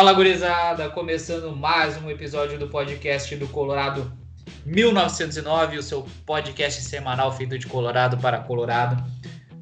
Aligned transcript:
Fala 0.00 0.14
gurizada, 0.14 0.88
começando 0.88 1.54
mais 1.54 2.02
um 2.02 2.08
episódio 2.08 2.58
do 2.58 2.68
podcast 2.68 3.36
do 3.36 3.46
Colorado 3.46 4.10
1909, 4.64 5.76
o 5.76 5.82
seu 5.82 6.08
podcast 6.24 6.80
semanal 6.80 7.30
feito 7.36 7.58
de 7.58 7.66
Colorado 7.66 8.16
para 8.16 8.38
Colorado, 8.38 9.04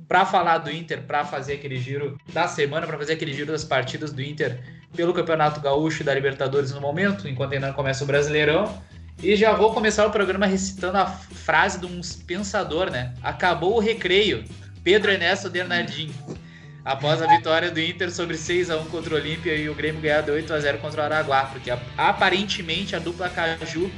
para 0.06 0.24
falar 0.24 0.58
do 0.58 0.70
Inter, 0.70 1.02
para 1.02 1.24
fazer 1.24 1.54
aquele 1.54 1.76
giro 1.76 2.16
da 2.32 2.46
semana, 2.46 2.86
para 2.86 2.96
fazer 2.96 3.14
aquele 3.14 3.32
giro 3.32 3.50
das 3.50 3.64
partidas 3.64 4.12
do 4.12 4.22
Inter 4.22 4.62
pelo 4.94 5.12
Campeonato 5.12 5.60
Gaúcho 5.60 6.02
e 6.02 6.04
da 6.04 6.14
Libertadores 6.14 6.70
no 6.70 6.80
momento, 6.80 7.26
enquanto 7.26 7.54
ainda 7.54 7.66
não 7.66 7.74
começa 7.74 8.04
o 8.04 8.06
Brasileirão. 8.06 8.80
E 9.20 9.34
já 9.34 9.54
vou 9.54 9.74
começar 9.74 10.06
o 10.06 10.12
programa 10.12 10.46
recitando 10.46 10.98
a 10.98 11.06
frase 11.06 11.80
de 11.80 11.86
um 11.86 12.00
pensador, 12.28 12.92
né? 12.92 13.12
Acabou 13.24 13.74
o 13.74 13.80
recreio. 13.80 14.44
Pedro 14.84 15.10
Ernesto 15.10 15.50
Bernardinho 15.50 16.14
após 16.84 17.20
a 17.22 17.26
vitória 17.26 17.70
do 17.70 17.80
Inter 17.80 18.10
sobre 18.10 18.36
6 18.36 18.70
a 18.70 18.76
1 18.78 18.84
contra 18.86 19.14
o 19.14 19.16
Olímpia 19.16 19.54
e 19.54 19.68
o 19.68 19.74
Grêmio 19.74 20.00
ganhar 20.00 20.22
de 20.22 20.30
8 20.30 20.52
a 20.52 20.60
0 20.60 20.78
contra 20.78 21.02
o 21.02 21.04
Araguá, 21.04 21.44
porque 21.44 21.70
aparentemente 21.96 22.96
a 22.96 22.98
dupla 22.98 23.28
Caju 23.28 23.90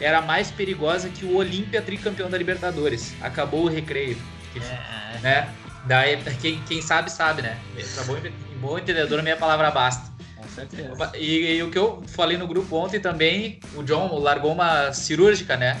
era 0.00 0.22
mais 0.22 0.50
perigosa 0.50 1.08
que 1.10 1.24
o 1.24 1.36
Olímpia 1.36 1.82
tricampeão 1.82 2.30
da 2.30 2.38
Libertadores. 2.38 3.14
Acabou 3.20 3.64
o 3.64 3.68
recreio. 3.68 4.16
É. 4.56 5.18
Né? 5.20 5.54
Daí, 5.86 6.16
quem, 6.40 6.60
quem 6.62 6.82
sabe, 6.82 7.10
sabe, 7.10 7.42
né? 7.42 7.58
Pra 7.94 8.04
bom, 8.04 8.16
bom 8.60 8.78
entendedor, 8.78 9.22
minha 9.22 9.36
palavra 9.36 9.70
basta. 9.70 10.10
Com 10.36 10.48
certeza. 10.48 11.12
E, 11.14 11.56
e, 11.56 11.62
o 11.62 11.70
que 11.70 11.78
eu 11.78 12.02
falei 12.08 12.36
no 12.36 12.46
grupo 12.46 12.76
ontem 12.76 13.00
também, 13.00 13.60
o 13.74 13.82
John 13.82 14.18
largou 14.18 14.52
uma 14.52 14.92
cirúrgica, 14.92 15.56
né? 15.56 15.80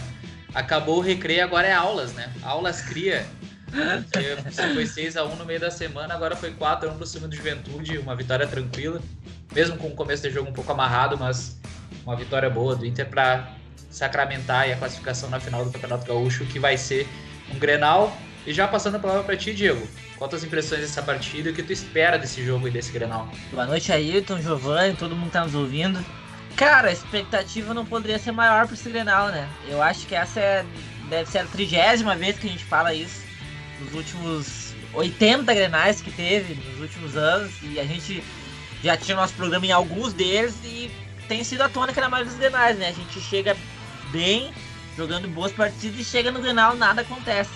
Acabou 0.54 0.98
o 0.98 1.00
recreio, 1.00 1.44
agora 1.44 1.66
é 1.66 1.72
aulas, 1.72 2.12
né? 2.12 2.30
Aulas 2.42 2.82
cria. 2.82 3.26
Foi 4.74 4.84
6x1 4.84 5.36
no 5.36 5.44
meio 5.44 5.60
da 5.60 5.70
semana, 5.70 6.14
agora 6.14 6.34
foi 6.34 6.52
4x1 6.52 6.96
pro 6.96 7.06
cima 7.06 7.28
do 7.28 7.34
Juventude, 7.34 7.98
uma 7.98 8.16
vitória 8.16 8.46
tranquila. 8.46 9.00
Mesmo 9.54 9.76
com 9.76 9.88
o 9.88 9.94
começo 9.94 10.22
do 10.22 10.30
jogo 10.30 10.50
um 10.50 10.52
pouco 10.52 10.70
amarrado, 10.72 11.16
mas 11.16 11.58
uma 12.04 12.16
vitória 12.16 12.48
boa 12.50 12.74
do 12.74 12.84
Inter 12.84 13.08
para 13.08 13.52
sacramentar 13.90 14.70
a 14.70 14.76
classificação 14.76 15.28
na 15.28 15.40
final 15.40 15.64
do 15.64 15.70
Campeonato 15.70 16.06
Gaúcho, 16.06 16.44
que 16.46 16.58
vai 16.58 16.76
ser 16.76 17.08
um 17.52 17.58
Grenal. 17.58 18.16
E 18.46 18.52
já 18.52 18.66
passando 18.66 18.96
a 18.96 18.98
palavra 18.98 19.22
para 19.22 19.36
ti, 19.36 19.52
Diego. 19.52 19.86
Quantas 20.16 20.42
impressões 20.44 20.80
dessa 20.80 21.02
partida 21.02 21.48
e 21.48 21.52
o 21.52 21.54
que 21.54 21.62
tu 21.62 21.72
espera 21.72 22.18
desse 22.18 22.44
jogo 22.44 22.68
e 22.68 22.70
desse 22.70 22.92
Grenal? 22.92 23.28
Boa 23.50 23.66
noite, 23.66 23.92
Ayrton, 23.92 24.40
Giovanni, 24.40 24.96
todo 24.96 25.16
mundo 25.16 25.30
tá 25.30 25.44
nos 25.44 25.54
ouvindo. 25.54 26.04
Cara, 26.56 26.88
a 26.88 26.92
expectativa 26.92 27.72
não 27.72 27.86
poderia 27.86 28.18
ser 28.18 28.32
maior 28.32 28.66
para 28.66 28.74
esse 28.74 28.88
Grenal, 28.88 29.28
né? 29.28 29.48
Eu 29.68 29.82
acho 29.82 30.06
que 30.06 30.14
essa 30.14 30.40
é, 30.40 30.64
deve 31.08 31.30
ser 31.30 31.38
a 31.38 31.44
trigésima 31.44 32.16
vez 32.16 32.38
que 32.38 32.46
a 32.46 32.50
gente 32.50 32.64
fala 32.64 32.92
isso 32.92 33.29
nos 33.80 33.94
últimos 33.94 34.74
80 34.92 35.52
grenais 35.54 36.00
que 36.00 36.10
teve 36.10 36.54
nos 36.54 36.80
últimos 36.80 37.16
anos 37.16 37.52
e 37.62 37.80
a 37.80 37.84
gente 37.84 38.22
já 38.82 38.96
tinha 38.96 39.16
nosso 39.16 39.34
programa 39.34 39.66
em 39.66 39.72
alguns 39.72 40.12
deles 40.12 40.54
e 40.64 40.90
tem 41.28 41.44
sido 41.44 41.62
a 41.62 41.68
tônica 41.68 42.00
na 42.00 42.08
maioria 42.08 42.30
dos 42.30 42.40
grenais, 42.40 42.78
né? 42.78 42.88
A 42.88 42.92
gente 42.92 43.20
chega 43.20 43.56
bem, 44.10 44.52
jogando 44.96 45.28
boas 45.28 45.52
partidas 45.52 46.00
e 46.00 46.04
chega 46.04 46.30
no 46.30 46.40
grenal 46.40 46.74
nada 46.76 47.02
acontece. 47.02 47.50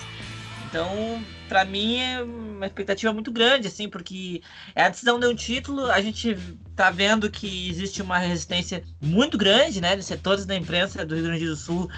Então, 0.67 1.23
para 1.47 1.65
mim 1.65 1.99
é 1.99 2.21
uma 2.21 2.65
expectativa 2.65 3.11
muito 3.13 3.31
grande, 3.31 3.67
assim, 3.67 3.87
porque 3.87 4.41
é 4.73 4.83
a 4.83 4.89
decisão 4.89 5.19
de 5.19 5.27
um 5.27 5.35
título, 5.35 5.85
a 5.91 6.01
gente 6.01 6.37
tá 6.75 6.91
vendo 6.91 7.29
que 7.29 7.69
existe 7.69 8.01
uma 8.01 8.17
resistência 8.17 8.83
muito 9.01 9.37
grande, 9.37 9.79
né, 9.79 9.95
de 9.95 10.03
setores 10.03 10.45
da 10.45 10.55
imprensa 10.55 11.05
do 11.05 11.15
Rio 11.15 11.23
Grande 11.23 11.45
do 11.47 11.55
Sul 11.55 11.89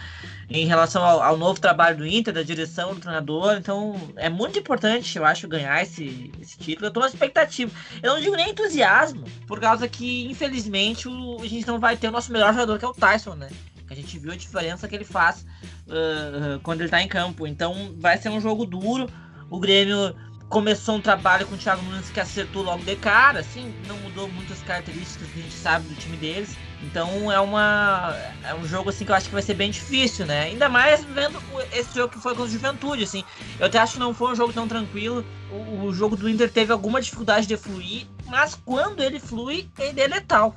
em 0.49 0.65
relação 0.65 1.03
ao, 1.03 1.21
ao, 1.21 1.37
novo 1.37 1.59
trabalho 1.59 1.97
do 1.97 2.07
Inter, 2.07 2.33
da 2.33 2.43
direção 2.43 2.93
do 2.93 3.01
treinador. 3.01 3.55
Então 3.57 3.95
é 4.15 4.29
muito 4.29 4.57
importante, 4.59 5.17
eu 5.17 5.25
acho, 5.25 5.47
ganhar 5.47 5.81
esse, 5.81 6.31
esse 6.39 6.57
título. 6.57 6.87
Eu 6.87 6.91
tô 6.91 6.99
na 6.99 7.07
expectativa. 7.07 7.71
Eu 8.01 8.13
não 8.13 8.21
digo 8.21 8.35
nem 8.35 8.51
entusiasmo, 8.51 9.25
por 9.47 9.59
causa 9.59 9.87
que, 9.87 10.25
infelizmente, 10.29 11.07
o, 11.07 11.41
a 11.41 11.47
gente 11.47 11.67
não 11.67 11.79
vai 11.79 11.97
ter 11.97 12.07
o 12.07 12.11
nosso 12.11 12.31
melhor 12.31 12.53
jogador, 12.53 12.79
que 12.79 12.85
é 12.85 12.87
o 12.87 12.93
Tyson, 12.93 13.35
né? 13.35 13.49
A 13.89 13.95
gente 13.95 14.19
viu 14.19 14.31
a 14.31 14.35
diferença 14.35 14.87
que 14.87 14.95
ele 14.95 15.05
faz 15.05 15.45
uh, 15.87 16.59
quando 16.61 16.81
ele 16.81 16.89
tá 16.89 17.01
em 17.01 17.07
campo. 17.07 17.47
Então 17.47 17.95
vai 17.97 18.17
ser 18.17 18.29
um 18.29 18.39
jogo 18.39 18.65
duro. 18.65 19.09
O 19.49 19.59
Grêmio 19.59 20.13
começou 20.49 20.95
um 20.95 21.01
trabalho 21.01 21.45
com 21.45 21.55
o 21.55 21.57
Thiago 21.57 21.81
Nunes 21.83 22.09
que 22.09 22.19
acertou 22.19 22.63
logo 22.63 22.83
de 22.83 22.95
cara, 22.95 23.39
assim, 23.39 23.73
não 23.85 23.97
mudou 23.97 24.29
muitas 24.29 24.61
características 24.61 25.27
que 25.29 25.39
a 25.39 25.43
gente 25.43 25.55
sabe 25.55 25.87
do 25.87 25.95
time 25.95 26.15
deles. 26.17 26.55
Então 26.83 27.31
é 27.31 27.39
uma 27.39 28.15
é 28.43 28.53
um 28.53 28.65
jogo 28.65 28.89
assim 28.89 29.03
que 29.03 29.11
eu 29.11 29.15
acho 29.15 29.27
que 29.27 29.33
vai 29.33 29.41
ser 29.41 29.55
bem 29.55 29.71
difícil, 29.71 30.25
né? 30.25 30.43
Ainda 30.43 30.69
mais 30.69 31.03
vendo 31.03 31.39
esse 31.73 31.93
jogo 31.95 32.13
que 32.13 32.19
foi 32.19 32.35
com 32.35 32.43
o 32.43 32.47
Juventude, 32.47 33.03
assim. 33.03 33.23
Eu 33.59 33.65
até 33.65 33.79
acho 33.79 33.93
que 33.93 33.99
não 33.99 34.13
foi 34.13 34.31
um 34.31 34.35
jogo 34.35 34.53
tão 34.53 34.67
tranquilo. 34.67 35.25
O, 35.51 35.85
o 35.85 35.93
jogo 35.93 36.15
do 36.15 36.29
Inter 36.29 36.51
teve 36.51 36.71
alguma 36.71 37.01
dificuldade 37.01 37.47
de 37.47 37.57
fluir, 37.57 38.05
mas 38.27 38.55
quando 38.63 39.01
ele 39.01 39.19
flui, 39.19 39.67
ele 39.79 39.99
é 39.99 40.07
letal. 40.07 40.55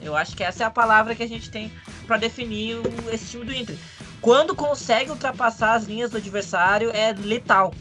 Eu 0.00 0.16
acho 0.16 0.34
que 0.34 0.42
essa 0.42 0.64
é 0.64 0.66
a 0.66 0.70
palavra 0.70 1.14
que 1.14 1.22
a 1.22 1.28
gente 1.28 1.50
tem 1.50 1.70
para 2.06 2.16
definir 2.16 2.76
o, 2.76 2.82
esse 3.12 3.26
time 3.26 3.44
do 3.44 3.54
Inter. 3.54 3.76
Quando 4.22 4.54
consegue 4.54 5.10
ultrapassar 5.10 5.74
as 5.74 5.84
linhas 5.84 6.10
do 6.10 6.16
adversário, 6.16 6.90
é 6.92 7.12
letal 7.12 7.72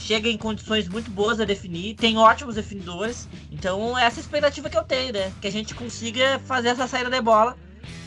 chega 0.00 0.28
em 0.28 0.36
condições 0.36 0.88
muito 0.88 1.10
boas 1.10 1.38
a 1.40 1.44
definir, 1.44 1.94
tem 1.94 2.16
ótimos 2.16 2.54
definidores. 2.54 3.28
Então, 3.52 3.96
essa 3.98 4.18
é 4.18 4.20
a 4.20 4.24
expectativa 4.24 4.70
que 4.70 4.76
eu 4.76 4.82
tenho, 4.82 5.12
né? 5.12 5.32
Que 5.40 5.46
a 5.46 5.52
gente 5.52 5.74
consiga 5.74 6.40
fazer 6.46 6.68
essa 6.68 6.88
saída 6.88 7.10
de 7.10 7.20
bola. 7.20 7.56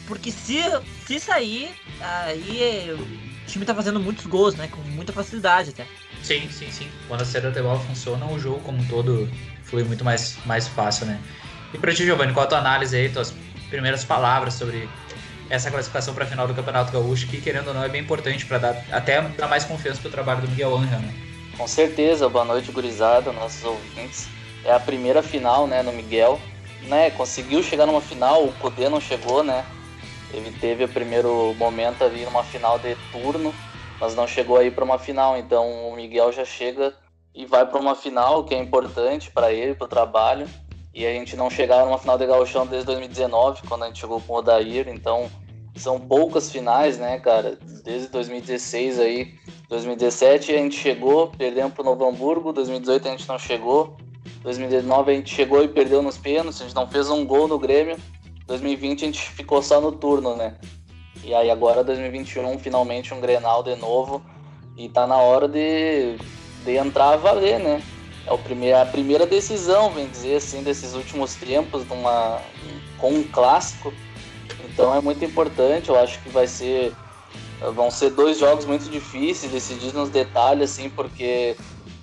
Porque 0.08 0.32
se, 0.32 0.60
se 1.08 1.20
sair, 1.20 1.70
aí 2.02 2.92
o 2.92 3.48
time 3.48 3.64
tá 3.64 3.74
fazendo 3.74 4.00
muitos 4.00 4.26
gols, 4.26 4.56
né? 4.56 4.68
Com 4.68 4.82
muita 4.82 5.14
facilidade 5.14 5.70
até. 5.70 5.86
Sim, 6.22 6.50
sim, 6.50 6.70
sim. 6.72 6.88
Quando 7.08 7.22
a 7.22 7.26
saída 7.26 7.52
de 7.52 7.62
bola 7.62 7.80
funciona, 7.80 8.26
o 8.26 8.38
jogo 8.38 8.60
como 8.62 8.80
um 8.80 8.86
todo 8.86 9.30
flui 9.64 9.84
muito 9.84 10.04
mais, 10.04 10.38
mais 10.46 10.68
fácil, 10.68 11.06
né? 11.06 11.22
E 11.74 11.78
pra 11.78 11.94
ti, 11.94 12.04
Giovanni, 12.04 12.34
qual 12.34 12.46
a 12.46 12.50
tua 12.50 12.60
análise 12.60 12.96
aí, 12.96 13.10
tuas 13.10 13.34
primeiras 13.70 14.04
palavras 14.04 14.56
sobre 14.56 14.90
essa 15.50 15.72
classificação 15.72 16.14
para 16.14 16.26
a 16.26 16.28
final 16.28 16.48
do 16.48 16.54
Campeonato 16.54 16.92
Gaúcho, 16.92 17.28
que 17.28 17.40
querendo 17.40 17.70
ou 17.70 17.74
não 17.74 17.84
é 17.84 17.90
bem 17.90 18.02
importante 18.02 18.46
para 18.46 18.58
dar 18.58 18.86
até 18.92 19.22
dar 19.22 19.48
mais 19.48 19.64
confiança 19.64 20.02
pro 20.02 20.10
trabalho 20.10 20.42
do 20.42 20.50
Miguel 20.50 20.76
Angel, 20.76 21.00
né? 21.00 21.14
Com 21.58 21.68
certeza, 21.68 22.28
boa 22.28 22.44
noite, 22.44 22.72
gurizada, 22.72 23.32
nossos 23.32 23.64
ouvintes. 23.64 24.28
É 24.66 24.74
a 24.74 24.80
primeira 24.80 25.22
final, 25.22 25.68
né, 25.68 25.84
no 25.84 25.94
Miguel. 25.94 26.40
Né, 26.82 27.12
conseguiu 27.12 27.62
chegar 27.62 27.86
numa 27.86 28.02
final, 28.02 28.44
o 28.44 28.52
poder 28.54 28.90
não 28.90 29.00
chegou, 29.00 29.44
né? 29.44 29.64
Ele 30.34 30.52
teve 30.52 30.84
o 30.84 30.90
primeiro 30.90 31.54
momento 31.54 32.04
ali 32.04 32.26
numa 32.26 32.44
final 32.44 32.80
de 32.80 32.96
turno, 33.12 33.54
mas 34.02 34.16
não 34.16 34.28
chegou 34.28 34.58
aí 34.58 34.72
para 34.72 34.84
uma 34.84 34.98
final. 34.98 35.38
Então 35.38 35.90
o 35.90 35.96
Miguel 35.96 36.32
já 36.32 36.44
chega 36.44 36.94
e 37.36 37.46
vai 37.46 37.66
para 37.66 37.80
uma 37.80 37.96
final 37.96 38.44
que 38.44 38.56
é 38.56 38.58
importante 38.58 39.30
para 39.30 39.54
ele, 39.54 39.76
para 39.76 39.86
o 39.86 39.88
trabalho. 39.88 40.50
E 40.94 41.06
a 41.06 41.12
gente 41.12 41.38
não 41.38 41.50
chegava 41.50 41.86
numa 41.86 42.00
final 42.00 42.18
de 42.18 42.26
gauchão 42.26 42.66
desde 42.66 42.88
2019, 42.88 43.62
quando 43.68 43.84
a 43.84 43.88
gente 43.88 44.00
chegou 44.00 44.20
com 44.20 44.34
o 44.34 44.38
Odair. 44.38 44.90
Então 44.90 45.30
são 45.76 46.00
poucas 46.00 46.52
finais, 46.52 46.98
né, 46.98 47.20
cara? 47.20 47.58
Desde 47.84 48.08
2016 48.10 49.00
aí, 49.00 49.34
2017 49.70 50.52
a 50.52 50.58
gente 50.58 50.76
chegou, 50.76 51.28
perdemos 51.28 51.74
pro 51.74 51.84
Novo 51.84 52.08
Hamburgo, 52.08 52.54
2018 52.54 53.08
a 53.08 53.12
gente 53.12 53.28
não 53.28 53.40
chegou, 53.40 53.98
2019 54.44 55.12
a 55.12 55.16
gente 55.16 55.34
chegou 55.34 55.64
e 55.64 55.68
perdeu 55.68 56.02
nos 56.02 56.18
pênaltis, 56.18 56.62
a 56.62 56.66
gente 56.66 56.76
não 56.76 56.88
fez 56.88 57.10
um 57.10 57.26
gol 57.26 57.48
no 57.48 57.58
Grêmio, 57.58 57.98
2020 58.46 59.04
a 59.04 59.06
gente 59.08 59.30
ficou 59.32 59.62
só 59.64 59.82
no 59.82 59.92
turno, 59.92 60.36
né? 60.36 60.56
E 61.24 61.34
aí 61.34 61.50
agora 61.50 61.84
2021 61.84 62.60
finalmente 62.60 63.14
um 63.14 63.22
Grenal 63.22 63.64
de 63.64 63.76
novo 63.76 64.22
e 64.78 64.90
tá 64.90 65.08
na 65.08 65.18
hora 65.18 65.48
de, 65.48 66.18
de 66.66 66.76
entrar 66.76 67.14
a 67.14 67.18
valer, 67.18 67.60
né? 67.60 67.82
É 68.26 68.32
o 68.32 68.38
primeiro, 68.38 68.78
a 68.78 68.86
primeira 68.86 69.26
decisão, 69.26 69.90
vem 69.92 70.08
dizer 70.08 70.36
assim, 70.36 70.64
desses 70.64 70.94
últimos 70.94 71.36
tempos, 71.36 71.86
de 71.86 71.94
uma, 71.94 72.42
com 72.98 73.12
um 73.12 73.24
clássico 73.24 73.94
então 74.74 74.94
é 74.94 75.00
muito 75.00 75.24
importante, 75.24 75.90
eu 75.90 75.98
acho 75.98 76.22
que 76.22 76.30
vai 76.30 76.48
ser 76.48 76.94
vão 77.74 77.90
ser 77.90 78.10
dois 78.10 78.38
jogos 78.38 78.66
muito 78.66 78.90
difíceis, 78.90 79.52
decididos 79.52 79.94
nos 79.94 80.10
detalhes 80.10 80.72
assim, 80.72 80.90
porque 80.90 81.56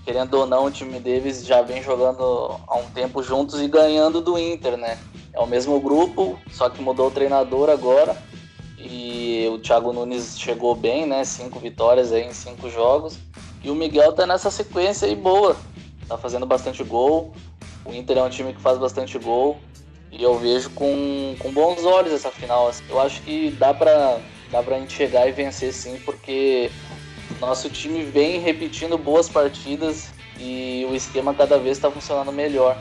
querendo 0.05 0.35
ou 0.35 0.47
não, 0.47 0.65
o 0.65 0.71
time 0.71 0.99
deles 0.99 1.45
já 1.45 1.63
vem 1.63 1.83
jogando 1.83 2.59
há 2.67 2.77
um 2.77 2.91
tempo 2.91 3.23
juntos 3.23 3.61
e 3.61 3.69
ganhando 3.69 4.21
do 4.21 4.39
Inter, 4.39 4.77
né? 4.77 4.99
É 5.33 5.41
o 5.41 5.47
mesmo 5.47 5.79
grupo, 5.81 6.39
só 6.51 6.69
que 6.69 6.83
mudou 6.83 7.09
o 7.09 7.11
treinador 7.11 7.69
agora. 7.69 8.17
E 8.79 9.47
o 9.53 9.59
Thiago 9.59 9.93
Nunes 9.93 10.39
chegou 10.41 10.75
bem, 10.75 11.07
né? 11.07 11.23
Cinco 11.23 11.59
vitórias 11.61 12.13
aí 12.13 12.25
em 12.25 12.33
cinco 12.33 12.71
jogos. 12.71 13.19
E 13.63 13.71
o 13.71 13.75
Miguel 13.75 14.13
tá 14.13 14.27
nessa 14.27 14.51
sequência 14.51 15.07
aí 15.07 15.15
boa. 15.15 15.55
Tá 16.09 16.17
fazendo 16.17 16.47
bastante 16.47 16.83
gol. 16.83 17.33
O 17.85 17.93
Inter 17.93 18.19
é 18.19 18.23
um 18.23 18.31
time 18.31 18.55
que 18.55 18.61
faz 18.61 18.79
bastante 18.79 19.19
gol. 19.19 19.59
E 20.13 20.23
eu 20.23 20.39
vejo 20.39 20.71
com, 20.71 21.37
com 21.39 21.53
bons 21.53 21.85
olhos 21.85 22.13
essa 22.13 22.31
final. 22.31 22.69
Assim. 22.69 22.83
Eu 22.89 23.01
acho 23.01 23.23
que 23.23 23.51
dá 23.53 23.73
pra, 23.73 24.19
dá 24.51 24.63
pra 24.63 24.79
gente 24.79 24.93
chegar 24.93 25.29
e 25.29 25.33
vencer 25.33 25.73
sim, 25.73 26.01
porque 26.05 26.71
nosso 27.41 27.71
time 27.71 28.03
vem 28.03 28.41
repetindo 28.41 28.99
boas 28.99 29.29
partidas 29.29 30.11
e 30.39 30.87
o 30.91 30.95
esquema 30.95 31.35
cada 31.35 31.59
vez 31.59 31.77
está 31.77 31.91
funcionando 31.91 32.33
melhor. 32.33 32.77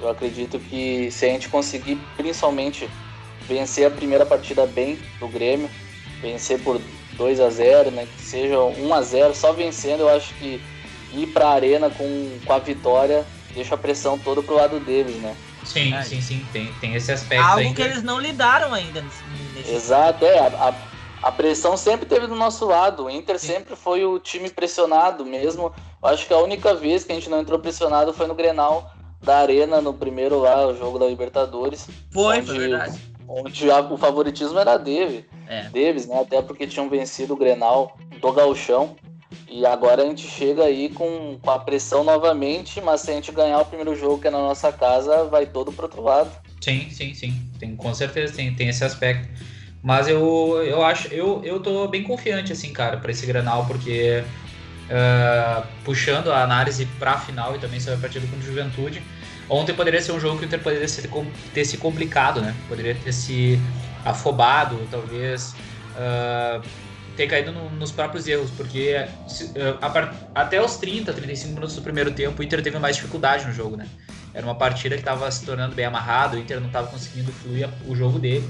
Eu 0.00 0.08
acredito 0.08 0.58
que 0.58 1.10
se 1.10 1.26
a 1.26 1.28
gente 1.28 1.48
conseguir 1.48 1.98
principalmente 2.16 2.88
vencer 3.42 3.86
a 3.86 3.90
primeira 3.90 4.24
partida 4.24 4.66
bem 4.66 4.98
do 5.18 5.26
Grêmio, 5.26 5.68
vencer 6.20 6.60
por 6.60 6.80
2 7.14 7.40
a 7.40 7.50
0 7.50 7.90
né, 7.90 8.06
que 8.06 8.22
seja 8.22 8.60
1 8.60 8.94
a 8.94 9.02
0 9.02 9.34
só 9.34 9.52
vencendo, 9.52 10.00
eu 10.00 10.08
acho 10.08 10.32
que 10.34 10.60
ir 11.12 11.26
para 11.28 11.48
a 11.48 11.52
arena 11.52 11.90
com, 11.90 12.38
com 12.44 12.52
a 12.52 12.58
vitória 12.58 13.26
deixa 13.54 13.74
a 13.74 13.78
pressão 13.78 14.18
toda 14.18 14.42
pro 14.42 14.54
lado 14.54 14.78
deles, 14.78 15.16
né? 15.16 15.34
Sim, 15.68 15.92
é. 15.94 16.02
sim, 16.02 16.20
sim, 16.20 16.46
tem, 16.50 16.72
tem 16.80 16.94
esse 16.94 17.12
aspecto. 17.12 17.44
Algo 17.44 17.60
ainda. 17.60 17.74
que 17.74 17.82
eles 17.82 18.02
não 18.02 18.18
lidaram 18.18 18.72
ainda. 18.72 19.04
Nesse... 19.54 19.70
Exato, 19.70 20.24
é. 20.24 20.38
A, 20.38 20.74
a, 21.22 21.30
pressão 21.30 21.76
sempre 21.76 22.06
teve 22.06 22.26
do 22.26 22.34
nosso 22.34 22.64
lado. 22.64 23.04
O 23.04 23.10
Inter 23.10 23.38
sim. 23.38 23.48
sempre 23.48 23.76
foi 23.76 24.04
o 24.04 24.18
time 24.18 24.48
pressionado 24.48 25.26
mesmo. 25.26 25.72
Eu 26.02 26.08
acho 26.08 26.26
que 26.26 26.32
a 26.32 26.38
única 26.38 26.74
vez 26.74 27.04
que 27.04 27.12
a 27.12 27.14
gente 27.14 27.28
não 27.28 27.40
entrou 27.40 27.58
pressionado 27.58 28.14
foi 28.14 28.26
no 28.26 28.34
Grenal 28.34 28.90
da 29.22 29.38
Arena, 29.38 29.80
no 29.80 29.92
primeiro 29.92 30.40
lá, 30.40 30.66
o 30.66 30.76
jogo 30.76 30.98
da 30.98 31.06
Libertadores. 31.06 31.86
Foi, 32.10 32.38
onde, 32.38 32.46
foi 32.46 32.58
verdade. 32.58 33.02
Onde 33.28 33.70
a, 33.70 33.80
o 33.80 33.98
favoritismo 33.98 34.58
era 34.58 34.78
Davis, 34.78 35.24
é. 35.46 35.64
Davis, 35.64 36.06
né? 36.06 36.20
Até 36.22 36.40
porque 36.40 36.66
tinham 36.66 36.88
vencido 36.88 37.34
o 37.34 37.36
Grenal 37.36 37.98
do 38.22 38.32
Galchão. 38.32 38.96
E 39.48 39.64
agora 39.66 40.02
a 40.02 40.06
gente 40.06 40.26
chega 40.26 40.64
aí 40.64 40.88
com, 40.88 41.38
com 41.40 41.50
a 41.50 41.58
pressão 41.58 42.04
novamente, 42.04 42.80
mas 42.80 43.02
se 43.02 43.10
a 43.10 43.14
gente 43.14 43.32
ganhar 43.32 43.58
o 43.60 43.64
primeiro 43.64 43.94
jogo 43.94 44.20
que 44.20 44.28
é 44.28 44.30
na 44.30 44.38
nossa 44.38 44.72
casa, 44.72 45.24
vai 45.24 45.46
todo 45.46 45.72
pro 45.72 45.84
outro 45.84 46.02
lado. 46.02 46.30
Sim, 46.60 46.88
sim, 46.90 47.14
sim. 47.14 47.34
Tem, 47.58 47.76
com 47.76 47.94
certeza 47.94 48.34
tem, 48.34 48.54
tem 48.54 48.68
esse 48.68 48.84
aspecto. 48.84 49.28
Mas 49.82 50.08
eu, 50.08 50.62
eu 50.64 50.82
acho, 50.82 51.08
eu, 51.08 51.42
eu 51.44 51.60
tô 51.60 51.86
bem 51.88 52.02
confiante, 52.02 52.52
assim, 52.52 52.72
cara, 52.72 52.96
para 52.96 53.10
esse 53.10 53.24
Granal, 53.26 53.64
porque 53.66 54.24
uh, 54.88 55.66
puxando 55.84 56.32
a 56.32 56.42
análise 56.42 56.84
pra 56.98 57.18
final 57.18 57.54
e 57.54 57.58
também 57.58 57.78
sobre 57.80 57.98
a 57.98 58.00
partida 58.00 58.26
com 58.26 58.36
o 58.36 58.42
Juventude, 58.42 59.02
ontem 59.48 59.74
poderia 59.74 60.00
ser 60.02 60.12
um 60.12 60.20
jogo 60.20 60.38
que 60.38 60.44
o 60.44 60.46
Inter 60.46 60.60
poderia 60.60 60.86
ter 61.54 61.64
se 61.64 61.78
complicado, 61.78 62.40
né? 62.40 62.54
Poderia 62.66 62.94
ter 62.94 63.12
se 63.12 63.58
afobado, 64.04 64.86
talvez. 64.90 65.54
Uh, 65.94 66.87
ter 67.18 67.26
caído 67.26 67.50
no, 67.50 67.68
nos 67.70 67.90
próprios 67.90 68.28
erros, 68.28 68.48
porque 68.52 69.04
se, 69.26 69.50
eh, 69.56 69.74
a, 69.82 70.40
até 70.40 70.62
os 70.62 70.76
30, 70.76 71.12
35 71.12 71.52
minutos 71.52 71.74
do 71.74 71.82
primeiro 71.82 72.12
tempo, 72.12 72.40
o 72.40 72.44
Inter 72.44 72.62
teve 72.62 72.78
mais 72.78 72.94
dificuldade 72.94 73.44
no 73.44 73.52
jogo, 73.52 73.76
né? 73.76 73.88
Era 74.32 74.46
uma 74.46 74.54
partida 74.54 74.94
que 74.94 75.00
estava 75.00 75.28
se 75.28 75.44
tornando 75.44 75.74
bem 75.74 75.84
amarrado, 75.84 76.36
o 76.36 76.38
Inter 76.38 76.60
não 76.60 76.68
estava 76.68 76.86
conseguindo 76.86 77.32
fluir 77.32 77.68
o 77.88 77.96
jogo 77.96 78.20
dele. 78.20 78.48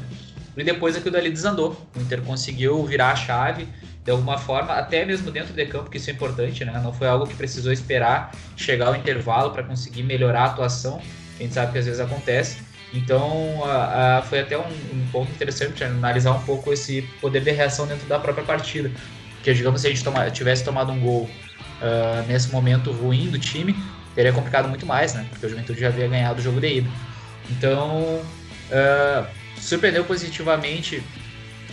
E 0.55 0.63
depois 0.63 0.95
aquilo 0.97 1.13
dali 1.13 1.31
desandou. 1.31 1.81
O 1.97 2.01
Inter 2.01 2.21
conseguiu 2.21 2.85
virar 2.85 3.13
a 3.13 3.17
chave 3.17 3.67
de 4.05 4.11
alguma 4.11 4.37
forma, 4.37 4.75
até 4.75 5.05
mesmo 5.05 5.31
dentro 5.31 5.55
de 5.55 5.65
campo, 5.65 5.89
que 5.89 5.97
isso 5.97 6.11
é 6.11 6.13
importante, 6.13 6.63
né? 6.63 6.79
Não 6.83 6.93
foi 6.93 7.09
algo 7.09 7.27
que 7.27 7.35
precisou 7.35 7.73
esperar 7.73 8.33
chegar 8.55 8.89
ao 8.89 8.97
intervalo 8.97 9.51
para 9.51 9.63
conseguir 9.63 10.03
melhorar 10.03 10.43
a 10.43 10.47
atuação. 10.47 11.01
A 11.39 11.43
gente 11.43 11.55
sabe 11.55 11.73
que 11.73 11.79
às 11.79 11.87
vezes 11.87 12.01
acontece. 12.01 12.59
Então, 12.93 13.63
a, 13.65 14.19
a, 14.19 14.23
foi 14.23 14.41
até 14.41 14.57
um, 14.57 14.63
um, 14.63 15.07
ponto 15.13 15.31
interessante 15.31 15.85
analisar 15.85 16.33
um 16.33 16.43
pouco 16.43 16.73
esse 16.73 17.03
poder 17.21 17.43
de 17.43 17.51
reação 17.51 17.87
dentro 17.87 18.07
da 18.07 18.19
própria 18.19 18.45
partida. 18.45 18.91
Porque, 19.35 19.53
digamos, 19.53 19.83
se 19.83 19.87
a 19.87 19.91
gente 19.91 20.03
toma, 20.03 20.31
tivesse 20.31 20.65
tomado 20.65 20.91
um 20.91 20.99
gol 20.99 21.23
uh, 21.23 22.27
nesse 22.27 22.51
momento 22.51 22.91
ruim 22.91 23.29
do 23.29 23.39
time, 23.39 23.77
teria 24.15 24.33
complicado 24.33 24.69
muito 24.69 24.87
mais, 24.87 25.15
né? 25.15 25.27
Porque 25.31 25.47
o 25.47 25.49
Juventude 25.49 25.81
já 25.81 25.89
havia 25.89 26.09
ganhado 26.09 26.41
o 26.41 26.43
jogo 26.43 26.61
de 26.61 26.79
ida. 26.79 26.91
Então, 27.51 28.23
uh, 28.71 29.27
surpreendeu 29.61 30.05
positivamente 30.05 31.03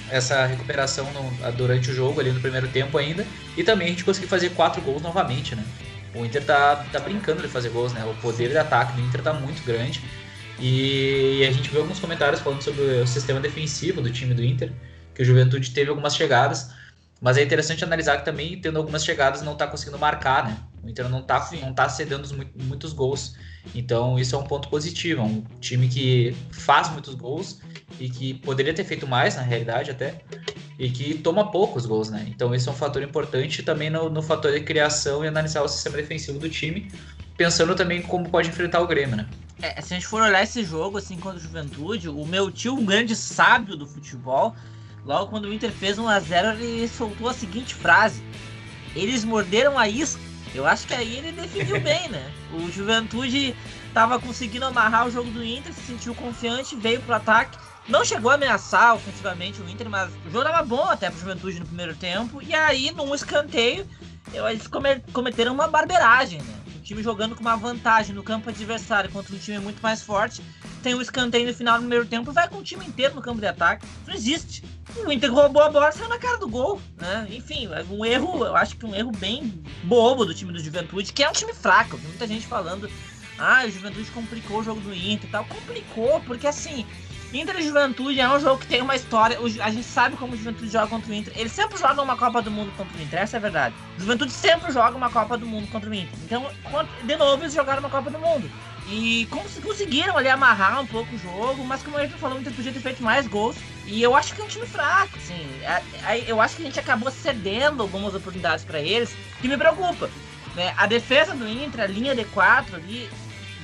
essa 0.09 0.45
recuperação 0.45 1.07
no, 1.13 1.51
durante 1.53 1.89
o 1.89 1.93
jogo, 1.93 2.19
ali 2.19 2.31
no 2.31 2.39
primeiro 2.39 2.67
tempo 2.67 2.97
ainda. 2.97 3.25
E 3.57 3.63
também 3.63 3.87
a 3.87 3.89
gente 3.89 4.03
conseguiu 4.03 4.29
fazer 4.29 4.49
quatro 4.49 4.81
gols 4.81 5.01
novamente, 5.01 5.55
né? 5.55 5.63
O 6.13 6.25
Inter 6.25 6.43
tá, 6.43 6.85
tá 6.91 6.99
brincando 6.99 7.41
de 7.41 7.47
fazer 7.47 7.69
gols, 7.69 7.93
né? 7.93 8.03
O 8.05 8.13
poder 8.21 8.49
de 8.49 8.57
ataque 8.57 8.93
do 8.93 9.01
Inter 9.01 9.21
tá 9.21 9.33
muito 9.33 9.65
grande. 9.65 10.01
E 10.59 11.45
a 11.47 11.51
gente 11.51 11.69
viu 11.69 11.81
alguns 11.81 11.99
comentários 11.99 12.41
falando 12.41 12.61
sobre 12.61 12.81
o 12.81 13.07
sistema 13.07 13.39
defensivo 13.39 14.01
do 14.01 14.09
time 14.09 14.33
do 14.33 14.43
Inter, 14.43 14.71
que 15.13 15.21
o 15.21 15.25
Juventude 15.25 15.71
teve 15.71 15.89
algumas 15.89 16.15
chegadas, 16.15 16.69
mas 17.21 17.37
é 17.37 17.43
interessante 17.43 17.83
analisar 17.83 18.17
que 18.17 18.25
também, 18.25 18.59
tendo 18.59 18.77
algumas 18.77 19.03
chegadas, 19.03 19.41
não 19.41 19.53
está 19.53 19.67
conseguindo 19.67 19.97
marcar, 19.97 20.45
né? 20.45 20.57
O 20.83 20.89
Inter 20.89 21.09
não 21.09 21.19
está 21.19 21.49
não 21.61 21.73
tá 21.73 21.89
cedendo 21.89 22.27
muitos 22.55 22.93
gols. 22.93 23.35
Então, 23.73 24.19
isso 24.19 24.35
é 24.35 24.39
um 24.39 24.43
ponto 24.43 24.69
positivo. 24.69 25.21
É 25.21 25.23
um 25.23 25.43
time 25.59 25.87
que 25.87 26.35
faz 26.51 26.89
muitos 26.89 27.15
gols 27.15 27.59
e 27.99 28.09
que 28.09 28.35
poderia 28.35 28.73
ter 28.73 28.83
feito 28.83 29.07
mais, 29.07 29.35
na 29.35 29.41
realidade, 29.41 29.91
até, 29.91 30.21
e 30.77 30.89
que 30.89 31.15
toma 31.15 31.51
poucos 31.51 31.85
gols, 31.85 32.09
né? 32.09 32.25
Então, 32.27 32.53
isso 32.53 32.69
é 32.69 32.71
um 32.71 32.75
fator 32.75 33.01
importante 33.01 33.63
também 33.63 33.89
no, 33.89 34.09
no 34.09 34.21
fator 34.21 34.51
de 34.51 34.59
criação 34.59 35.23
e 35.23 35.27
analisar 35.27 35.63
o 35.63 35.67
sistema 35.67 35.97
defensivo 35.97 36.37
do 36.37 36.49
time, 36.49 36.91
pensando 37.37 37.73
também 37.75 38.01
como 38.01 38.29
pode 38.29 38.49
enfrentar 38.49 38.81
o 38.81 38.87
Grêmio, 38.87 39.15
né? 39.15 39.27
É, 39.61 39.81
se 39.81 39.93
a 39.93 39.97
gente 39.97 40.07
for 40.07 40.21
olhar 40.21 40.43
esse 40.43 40.63
jogo, 40.63 40.97
assim, 40.97 41.17
contra 41.17 41.37
o 41.37 41.41
Juventude, 41.41 42.09
o 42.09 42.25
meu 42.25 42.51
tio, 42.51 42.75
um 42.75 42.85
grande 42.85 43.15
sábio 43.15 43.75
do 43.75 43.87
futebol, 43.87 44.55
logo 45.05 45.29
quando 45.29 45.45
o 45.45 45.53
Inter 45.53 45.71
fez 45.71 45.97
1x0, 45.97 46.59
ele 46.59 46.87
soltou 46.87 47.29
a 47.29 47.33
seguinte 47.33 47.73
frase: 47.73 48.21
Eles 48.95 49.23
morderam 49.23 49.77
a 49.77 49.87
isca. 49.87 50.21
Eu 50.53 50.65
acho 50.65 50.87
que 50.87 50.93
aí 50.93 51.17
ele 51.17 51.31
definiu 51.31 51.79
bem, 51.81 52.07
né? 52.09 52.31
O 52.53 52.71
Juventude 52.71 53.55
estava 53.87 54.19
conseguindo 54.19 54.65
amarrar 54.65 55.07
o 55.07 55.11
jogo 55.11 55.29
do 55.31 55.43
Inter, 55.43 55.73
se 55.73 55.81
sentiu 55.81 56.13
confiante, 56.15 56.75
veio 56.75 57.01
pro 57.01 57.15
ataque. 57.15 57.57
Não 57.87 58.03
chegou 58.03 58.31
a 58.31 58.35
ameaçar 58.35 58.95
ofensivamente 58.95 59.61
o 59.61 59.69
Inter, 59.69 59.89
mas 59.89 60.09
o 60.25 60.31
jogo 60.31 60.45
estava 60.45 60.63
bom 60.63 60.83
até 60.83 61.09
pro 61.09 61.19
Juventude 61.19 61.59
no 61.59 61.65
primeiro 61.65 61.95
tempo. 61.95 62.41
E 62.41 62.53
aí, 62.53 62.91
num 62.91 63.13
escanteio, 63.13 63.87
eles 64.33 64.67
cometeram 65.13 65.53
uma 65.53 65.67
barbeiragem, 65.67 66.41
né? 66.41 66.64
Time 66.85 67.01
jogando 67.01 67.35
com 67.35 67.41
uma 67.41 67.57
vantagem 67.57 68.13
no 68.15 68.21
campo 68.21 68.49
adversário 68.49 69.09
contra 69.11 69.35
um 69.35 69.39
time 69.39 69.57
muito 69.59 69.81
mais 69.81 70.03
forte, 70.03 70.41
tem 70.83 70.93
um 70.93 71.01
escanteio 71.01 71.47
no 71.47 71.53
final 71.53 71.77
do 71.77 71.81
primeiro 71.81 72.05
tempo 72.05 72.29
e 72.29 72.33
vai 72.33 72.47
com 72.47 72.57
o 72.57 72.63
time 72.63 72.85
inteiro 72.85 73.15
no 73.15 73.21
campo 73.21 73.41
de 73.41 73.47
ataque. 73.47 73.85
Isso 73.85 74.07
não 74.07 74.13
existe. 74.13 74.63
O 75.03 75.11
Inter 75.11 75.33
roubou 75.33 75.63
a 75.63 75.69
bola 75.69 75.91
saiu 75.91 76.07
na 76.07 76.19
cara 76.19 76.37
do 76.37 76.47
gol. 76.47 76.79
Né? 76.97 77.27
Enfim, 77.31 77.67
um 77.89 78.05
erro, 78.05 78.45
eu 78.45 78.55
acho 78.55 78.77
que 78.77 78.85
um 78.85 78.93
erro 78.93 79.11
bem 79.11 79.63
bobo 79.83 80.25
do 80.25 80.33
time 80.33 80.53
do 80.53 80.59
Juventude, 80.59 81.11
que 81.11 81.23
é 81.23 81.29
um 81.29 81.33
time 81.33 81.53
fraco. 81.53 81.97
Tem 81.97 82.07
muita 82.07 82.27
gente 82.27 82.45
falando, 82.45 82.89
ah, 83.39 83.63
o 83.65 83.71
Juventude 83.71 84.11
complicou 84.11 84.59
o 84.59 84.63
jogo 84.63 84.79
do 84.79 84.93
Inter 84.93 85.27
e 85.27 85.31
tal. 85.31 85.43
Complicou, 85.45 86.21
porque 86.21 86.45
assim, 86.45 86.85
Inter 87.35 87.59
e 87.59 87.63
Juventude 87.63 88.19
é 88.19 88.29
um 88.29 88.39
jogo 88.39 88.61
que 88.61 88.67
tem 88.67 88.81
uma 88.81 88.95
história. 88.95 89.37
A 89.61 89.69
gente 89.69 89.85
sabe 89.85 90.15
como 90.15 90.33
o 90.33 90.37
Juventude 90.37 90.71
joga 90.71 90.87
contra 90.87 91.11
o 91.11 91.13
Inter. 91.13 91.33
Eles 91.35 91.51
sempre 91.51 91.77
jogam 91.77 92.03
uma 92.03 92.15
Copa 92.15 92.41
do 92.41 92.49
Mundo 92.49 92.71
contra 92.77 92.97
o 92.97 93.01
Inter, 93.01 93.19
essa 93.19 93.35
é 93.35 93.39
a 93.39 93.41
verdade. 93.41 93.75
O 93.97 94.01
Juventude 94.01 94.31
sempre 94.31 94.71
joga 94.71 94.95
uma 94.95 95.09
Copa 95.09 95.37
do 95.37 95.45
Mundo 95.45 95.67
contra 95.69 95.89
o 95.89 95.93
Inter. 95.93 96.17
Então, 96.23 96.49
de 97.03 97.15
novo, 97.17 97.43
eles 97.43 97.53
jogaram 97.53 97.81
uma 97.81 97.89
Copa 97.89 98.09
do 98.09 98.17
Mundo. 98.17 98.49
E 98.87 99.27
conseguiram 99.63 100.15
ali 100.15 100.29
amarrar 100.29 100.79
um 100.79 100.85
pouco 100.85 101.13
o 101.13 101.17
jogo, 101.17 101.63
mas 101.65 101.81
como 101.81 101.97
a 101.97 102.03
gente 102.05 102.13
falou, 102.19 102.37
o 102.37 102.41
Inter 102.41 102.53
podia 102.53 102.71
ter 102.71 102.79
feito 102.79 103.03
mais 103.03 103.27
gols. 103.27 103.57
E 103.85 104.01
eu 104.01 104.15
acho 104.15 104.33
que 104.33 104.41
é 104.41 104.43
um 104.43 104.47
time 104.47 104.65
fraco, 104.65 105.17
assim. 105.17 105.45
Eu 106.27 106.39
acho 106.39 106.55
que 106.55 106.61
a 106.61 106.65
gente 106.65 106.79
acabou 106.79 107.11
cedendo 107.11 107.81
algumas 107.81 108.13
oportunidades 108.15 108.63
para 108.63 108.79
eles, 108.79 109.15
que 109.41 109.47
me 109.47 109.57
preocupa. 109.57 110.09
Né? 110.55 110.73
A 110.77 110.85
defesa 110.85 111.33
do 111.33 111.45
Inter, 111.47 111.81
a 111.81 111.87
linha 111.87 112.15
D4 112.15 112.75
ali, 112.75 113.09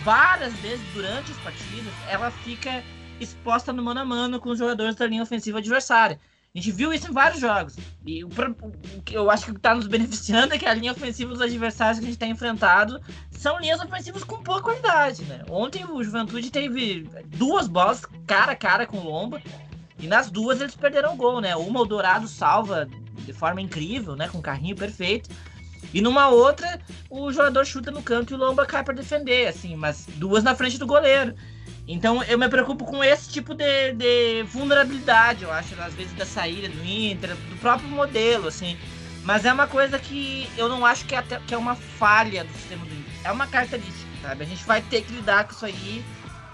várias 0.04 0.54
vezes 0.56 0.82
durante 0.94 1.32
as 1.32 1.38
partidas, 1.38 1.94
ela 2.10 2.32
fica 2.44 2.84
exposta 3.24 3.72
no 3.72 3.84
mano 3.84 4.00
a 4.00 4.06
mano 4.06 4.40
com 4.40 4.50
os 4.50 4.60
jogadores 4.60 4.96
da 4.96 5.08
linha 5.08 5.24
ofensiva 5.24 5.60
adversária. 5.60 6.20
A 6.54 6.58
gente 6.58 6.72
viu 6.72 6.94
isso 6.94 7.10
em 7.10 7.14
vários 7.14 7.40
jogos. 7.40 7.78
E 8.06 8.26
o, 8.26 8.30
que 9.06 9.16
eu 9.16 9.32
acho 9.32 9.46
que 9.46 9.52
está 9.52 9.74
nos 9.74 9.88
beneficiando 9.88 10.54
é 10.56 10.58
que 10.58 10.66
a 10.66 10.74
linha 10.74 10.92
ofensiva 10.92 11.32
dos 11.32 11.42
adversários 11.42 12.00
que 12.00 12.06
a 12.06 12.08
gente 12.10 12.20
tem 12.20 12.32
enfrentado 12.32 13.00
são 13.32 13.58
linhas 13.60 13.80
ofensivas 13.80 14.24
com 14.24 14.44
pouca 14.44 14.62
qualidade, 14.62 15.24
né? 15.24 15.44
Ontem 15.50 15.86
o 15.86 16.04
Juventude 16.04 16.52
teve 16.52 17.08
duas 17.28 17.68
bolas 17.68 18.02
cara 18.28 18.52
a 18.52 18.56
cara 18.56 18.86
com 18.86 18.98
o 18.98 19.04
Lomba. 19.04 19.42
E 19.98 20.08
nas 20.08 20.30
duas 20.30 20.60
eles 20.60 20.76
perderam 20.76 21.14
o 21.14 21.16
gol, 21.16 21.40
né? 21.40 21.56
Uma 21.56 21.82
o 21.82 21.86
Dourado 21.86 22.28
salva 22.28 22.90
de 23.26 23.32
forma 23.32 23.62
incrível, 23.62 24.16
né? 24.16 24.28
Com 24.28 24.42
carrinho 24.42 24.76
perfeito. 24.76 25.30
E 25.94 26.02
numa 26.02 26.30
outra, 26.30 26.82
o 27.10 27.32
jogador 27.32 27.66
chuta 27.66 27.92
no 27.92 28.02
canto 28.02 28.34
e 28.34 28.36
o 28.36 28.38
Lomba 28.38 28.66
cai 28.66 28.84
para 28.84 28.94
defender, 28.94 29.48
assim, 29.48 29.76
mas 29.76 30.06
duas 30.16 30.44
na 30.44 30.56
frente 30.56 30.78
do 30.78 30.86
goleiro. 30.86 31.34
Então 31.92 32.24
eu 32.24 32.38
me 32.38 32.48
preocupo 32.48 32.86
com 32.86 33.04
esse 33.04 33.30
tipo 33.30 33.54
de, 33.54 33.92
de, 33.92 34.44
vulnerabilidade, 34.44 35.44
eu 35.44 35.52
acho, 35.52 35.76
às 35.82 35.94
vezes 35.94 36.14
da 36.14 36.26
saída 36.26 36.70
do 36.70 36.86
Inter, 36.86 37.36
do 37.36 37.60
próprio 37.60 37.90
modelo, 37.90 38.48
assim. 38.48 38.78
Mas 39.26 39.44
é 39.44 39.52
uma 39.52 39.68
coisa 39.68 40.00
que 40.00 40.50
eu 40.58 40.70
não 40.70 40.86
acho 40.86 41.06
que 41.06 41.14
é, 41.14 41.18
até, 41.18 41.38
que 41.46 41.54
é 41.54 41.58
uma 41.58 41.76
falha 41.76 42.46
do 42.46 42.54
sistema 42.54 42.86
do 42.86 42.94
Inter. 42.94 43.14
É 43.26 43.32
uma 43.32 43.46
característica, 43.46 44.10
sabe? 44.22 44.44
A 44.44 44.48
gente 44.48 44.64
vai 44.64 44.82
ter 44.82 45.02
que 45.02 45.12
lidar 45.12 45.44
com 45.44 45.52
isso 45.52 45.66
aí. 45.66 46.04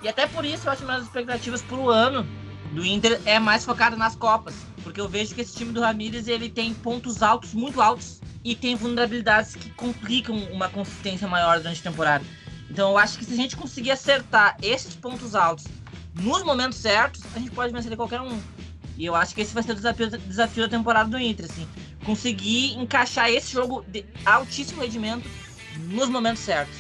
E 0.02 0.08
até 0.08 0.26
por 0.26 0.44
isso 0.44 0.68
eu 0.68 0.72
acho 0.72 0.84
que 0.84 0.92
as 0.92 1.04
expectativas 1.04 1.62
pro 1.62 1.88
ano 1.88 2.28
do 2.72 2.84
Inter 2.84 3.22
é 3.24 3.38
mais 3.38 3.64
focada 3.64 3.96
nas 3.96 4.16
Copas. 4.16 4.56
Porque 4.84 5.00
eu 5.00 5.08
vejo 5.08 5.36
que 5.36 5.42
esse 5.42 5.56
time 5.56 5.72
do 5.72 5.82
Ramires 5.82 6.28
ele 6.28 6.50
tem 6.50 6.74
pontos 6.74 7.22
altos, 7.22 7.54
muito 7.54 7.80
altos, 7.80 8.20
e 8.44 8.56
tem 8.56 8.76
vulnerabilidades 8.76 9.56
que 9.56 9.70
complicam 9.70 10.36
uma 10.52 10.68
consistência 10.68 11.28
maior 11.28 11.60
durante 11.60 11.80
a 11.82 11.92
temporada. 11.92 12.26
Então 12.70 12.92
eu 12.92 12.98
acho 12.98 13.18
que 13.18 13.26
se 13.26 13.34
a 13.34 13.36
gente 13.36 13.56
conseguir 13.56 13.92
acertar 13.92 14.58
esses 14.62 14.96
pontos 14.96 15.36
altos 15.36 15.66
nos 16.14 16.44
momentos 16.44 16.78
certos, 16.78 17.22
a 17.36 17.40
gente 17.40 17.52
pode 17.52 17.72
vencer 17.72 17.96
qualquer 17.96 18.22
um. 18.22 18.40
E 18.98 19.06
eu 19.06 19.16
acho 19.16 19.36
que 19.36 19.42
esse 19.42 19.54
vai 19.54 19.62
ser 19.62 19.74
o 19.74 19.76
desafio, 19.76 20.10
desafio 20.10 20.64
da 20.64 20.70
temporada 20.70 21.10
do 21.10 21.20
Inter, 21.20 21.46
assim. 21.46 21.68
Conseguir 22.04 22.74
encaixar 22.74 23.30
esse 23.30 23.54
jogo 23.54 23.86
de 23.88 24.04
altíssimo 24.26 24.82
rendimento 24.82 25.30
nos 25.78 26.10
momentos 26.10 26.42
certos. 26.42 26.76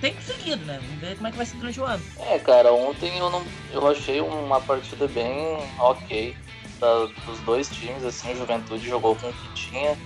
Tem 0.00 0.14
conseguido, 0.14 0.64
né? 0.64 0.80
Vamos 0.82 1.00
ver 1.00 1.16
como 1.16 1.28
é 1.28 1.30
que 1.30 1.36
vai 1.36 1.46
ser 1.46 1.56
durante 1.56 1.80
o 1.80 1.84
ano. 1.84 2.02
É, 2.18 2.38
cara, 2.38 2.72
ontem 2.72 3.18
eu 3.18 3.30
não. 3.30 3.44
Eu 3.72 3.86
achei 3.88 4.20
uma 4.20 4.60
partida 4.60 5.06
bem 5.08 5.58
ok 5.78 6.36
da, 6.80 7.06
dos 7.26 7.38
dois 7.40 7.68
times, 7.68 8.04
assim, 8.04 8.32
o 8.32 8.36
Juventude 8.36 8.88
jogou 8.88 9.16
com 9.16 9.28
o 9.28 9.32
que 9.32 9.54
tinha. 9.54 9.96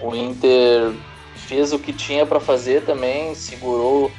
O 0.00 0.14
Inter 0.14 0.92
fez 1.34 1.72
o 1.72 1.78
que 1.78 1.92
tinha 1.92 2.26
para 2.26 2.40
fazer 2.40 2.84
também, 2.84 3.34
segurou 3.34 4.10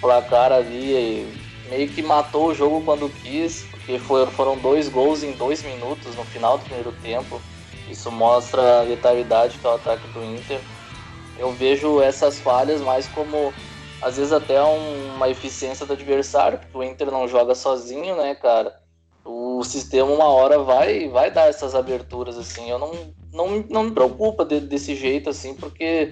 placar 0.00 0.52
ali 0.52 1.26
meio 1.68 1.88
que 1.88 2.02
matou 2.02 2.48
o 2.48 2.54
jogo 2.54 2.82
quando 2.84 3.08
quis, 3.22 3.64
porque 3.70 3.98
foram 3.98 4.58
dois 4.58 4.88
gols 4.88 5.22
em 5.22 5.32
dois 5.32 5.62
minutos 5.62 6.16
no 6.16 6.24
final 6.24 6.58
do 6.58 6.64
primeiro 6.64 6.92
tempo. 7.00 7.40
Isso 7.88 8.10
mostra 8.10 8.80
a 8.80 8.82
letalidade 8.82 9.58
que 9.58 9.66
é 9.66 9.70
o 9.70 9.74
ataque 9.74 10.06
do 10.08 10.24
Inter. 10.24 10.60
Eu 11.38 11.52
vejo 11.52 12.00
essas 12.00 12.38
falhas 12.38 12.80
mais 12.80 13.06
como, 13.08 13.52
às 14.02 14.16
vezes, 14.16 14.32
até 14.32 14.60
uma 14.62 15.28
eficiência 15.28 15.86
do 15.86 15.92
adversário, 15.92 16.58
porque 16.58 16.76
o 16.76 16.82
Inter 16.82 17.10
não 17.10 17.26
joga 17.26 17.54
sozinho, 17.54 18.16
né, 18.16 18.34
cara? 18.34 18.74
O 19.24 19.62
sistema, 19.64 20.10
uma 20.10 20.28
hora, 20.28 20.58
vai 20.58 21.08
vai 21.08 21.30
dar 21.30 21.48
essas 21.48 21.74
aberturas, 21.74 22.36
assim. 22.36 22.70
Eu 22.70 22.78
não, 22.78 22.92
não, 23.32 23.64
não 23.68 23.84
me 23.84 23.90
preocupa 23.92 24.44
de, 24.44 24.60
desse 24.60 24.94
jeito, 24.94 25.30
assim, 25.30 25.54
porque 25.54 26.10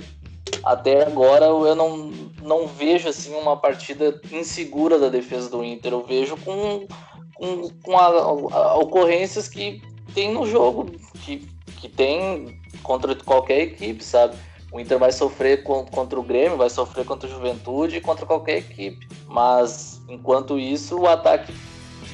até 0.65 1.07
agora 1.07 1.47
eu 1.47 1.75
não, 1.75 2.11
não 2.43 2.67
vejo 2.67 3.09
assim 3.09 3.35
uma 3.35 3.57
partida 3.57 4.21
insegura 4.33 4.99
da 4.99 5.09
defesa 5.09 5.49
do 5.49 5.65
Inter. 5.65 5.93
Eu 5.93 6.05
vejo 6.05 6.37
com, 6.39 6.87
com, 7.35 7.71
com 7.83 7.99
a, 7.99 8.07
a, 8.07 8.75
ocorrências 8.77 9.49
que 9.49 9.83
tem 10.15 10.33
no 10.33 10.47
jogo, 10.47 10.87
que, 11.25 11.49
que 11.81 11.89
tem 11.89 12.61
contra 12.83 13.15
qualquer 13.15 13.61
equipe, 13.61 14.03
sabe? 14.03 14.37
O 14.71 14.79
Inter 14.79 14.99
vai 14.99 15.13
sofrer 15.13 15.63
contra 15.63 16.21
o 16.21 16.23
Grêmio, 16.23 16.59
vai 16.59 16.69
sofrer 16.69 17.05
contra 17.05 17.27
o 17.27 17.33
Juventude 17.33 18.01
contra 18.01 18.27
qualquer 18.27 18.59
equipe. 18.59 19.09
Mas 19.27 20.03
enquanto 20.09 20.59
isso, 20.59 20.99
o 20.99 21.07
ataque 21.07 21.53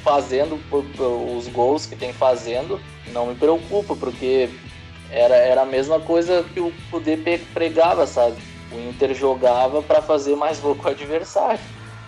fazendo 0.04 0.60
os 1.36 1.48
gols 1.48 1.86
que 1.86 1.96
tem 1.96 2.12
fazendo 2.12 2.80
não 3.12 3.26
me 3.26 3.34
preocupa, 3.34 3.96
porque 3.96 4.50
era, 5.10 5.36
era 5.36 5.62
a 5.62 5.66
mesma 5.66 6.00
coisa 6.00 6.44
que 6.52 6.60
o 6.60 7.00
DP 7.00 7.38
pregava, 7.52 8.06
sabe? 8.06 8.36
O 8.72 8.88
Inter 8.88 9.14
jogava 9.14 9.82
para 9.82 10.02
fazer 10.02 10.34
mais 10.34 10.58
gol 10.58 10.74
com 10.74 10.88
o 10.88 10.90
adversário. 10.90 11.60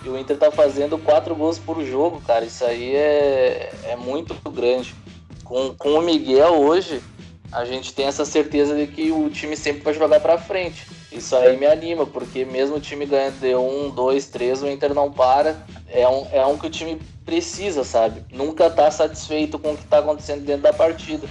E 0.05 0.09
o 0.09 0.19
Inter 0.19 0.37
tá 0.37 0.51
fazendo 0.51 0.99
quatro 0.99 1.35
gols 1.35 1.59
por 1.59 1.83
jogo, 1.85 2.21
cara. 2.21 2.45
Isso 2.45 2.65
aí 2.65 2.95
é, 2.95 3.71
é 3.85 3.97
muito 3.97 4.35
grande. 4.51 4.95
Com, 5.45 5.75
com 5.75 5.95
o 5.95 6.03
Miguel 6.03 6.55
hoje, 6.55 7.03
a 7.53 7.65
gente 7.65 7.93
tem 7.93 8.07
essa 8.07 8.25
certeza 8.25 8.75
de 8.75 8.87
que 8.87 9.11
o 9.11 9.31
time 9.31 9.57
sempre 9.57 9.83
vai 9.83 9.95
jogar 9.95 10.21
para 10.21 10.39
frente. 10.39 10.87
Isso 11.11 11.35
aí 11.35 11.57
me 11.57 11.67
anima, 11.67 12.05
porque 12.05 12.45
mesmo 12.45 12.77
o 12.77 12.81
time 12.81 13.07
ganhando 13.07 13.41
de 13.41 13.55
um, 13.55 13.91
dois, 13.91 14.27
três, 14.27 14.63
o 14.63 14.69
Inter 14.69 14.93
não 14.93 15.11
para. 15.11 15.57
É 15.89 16.07
um, 16.07 16.27
é 16.33 16.45
um 16.45 16.59
que 16.59 16.67
o 16.67 16.71
time 16.71 17.01
precisa, 17.25 17.85
sabe? 17.85 18.23
Nunca 18.33 18.69
tá 18.69 18.91
satisfeito 18.91 19.59
com 19.59 19.73
o 19.73 19.77
que 19.77 19.85
tá 19.87 19.99
acontecendo 19.99 20.45
dentro 20.45 20.63
da 20.63 20.73
partida. 20.73 21.27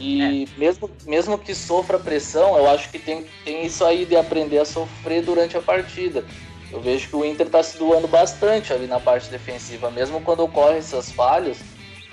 E 0.00 0.44
é. 0.44 0.58
mesmo, 0.58 0.90
mesmo 1.04 1.38
que 1.38 1.54
sofra 1.54 1.98
pressão, 1.98 2.56
eu 2.56 2.68
acho 2.70 2.88
que 2.88 2.98
tem, 2.98 3.26
tem 3.44 3.66
isso 3.66 3.84
aí 3.84 4.06
de 4.06 4.16
aprender 4.16 4.58
a 4.58 4.64
sofrer 4.64 5.22
durante 5.22 5.56
a 5.56 5.60
partida. 5.60 6.24
Eu 6.72 6.80
vejo 6.80 7.08
que 7.08 7.16
o 7.16 7.24
Inter 7.24 7.46
está 7.46 7.62
se 7.62 7.76
doando 7.76 8.08
bastante 8.08 8.72
ali 8.72 8.86
na 8.86 8.98
parte 8.98 9.28
defensiva, 9.28 9.90
mesmo 9.90 10.20
quando 10.20 10.40
ocorrem 10.40 10.78
essas 10.78 11.10
falhas. 11.10 11.58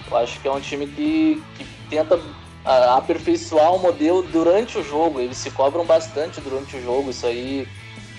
Eu 0.10 0.17
acho 0.17 0.39
que 0.41 0.48
é 0.48 0.51
um 0.51 0.60
time 0.60 0.88
que, 0.88 1.41
que 1.58 1.65
tenta 1.89 2.20
aperfeiçoar 2.65 3.74
o 3.74 3.79
modelo 3.79 4.24
durante 4.24 4.77
o 4.77 4.84
jogo. 4.84 5.22
Eles 5.22 5.38
se 5.38 5.51
cobram 5.51 5.86
bastante 5.86 6.41
durante 6.41 6.75
o 6.75 6.84
jogo. 6.84 7.12
Isso 7.12 7.25
aí 7.25 7.67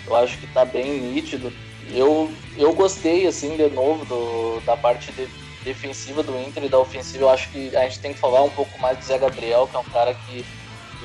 eu 0.06 0.16
acho 0.16 0.38
que 0.38 0.46
está 0.46 0.64
bem 0.64 1.00
nítido. 1.00 1.52
Eu, 1.92 2.30
eu 2.56 2.72
gostei, 2.72 3.26
assim, 3.26 3.56
de 3.56 3.68
novo, 3.68 4.04
do, 4.04 4.60
da 4.64 4.76
parte 4.76 5.10
de, 5.12 5.28
defensiva 5.68 6.22
do 6.22 6.38
Inter 6.38 6.64
e 6.64 6.68
da 6.68 6.78
ofensiva, 6.78 7.24
eu 7.24 7.30
acho 7.30 7.50
que 7.50 7.76
a 7.76 7.82
gente 7.82 8.00
tem 8.00 8.12
que 8.12 8.18
falar 8.18 8.42
um 8.42 8.50
pouco 8.50 8.78
mais 8.80 8.98
do 8.98 9.04
Zé 9.04 9.18
Gabriel, 9.18 9.68
que 9.68 9.76
é 9.76 9.78
um 9.78 9.84
cara 9.84 10.14
que, 10.14 10.44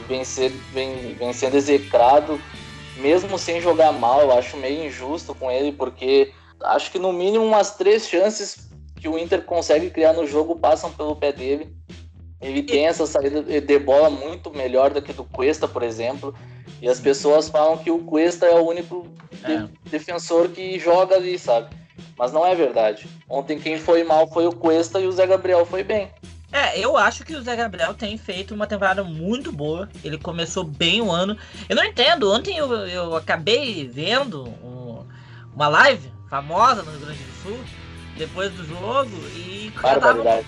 vem, 0.08 0.24
ser, 0.24 0.50
vem, 0.72 1.14
vem 1.16 1.34
sendo 1.34 1.58
execrado, 1.58 2.42
mesmo 2.98 3.38
sem 3.38 3.62
jogar 3.62 3.92
mal, 3.92 4.22
eu 4.22 4.38
acho 4.38 4.56
meio 4.58 4.86
injusto 4.86 5.36
com 5.36 5.52
ele, 5.52 5.72
porque 5.72 6.32
acho 6.64 6.92
que 6.92 7.00
no 7.00 7.12
mínimo 7.12 7.44
umas 7.44 7.76
três 7.76 8.08
chances 8.08 8.70
que 8.96 9.08
o 9.08 9.18
Inter 9.18 9.42
consegue 9.44 9.90
criar 9.90 10.14
no 10.14 10.26
jogo 10.26 10.56
passam 10.56 10.92
pelo 10.92 11.16
pé 11.16 11.34
dele. 11.34 11.76
Ele 12.42 12.62
tem 12.62 12.88
essa 12.88 13.06
saída 13.06 13.42
de 13.42 13.80
bola 13.80 14.10
muito 14.10 14.52
melhor 14.52 14.92
do 14.92 15.02
que 15.02 15.14
do 15.14 15.24
Cuesta, 15.24 15.68
por 15.68 15.82
exemplo. 15.82 16.34
E 16.82 16.90
as 16.90 17.00
pessoas 17.00 17.50
falam 17.50 17.78
que 17.78 17.90
o 17.90 18.00
Cuesta 18.00 18.46
é 18.46 18.56
o 18.56 18.68
único 18.68 19.08
é. 19.44 19.68
defensor 19.90 20.50
que 20.50 20.78
joga 20.78 21.16
ali, 21.16 21.40
sabe? 21.40 21.74
Mas 22.18 22.32
não 22.32 22.46
é 22.46 22.56
verdade. 22.56 23.08
Ontem 23.30 23.60
quem 23.60 23.78
foi 23.78 24.04
mal 24.04 24.28
foi 24.28 24.48
o 24.48 24.54
Cuesta 24.54 25.00
e 25.00 25.08
o 25.08 25.12
Zé 25.12 25.26
Gabriel 25.28 25.66
foi 25.66 25.84
bem. 25.84 26.10
É, 26.52 26.80
eu 26.80 26.96
acho 26.96 27.26
que 27.26 27.36
o 27.36 27.42
Zé 27.42 27.56
Gabriel 27.56 27.96
tem 27.96 28.16
feito 28.16 28.54
uma 28.54 28.68
temporada 28.68 29.04
muito 29.04 29.52
boa. 29.52 29.90
Ele 30.04 30.20
começou 30.20 30.64
bem 30.64 31.02
o 31.02 31.12
ano. 31.12 31.36
Eu 31.68 31.76
não 31.76 31.84
entendo. 31.84 32.32
Ontem 32.32 32.56
eu, 32.56 32.72
eu 32.72 33.16
acabei 33.16 33.88
vendo 33.88 34.48
um, 34.64 35.04
uma 35.56 35.68
live 35.68 36.14
famosa 36.30 36.84
no 36.84 36.92
Rio 36.92 37.00
Grande 37.00 37.24
do 37.24 37.42
Sul 37.42 37.60
depois 38.18 38.52
do 38.52 38.64
jogo 38.66 39.10
e 39.36 39.74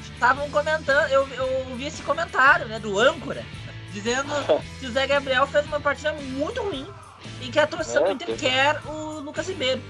estavam 0.04 0.48
comentando. 0.52 1.10
Eu, 1.10 1.28
eu 1.30 1.75
vi 1.75 1.88
esse 1.88 2.04
comentário 2.04 2.68
né, 2.68 2.78
do 2.78 3.00
âncora 3.00 3.44
dizendo 3.92 4.30
que 4.80 4.86
o 4.86 4.92
Zé 4.92 5.08
Gabriel 5.08 5.48
fez 5.48 5.66
uma 5.66 5.80
partida 5.80 6.14
muito 6.14 6.62
ruim 6.62 6.86
e 7.42 7.50
que 7.50 7.58
a 7.58 7.66
torcida 7.66 8.02
é, 8.02 8.04
do 8.04 8.12
Inter 8.12 8.38
quer 8.38 8.82
o 8.86 9.20
Lucas 9.22 9.48
Ribeiro. 9.48 9.82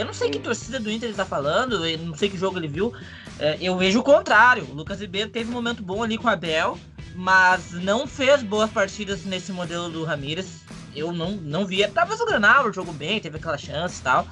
Eu 0.00 0.06
não 0.06 0.14
sei 0.14 0.30
que 0.30 0.38
torcida 0.38 0.80
do 0.80 0.90
Inter 0.90 1.10
ele 1.10 1.16
tá 1.16 1.26
falando, 1.26 1.86
eu 1.86 1.98
não 1.98 2.16
sei 2.16 2.30
que 2.30 2.38
jogo 2.38 2.58
ele 2.58 2.66
viu. 2.66 2.90
É, 3.38 3.58
eu 3.60 3.76
vejo 3.76 4.00
o 4.00 4.02
contrário. 4.02 4.66
O 4.70 4.72
Lucas 4.72 4.98
Ribeiro 4.98 5.28
teve 5.28 5.50
um 5.50 5.52
momento 5.52 5.82
bom 5.82 6.02
ali 6.02 6.16
com 6.16 6.26
o 6.26 6.30
Abel, 6.30 6.78
mas 7.14 7.72
não 7.72 8.06
fez 8.06 8.42
boas 8.42 8.70
partidas 8.70 9.26
nesse 9.26 9.52
modelo 9.52 9.90
do 9.90 10.02
Ramírez. 10.02 10.62
Eu 10.96 11.12
não, 11.12 11.32
não 11.32 11.66
vi. 11.66 11.86
Talvez 11.88 12.18
o 12.18 12.24
Granal 12.24 12.72
jogou 12.72 12.94
bem, 12.94 13.20
teve 13.20 13.36
aquela 13.36 13.58
chance 13.58 14.00
e 14.00 14.02
tal. 14.02 14.26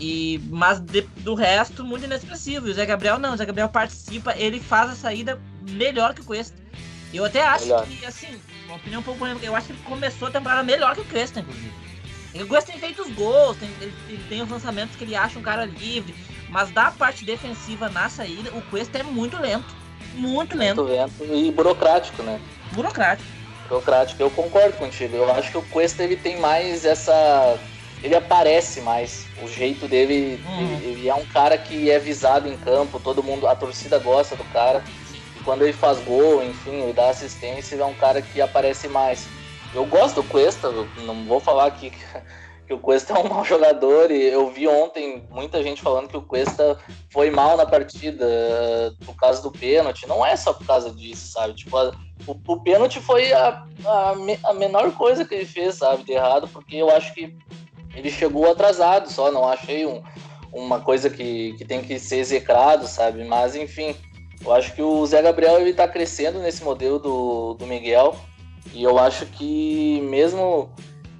E, 0.00 0.40
mas 0.48 0.80
de, 0.80 1.02
do 1.18 1.34
resto, 1.34 1.84
muito 1.84 2.06
inexpressivo. 2.06 2.66
E 2.66 2.70
o 2.70 2.74
Zé 2.74 2.86
Gabriel 2.86 3.18
não, 3.18 3.34
o 3.34 3.36
Zé 3.36 3.44
Gabriel 3.44 3.68
participa, 3.68 4.34
ele 4.38 4.58
faz 4.58 4.90
a 4.90 4.94
saída 4.94 5.38
melhor 5.68 6.14
que 6.14 6.22
o 6.22 6.24
Cuesta. 6.24 6.56
Eu 7.12 7.26
até 7.26 7.42
acho 7.42 7.64
melhor. 7.64 7.86
que, 7.86 8.06
assim, 8.06 8.40
uma 8.64 8.76
opinião 8.76 9.02
um 9.02 9.04
pouco 9.04 9.26
eu 9.26 9.54
acho 9.54 9.66
que 9.66 9.72
ele 9.74 9.82
começou 9.84 10.28
a 10.28 10.30
temporada 10.30 10.62
melhor 10.62 10.94
que 10.94 11.02
o 11.02 11.04
Cuesta, 11.04 11.40
inclusive. 11.40 11.87
O 12.34 12.46
Gus 12.46 12.64
tem 12.64 12.78
feito 12.78 13.02
os 13.02 13.12
gols, 13.14 13.56
tem, 13.56 13.68
ele, 13.80 13.94
ele, 14.08 14.24
tem 14.28 14.42
os 14.42 14.48
lançamentos 14.48 14.94
que 14.96 15.04
ele 15.04 15.16
acha 15.16 15.38
um 15.38 15.42
cara 15.42 15.64
livre, 15.64 16.14
mas 16.50 16.70
da 16.70 16.90
parte 16.90 17.24
defensiva 17.24 17.88
na 17.88 18.08
saída, 18.08 18.50
o 18.54 18.62
Cuesta 18.62 18.98
é 18.98 19.02
muito 19.02 19.40
lento. 19.40 19.74
Muito 20.14 20.56
lento. 20.56 20.82
Muito 20.82 20.92
lento 20.92 21.34
e 21.34 21.50
burocrático, 21.50 22.22
né? 22.22 22.40
Burocrático. 22.72 23.28
Burocrático, 23.68 24.22
eu 24.22 24.30
concordo 24.30 24.76
contigo. 24.76 25.16
Eu 25.16 25.30
acho 25.32 25.50
que 25.50 25.58
o 25.58 25.62
Cuesta 25.62 26.02
ele 26.02 26.16
tem 26.16 26.38
mais 26.40 26.84
essa. 26.84 27.58
Ele 28.02 28.14
aparece 28.14 28.80
mais. 28.80 29.26
O 29.42 29.48
jeito 29.48 29.86
dele. 29.86 30.42
Hum. 30.46 30.60
Ele, 30.60 30.86
ele, 30.86 31.08
é 31.08 31.14
um 31.14 31.24
cara 31.26 31.56
que 31.56 31.90
é 31.90 31.98
visado 31.98 32.48
em 32.48 32.56
campo, 32.56 33.00
todo 33.00 33.22
mundo, 33.22 33.46
a 33.46 33.54
torcida 33.54 33.98
gosta 33.98 34.36
do 34.36 34.44
cara. 34.44 34.82
E 35.36 35.40
quando 35.44 35.62
ele 35.62 35.72
faz 35.72 35.98
gol, 36.00 36.42
enfim, 36.42 36.82
ele 36.82 36.92
dá 36.92 37.10
assistência, 37.10 37.74
ele 37.74 37.82
é 37.82 37.86
um 37.86 37.94
cara 37.94 38.22
que 38.22 38.40
aparece 38.40 38.88
mais. 38.88 39.26
Eu 39.74 39.84
gosto 39.84 40.16
do 40.16 40.28
Cuesta, 40.28 40.70
não 41.04 41.24
vou 41.24 41.40
falar 41.40 41.66
aqui 41.66 41.92
que 42.66 42.74
o 42.74 42.78
Cuesta 42.78 43.12
é 43.16 43.18
um 43.18 43.28
mau 43.28 43.44
jogador 43.44 44.10
e 44.10 44.22
eu 44.22 44.50
vi 44.50 44.68
ontem 44.68 45.26
muita 45.30 45.62
gente 45.62 45.82
falando 45.82 46.08
que 46.08 46.16
o 46.16 46.22
Cuesta 46.22 46.78
foi 47.10 47.30
mal 47.30 47.56
na 47.56 47.66
partida 47.66 48.26
por 49.04 49.14
causa 49.16 49.42
do 49.42 49.50
pênalti. 49.50 50.06
Não 50.06 50.24
é 50.24 50.36
só 50.36 50.52
por 50.52 50.66
causa 50.66 50.90
disso, 50.90 51.32
sabe? 51.32 51.54
Tipo, 51.54 51.76
a, 51.76 51.92
o, 52.26 52.38
o 52.46 52.60
pênalti 52.60 53.00
foi 53.00 53.32
a, 53.32 53.64
a, 53.84 54.14
a, 54.44 54.54
menor 54.54 54.92
coisa 54.92 55.24
que 55.24 55.34
ele 55.34 55.46
fez, 55.46 55.76
sabe, 55.76 56.04
de 56.04 56.12
errado, 56.12 56.48
porque 56.48 56.76
eu 56.76 56.90
acho 56.90 57.12
que 57.14 57.34
ele 57.94 58.10
chegou 58.10 58.50
atrasado 58.50 59.10
só, 59.10 59.32
não 59.32 59.48
achei 59.48 59.84
um, 59.84 60.02
uma 60.52 60.80
coisa 60.80 61.10
que, 61.10 61.54
que 61.54 61.64
tem 61.64 61.82
que 61.82 61.98
ser 61.98 62.16
execrado, 62.16 62.86
sabe? 62.86 63.24
Mas 63.24 63.56
enfim, 63.56 63.96
eu 64.44 64.52
acho 64.52 64.74
que 64.74 64.82
o 64.82 65.04
Zé 65.06 65.20
Gabriel 65.20 65.58
ele 65.60 65.74
tá 65.74 65.88
crescendo 65.88 66.38
nesse 66.38 66.62
modelo 66.62 66.98
do, 66.98 67.54
do 67.54 67.66
Miguel. 67.66 68.16
E 68.72 68.82
eu 68.82 68.98
acho 68.98 69.26
que 69.26 70.00
mesmo 70.02 70.70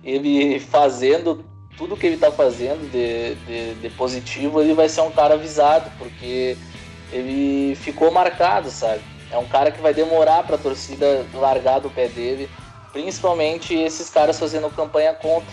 ele 0.04 0.60
fazendo 0.60 1.44
tudo 1.76 1.96
que 1.96 2.06
ele 2.06 2.16
está 2.16 2.32
fazendo 2.32 2.90
de, 2.90 3.36
de, 3.46 3.74
de, 3.80 3.90
positivo, 3.90 4.60
ele 4.60 4.74
vai 4.74 4.88
ser 4.88 5.00
um 5.02 5.12
cara 5.12 5.34
avisado, 5.34 5.90
porque 5.96 6.56
ele 7.12 7.76
ficou 7.76 8.10
marcado, 8.10 8.68
sabe? 8.68 9.00
É 9.30 9.38
um 9.38 9.46
cara 9.46 9.70
que 9.70 9.80
vai 9.80 9.94
demorar 9.94 10.42
para 10.42 10.56
a 10.56 10.58
torcida 10.58 11.24
largar 11.32 11.78
do 11.78 11.88
pé 11.88 12.08
dele, 12.08 12.50
principalmente 12.92 13.74
esses 13.74 14.10
caras 14.10 14.38
fazendo 14.38 14.68
campanha 14.70 15.14
contra. 15.14 15.48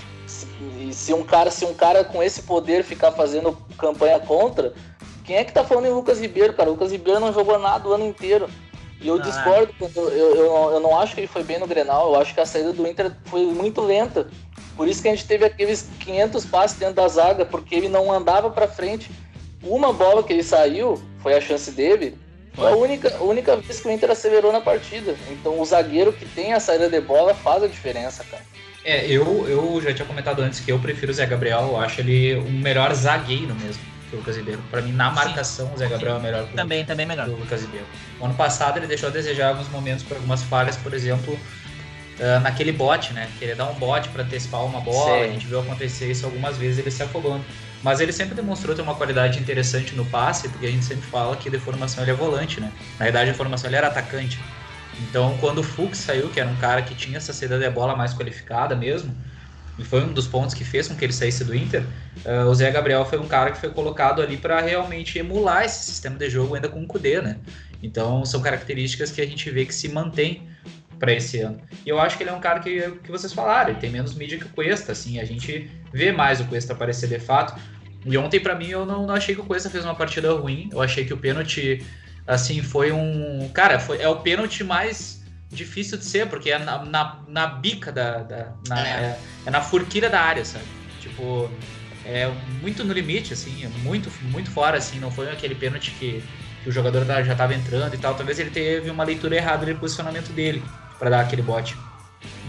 E 0.81 0.91
se 0.93 1.13
um 1.13 1.23
cara, 1.23 1.51
se 1.51 1.63
um 1.63 1.73
cara 1.75 2.03
com 2.03 2.23
esse 2.23 2.41
poder 2.41 2.83
ficar 2.83 3.11
fazendo 3.11 3.55
campanha 3.77 4.19
contra, 4.19 4.73
quem 5.23 5.35
é 5.37 5.43
que 5.43 5.53
tá 5.53 5.63
falando 5.63 5.85
em 5.85 5.93
Lucas 5.93 6.19
Ribeiro, 6.19 6.53
cara? 6.53 6.69
O 6.69 6.73
Lucas 6.73 6.91
Ribeiro 6.91 7.19
não 7.19 7.33
jogou 7.33 7.59
nada 7.59 7.87
o 7.87 7.93
ano 7.93 8.05
inteiro. 8.05 8.49
E 9.01 9.07
eu 9.07 9.15
ah. 9.15 9.19
discordo, 9.19 9.73
eu, 9.95 10.09
eu, 10.09 10.71
eu, 10.73 10.79
não 10.79 10.99
acho 10.99 11.13
que 11.13 11.21
ele 11.21 11.27
foi 11.27 11.43
bem 11.43 11.59
no 11.59 11.67
Grenal, 11.67 12.13
eu 12.13 12.19
acho 12.19 12.33
que 12.33 12.39
a 12.39 12.45
saída 12.45 12.73
do 12.73 12.87
Inter 12.87 13.11
foi 13.25 13.45
muito 13.45 13.81
lenta. 13.81 14.27
Por 14.75 14.87
isso 14.87 15.01
que 15.01 15.07
a 15.07 15.11
gente 15.11 15.25
teve 15.25 15.45
aqueles 15.45 15.87
500 15.99 16.45
passes 16.45 16.77
dentro 16.77 16.95
da 16.95 17.07
zaga, 17.07 17.45
porque 17.45 17.75
ele 17.75 17.87
não 17.87 18.11
andava 18.11 18.49
para 18.49 18.67
frente. 18.67 19.09
Uma 19.63 19.93
bola 19.93 20.23
que 20.23 20.33
ele 20.33 20.43
saiu, 20.43 21.01
foi 21.19 21.33
a 21.33 21.41
chance 21.41 21.71
dele, 21.71 22.17
foi 22.53 22.71
a 22.71 22.75
única, 22.75 23.15
a 23.15 23.23
única 23.23 23.55
vez 23.57 23.79
que 23.79 23.87
o 23.87 23.91
Inter 23.91 24.11
acelerou 24.11 24.51
na 24.51 24.61
partida. 24.61 25.15
Então 25.31 25.59
o 25.59 25.65
zagueiro 25.65 26.11
que 26.11 26.25
tem 26.25 26.53
a 26.53 26.59
saída 26.59 26.89
de 26.89 26.99
bola 27.01 27.33
faz 27.33 27.63
a 27.63 27.67
diferença, 27.67 28.23
cara. 28.23 28.43
É, 28.83 29.05
eu, 29.07 29.47
eu 29.47 29.81
já 29.81 29.93
tinha 29.93 30.05
comentado 30.05 30.41
antes 30.41 30.59
que 30.59 30.71
eu 30.71 30.77
prefiro 30.77 31.11
o 31.11 31.15
Zé 31.15 31.25
Gabriel, 31.25 31.69
eu 31.69 31.77
acho 31.77 32.01
ele 32.01 32.35
um 32.35 32.51
melhor 32.51 32.93
zagueiro 32.93 33.55
mesmo 33.55 33.94
que 34.15 34.17
o 34.17 34.19
Lucas 34.19 34.37
Ribeiro. 34.37 34.61
Para 34.71 34.81
mim, 34.81 34.91
na 34.91 35.11
marcação, 35.11 35.67
Sim. 35.67 35.73
o 35.73 35.77
Zé 35.77 35.87
Gabriel 35.87 36.17
é 36.17 36.19
melhor 36.19 36.47
que 36.47 36.55
também, 36.55 36.83
o, 36.83 36.85
também 36.85 37.05
melhor. 37.05 37.27
o 37.27 37.35
Lucas 37.35 37.61
Ribeiro. 37.61 37.85
O 38.19 38.25
ano 38.25 38.33
passado 38.33 38.77
ele 38.77 38.87
deixou 38.87 39.09
a 39.09 39.11
desejar 39.11 39.49
alguns 39.49 39.69
momentos 39.69 40.03
por 40.03 40.15
algumas 40.15 40.41
falhas, 40.43 40.77
por 40.77 40.93
exemplo, 40.93 41.33
uh, 41.33 42.39
naquele 42.41 42.71
bote, 42.71 43.13
né? 43.13 43.29
Querer 43.37 43.55
dar 43.55 43.65
um 43.65 43.75
bote 43.75 44.09
para 44.09 44.23
antecipar 44.23 44.63
uma 44.65 44.79
bola. 44.79 45.17
Sim. 45.17 45.23
A 45.23 45.27
gente 45.27 45.45
viu 45.45 45.59
acontecer 45.59 46.09
isso 46.09 46.25
algumas 46.25 46.57
vezes, 46.57 46.79
ele 46.79 46.91
se 46.91 47.03
afogando. 47.03 47.43
Mas 47.83 47.99
ele 47.99 48.11
sempre 48.11 48.33
demonstrou 48.33 48.75
ter 48.75 48.81
uma 48.81 48.95
qualidade 48.95 49.39
interessante 49.39 49.93
no 49.95 50.05
passe, 50.05 50.49
porque 50.49 50.65
a 50.65 50.71
gente 50.71 50.85
sempre 50.85 51.05
fala 51.05 51.35
que 51.35 51.49
de 51.49 51.59
formação 51.59 52.03
ele 52.03 52.11
é 52.11 52.15
volante, 52.15 52.59
né? 52.59 52.71
Na 52.97 53.05
verdade, 53.05 53.29
a 53.29 53.33
formação 53.33 53.69
ele 53.69 53.75
era 53.75 53.87
atacante. 53.87 54.39
Então, 55.01 55.37
quando 55.39 55.59
o 55.59 55.63
Fux 55.63 55.97
saiu, 55.97 56.29
que 56.29 56.39
era 56.39 56.49
um 56.49 56.55
cara 56.55 56.81
que 56.81 56.95
tinha 56.95 57.17
essa 57.17 57.33
saída 57.33 57.59
de 57.59 57.69
bola 57.69 57.95
mais 57.95 58.13
qualificada 58.13 58.75
mesmo, 58.75 59.13
e 59.77 59.83
foi 59.83 60.03
um 60.03 60.13
dos 60.13 60.27
pontos 60.27 60.53
que 60.53 60.63
fez 60.63 60.87
com 60.87 60.95
que 60.95 61.03
ele 61.03 61.13
saísse 61.13 61.43
do 61.43 61.55
Inter, 61.55 61.83
uh, 62.25 62.49
o 62.49 62.55
Zé 62.55 62.71
Gabriel 62.71 63.05
foi 63.05 63.19
um 63.19 63.27
cara 63.27 63.51
que 63.51 63.57
foi 63.57 63.69
colocado 63.69 64.21
ali 64.21 64.37
para 64.37 64.61
realmente 64.61 65.19
emular 65.19 65.65
esse 65.65 65.85
sistema 65.85 66.17
de 66.17 66.29
jogo 66.29 66.55
ainda 66.55 66.69
com 66.69 66.81
o 66.81 66.87
Kudê, 66.87 67.21
né? 67.21 67.37
Então, 67.83 68.25
são 68.25 68.41
características 68.41 69.11
que 69.11 69.21
a 69.21 69.25
gente 69.25 69.49
vê 69.51 69.65
que 69.65 69.73
se 69.73 69.89
mantém 69.89 70.47
para 70.97 71.13
esse 71.13 71.41
ano. 71.41 71.59
E 71.85 71.89
eu 71.89 71.99
acho 71.99 72.15
que 72.17 72.23
ele 72.23 72.29
é 72.29 72.33
um 72.33 72.39
cara 72.39 72.59
que, 72.59 72.89
que 73.03 73.11
vocês 73.11 73.33
falaram, 73.33 73.71
ele 73.71 73.79
tem 73.79 73.89
menos 73.89 74.15
mídia 74.15 74.39
que 74.39 74.45
o 74.45 74.49
Cuesta, 74.49 74.93
assim, 74.93 75.19
a 75.19 75.25
gente 75.25 75.69
vê 75.91 76.11
mais 76.11 76.39
o 76.39 76.45
Cuesta 76.45 76.73
aparecer 76.73 77.09
de 77.09 77.19
fato. 77.19 77.59
E 78.05 78.17
ontem, 78.17 78.39
para 78.39 78.55
mim, 78.55 78.69
eu 78.69 78.85
não, 78.85 79.05
não 79.05 79.13
achei 79.13 79.35
que 79.35 79.41
o 79.41 79.45
Cuesta 79.45 79.69
fez 79.69 79.83
uma 79.83 79.95
partida 79.95 80.31
ruim, 80.33 80.69
eu 80.71 80.81
achei 80.81 81.05
que 81.05 81.13
o 81.13 81.17
pênalti 81.17 81.85
assim, 82.25 82.61
foi 82.61 82.91
um. 82.91 83.49
Cara, 83.53 83.79
foi, 83.79 84.01
é 84.01 84.07
o 84.07 84.17
pênalti 84.17 84.63
mais 84.63 85.23
difícil 85.49 85.97
de 85.97 86.05
ser, 86.05 86.27
porque 86.27 86.51
é 86.51 86.59
na, 86.59 86.83
na, 86.83 87.19
na 87.27 87.47
bica 87.47 87.91
da. 87.91 88.19
da 88.19 88.53
na, 88.67 88.87
é. 88.87 88.91
É, 88.91 89.19
é. 89.45 89.49
na 89.49 89.61
furquilha 89.61 90.09
da 90.09 90.21
área, 90.21 90.43
sabe? 90.43 90.65
Tipo, 90.99 91.49
é 92.05 92.31
muito 92.61 92.83
no 92.83 92.93
limite, 92.93 93.33
assim, 93.33 93.65
é 93.65 93.67
muito, 93.83 94.11
muito 94.23 94.51
fora, 94.51 94.77
assim, 94.77 94.99
não 94.99 95.11
foi 95.11 95.29
aquele 95.31 95.55
pênalti 95.55 95.91
que, 95.91 96.23
que 96.63 96.69
o 96.69 96.71
jogador 96.71 97.05
já 97.05 97.31
estava 97.31 97.53
entrando 97.53 97.93
e 97.93 97.97
tal. 97.97 98.15
Talvez 98.15 98.39
ele 98.39 98.49
teve 98.49 98.89
uma 98.89 99.03
leitura 99.03 99.35
errada 99.35 99.65
do 99.65 99.75
posicionamento 99.79 100.31
dele 100.31 100.63
para 100.99 101.09
dar 101.09 101.21
aquele 101.21 101.41
bote. 101.41 101.75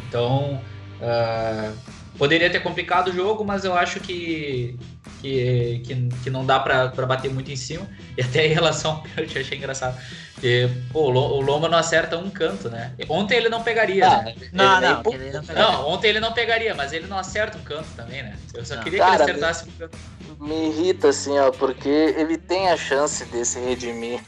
Então, 0.07 0.63
uh, 1.01 1.96
poderia 2.19 2.51
ter 2.51 2.61
complicado 2.61 3.09
o 3.09 3.13
jogo, 3.13 3.45
mas 3.45 3.65
eu 3.65 3.75
acho 3.75 4.01
que, 4.01 4.79
que, 5.21 5.83
que, 5.85 6.09
que 6.25 6.31
não 6.31 6.45
dá 6.45 6.59
para 6.59 7.07
bater 7.07 7.31
muito 7.31 7.51
em 7.51 7.57
cima. 7.57 7.87
E 8.17 8.23
até 8.23 8.47
em 8.47 8.53
relação 8.53 8.93
ao 8.93 9.03
pênalti, 9.03 9.39
achei 9.39 9.59
engraçado. 9.59 9.97
Porque, 10.35 10.69
pô, 10.93 11.11
o 11.11 11.41
Lomba 11.41 11.69
não 11.69 11.79
acerta 11.79 12.19
um 12.19 12.29
canto, 12.29 12.69
né? 12.69 12.93
Ontem 13.09 13.37
ele 13.37 13.49
não 13.49 13.63
pegaria, 13.63 14.07
ah, 14.07 14.23
né? 14.23 14.35
Não, 14.53 14.81
não, 14.81 15.03
não, 15.03 15.13
ele 15.13 15.33
não, 15.33 15.43
não, 15.55 15.89
ontem 15.89 16.09
ele 16.09 16.21
não 16.21 16.33
pegaria, 16.33 16.75
mas 16.75 16.93
ele 16.93 17.07
não 17.07 17.19
acerta 17.19 17.57
um 17.57 17.63
canto 17.63 17.89
também, 17.97 18.23
né? 18.23 18.37
Eu 18.53 18.65
só 18.65 18.77
não. 18.77 18.83
queria 18.83 18.99
Cara, 18.99 19.25
que 19.25 19.31
ele 19.31 19.31
acertasse 19.31 19.65
me, 19.65 19.73
um 19.73 19.79
canto. 19.79 19.99
Me 20.39 20.69
irrita, 20.69 21.09
assim, 21.09 21.39
ó, 21.39 21.51
porque 21.51 21.89
ele 21.89 22.37
tem 22.37 22.69
a 22.69 22.77
chance 22.77 23.25
de 23.25 23.45
se 23.45 23.59
redimir. 23.59 24.21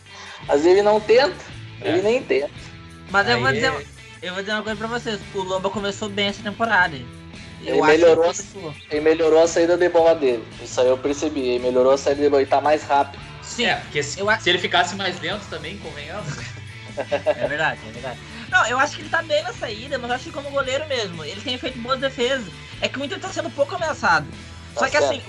Mas 0.47 0.65
ele 0.65 0.83
não 0.83 0.99
tenta. 0.99 1.37
É. 1.81 1.91
Ele 1.91 2.03
nem 2.03 2.23
tenta. 2.23 2.51
Mas 3.11 3.29
eu 3.29 3.41
vou, 3.41 3.53
dizer, 3.53 3.73
é- 3.73 3.85
eu 4.23 4.33
vou 4.33 4.43
dizer 4.43 4.55
uma 4.55 4.63
coisa 4.63 4.79
pra 4.79 4.89
vocês. 4.89 5.21
O 5.35 5.43
Lomba 5.43 5.69
começou 5.69 6.09
bem 6.09 6.29
essa 6.29 6.43
temporada. 6.43 6.97
Eu 7.65 7.75
ele 7.75 7.83
melhorou, 7.83 8.33
que 8.33 8.87
ele 8.91 9.01
melhorou 9.01 9.43
a 9.43 9.49
saída 9.49 9.77
de 9.77 9.89
bola 9.89 10.15
dele. 10.15 10.45
Isso 10.63 10.81
aí 10.81 10.89
eu 10.89 10.97
percebi. 10.97 11.41
Ele 11.41 11.65
melhorou 11.65 11.93
a 11.93 11.99
saída 11.99 12.23
de 12.23 12.29
bola. 12.29 12.43
Ele 12.43 12.51
tá 12.51 12.61
mais 12.61 12.83
rápido. 12.85 13.21
Sim, 13.43 13.67
é, 13.67 13.77
porque 13.77 14.03
se, 14.03 14.21
eu... 14.21 14.27
se 14.41 14.49
ele 14.49 14.59
ficasse 14.59 14.95
mais 14.95 15.21
lento 15.21 15.47
também, 15.49 15.79
convenhamos. 15.79 16.33
é 16.99 17.49
verdade, 17.49 17.81
é 17.89 17.93
verdade. 17.93 18.19
Não, 18.51 18.67
eu 18.67 18.79
acho 18.79 18.97
que 18.97 19.03
ele 19.03 19.09
tá 19.09 19.23
bem 19.23 19.43
na 19.43 19.53
saída, 19.53 19.99
mas 19.99 20.11
acho 20.11 20.25
que 20.25 20.31
como 20.31 20.51
goleiro 20.51 20.87
mesmo. 20.87 21.25
Ele 21.25 21.41
tem 21.41 21.59
feito 21.59 21.79
boas 21.79 22.01
defesas. 22.01 22.53
É 22.81 22.89
que 22.89 22.99
o 22.99 23.05
Inter 23.05 23.19
tá 23.19 23.29
sendo 23.29 23.51
pouco 23.51 23.75
ameaçado. 23.75 24.27
Tá 24.75 24.81
Só 24.81 24.87
que 24.87 24.93
certo. 24.93 25.05
assim, 25.07 25.23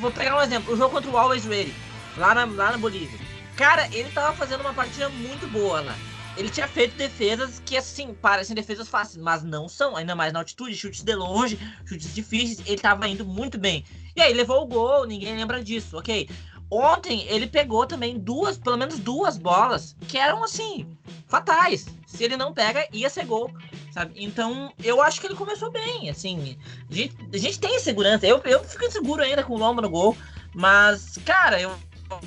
vou 0.00 0.10
pegar 0.10 0.36
um 0.36 0.42
exemplo. 0.42 0.74
O 0.74 0.76
jogo 0.76 0.90
contra 0.90 1.10
o 1.10 1.16
Always 1.16 1.44
Ready, 1.44 1.74
lá 2.16 2.34
na, 2.34 2.44
lá 2.44 2.72
na 2.72 2.78
Bolívia. 2.78 3.18
Cara, 3.56 3.88
ele 3.92 4.10
tava 4.10 4.34
fazendo 4.34 4.62
uma 4.62 4.74
partida 4.74 5.08
muito 5.08 5.46
boa 5.46 5.80
lá 5.80 5.94
ele 6.36 6.48
tinha 6.48 6.68
feito 6.68 6.96
defesas 6.96 7.60
que, 7.64 7.76
assim, 7.76 8.14
parecem 8.14 8.54
defesas 8.54 8.88
fáceis, 8.88 9.22
mas 9.22 9.42
não 9.42 9.68
são, 9.68 9.96
ainda 9.96 10.14
mais 10.14 10.32
na 10.32 10.38
altitude, 10.38 10.76
chutes 10.76 11.02
de 11.02 11.14
longe, 11.14 11.58
chutes 11.84 12.14
difíceis, 12.14 12.66
ele 12.66 12.78
tava 12.78 13.08
indo 13.08 13.24
muito 13.24 13.58
bem. 13.58 13.84
E 14.16 14.20
aí 14.20 14.32
levou 14.32 14.62
o 14.62 14.66
gol, 14.66 15.06
ninguém 15.06 15.36
lembra 15.36 15.62
disso, 15.62 15.98
ok? 15.98 16.28
Ontem 16.70 17.26
ele 17.28 17.48
pegou 17.48 17.84
também 17.84 18.16
duas, 18.16 18.56
pelo 18.56 18.76
menos 18.76 18.98
duas 19.00 19.36
bolas 19.36 19.96
que 20.06 20.16
eram 20.16 20.44
assim, 20.44 20.86
fatais. 21.26 21.86
Se 22.06 22.22
ele 22.22 22.36
não 22.36 22.54
pega, 22.54 22.86
ia 22.92 23.10
ser 23.10 23.26
gol, 23.26 23.52
sabe? 23.90 24.12
Então 24.16 24.72
eu 24.82 25.02
acho 25.02 25.20
que 25.20 25.26
ele 25.26 25.34
começou 25.34 25.70
bem, 25.70 26.08
assim. 26.08 26.56
A 26.88 26.94
gente, 26.94 27.16
a 27.32 27.36
gente 27.36 27.58
tem 27.58 27.78
segurança, 27.80 28.24
eu, 28.24 28.40
eu 28.44 28.62
fico 28.62 28.84
inseguro 28.84 29.20
ainda 29.20 29.42
com 29.42 29.54
o 29.54 29.58
lombo 29.58 29.82
no 29.82 29.90
gol, 29.90 30.16
mas, 30.54 31.18
cara, 31.24 31.60
eu, 31.60 31.70
eu 32.10 32.20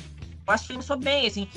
acho 0.48 0.66
que 0.66 0.74
ele 0.74 0.80
começou 0.80 0.98
bem, 0.98 1.26
assim 1.26 1.48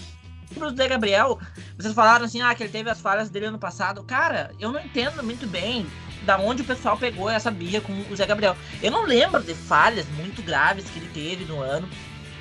pro 0.55 0.75
Zé 0.75 0.89
Gabriel, 0.89 1.39
vocês 1.77 1.95
falaram 1.95 2.25
assim, 2.25 2.41
ah, 2.43 2.55
que 2.55 2.63
ele 2.63 2.73
teve 2.73 2.91
as 2.91 3.01
falhas 3.01 3.29
dele 3.29 3.47
ano 3.47 3.59
passado. 3.59 4.03
Cara, 4.05 4.51
eu 4.59 4.73
não 4.73 4.81
entendo 4.81 5.23
muito 5.23 5.47
bem 5.47 5.87
da 6.25 6.39
onde 6.39 6.63
o 6.63 6.65
pessoal 6.65 6.97
pegou 6.97 7.29
essa 7.29 7.51
birra 7.51 7.81
com 7.81 7.93
o 8.11 8.17
Zé 8.17 8.27
Gabriel. 8.27 8.57
Eu 8.83 8.91
não 8.91 9.05
lembro 9.05 9.43
de 9.43 9.55
falhas 9.55 10.07
muito 10.17 10.43
graves 10.43 10.89
que 10.91 10.99
ele 10.99 11.09
teve 11.13 11.45
no 11.45 11.61
ano. 11.61 11.89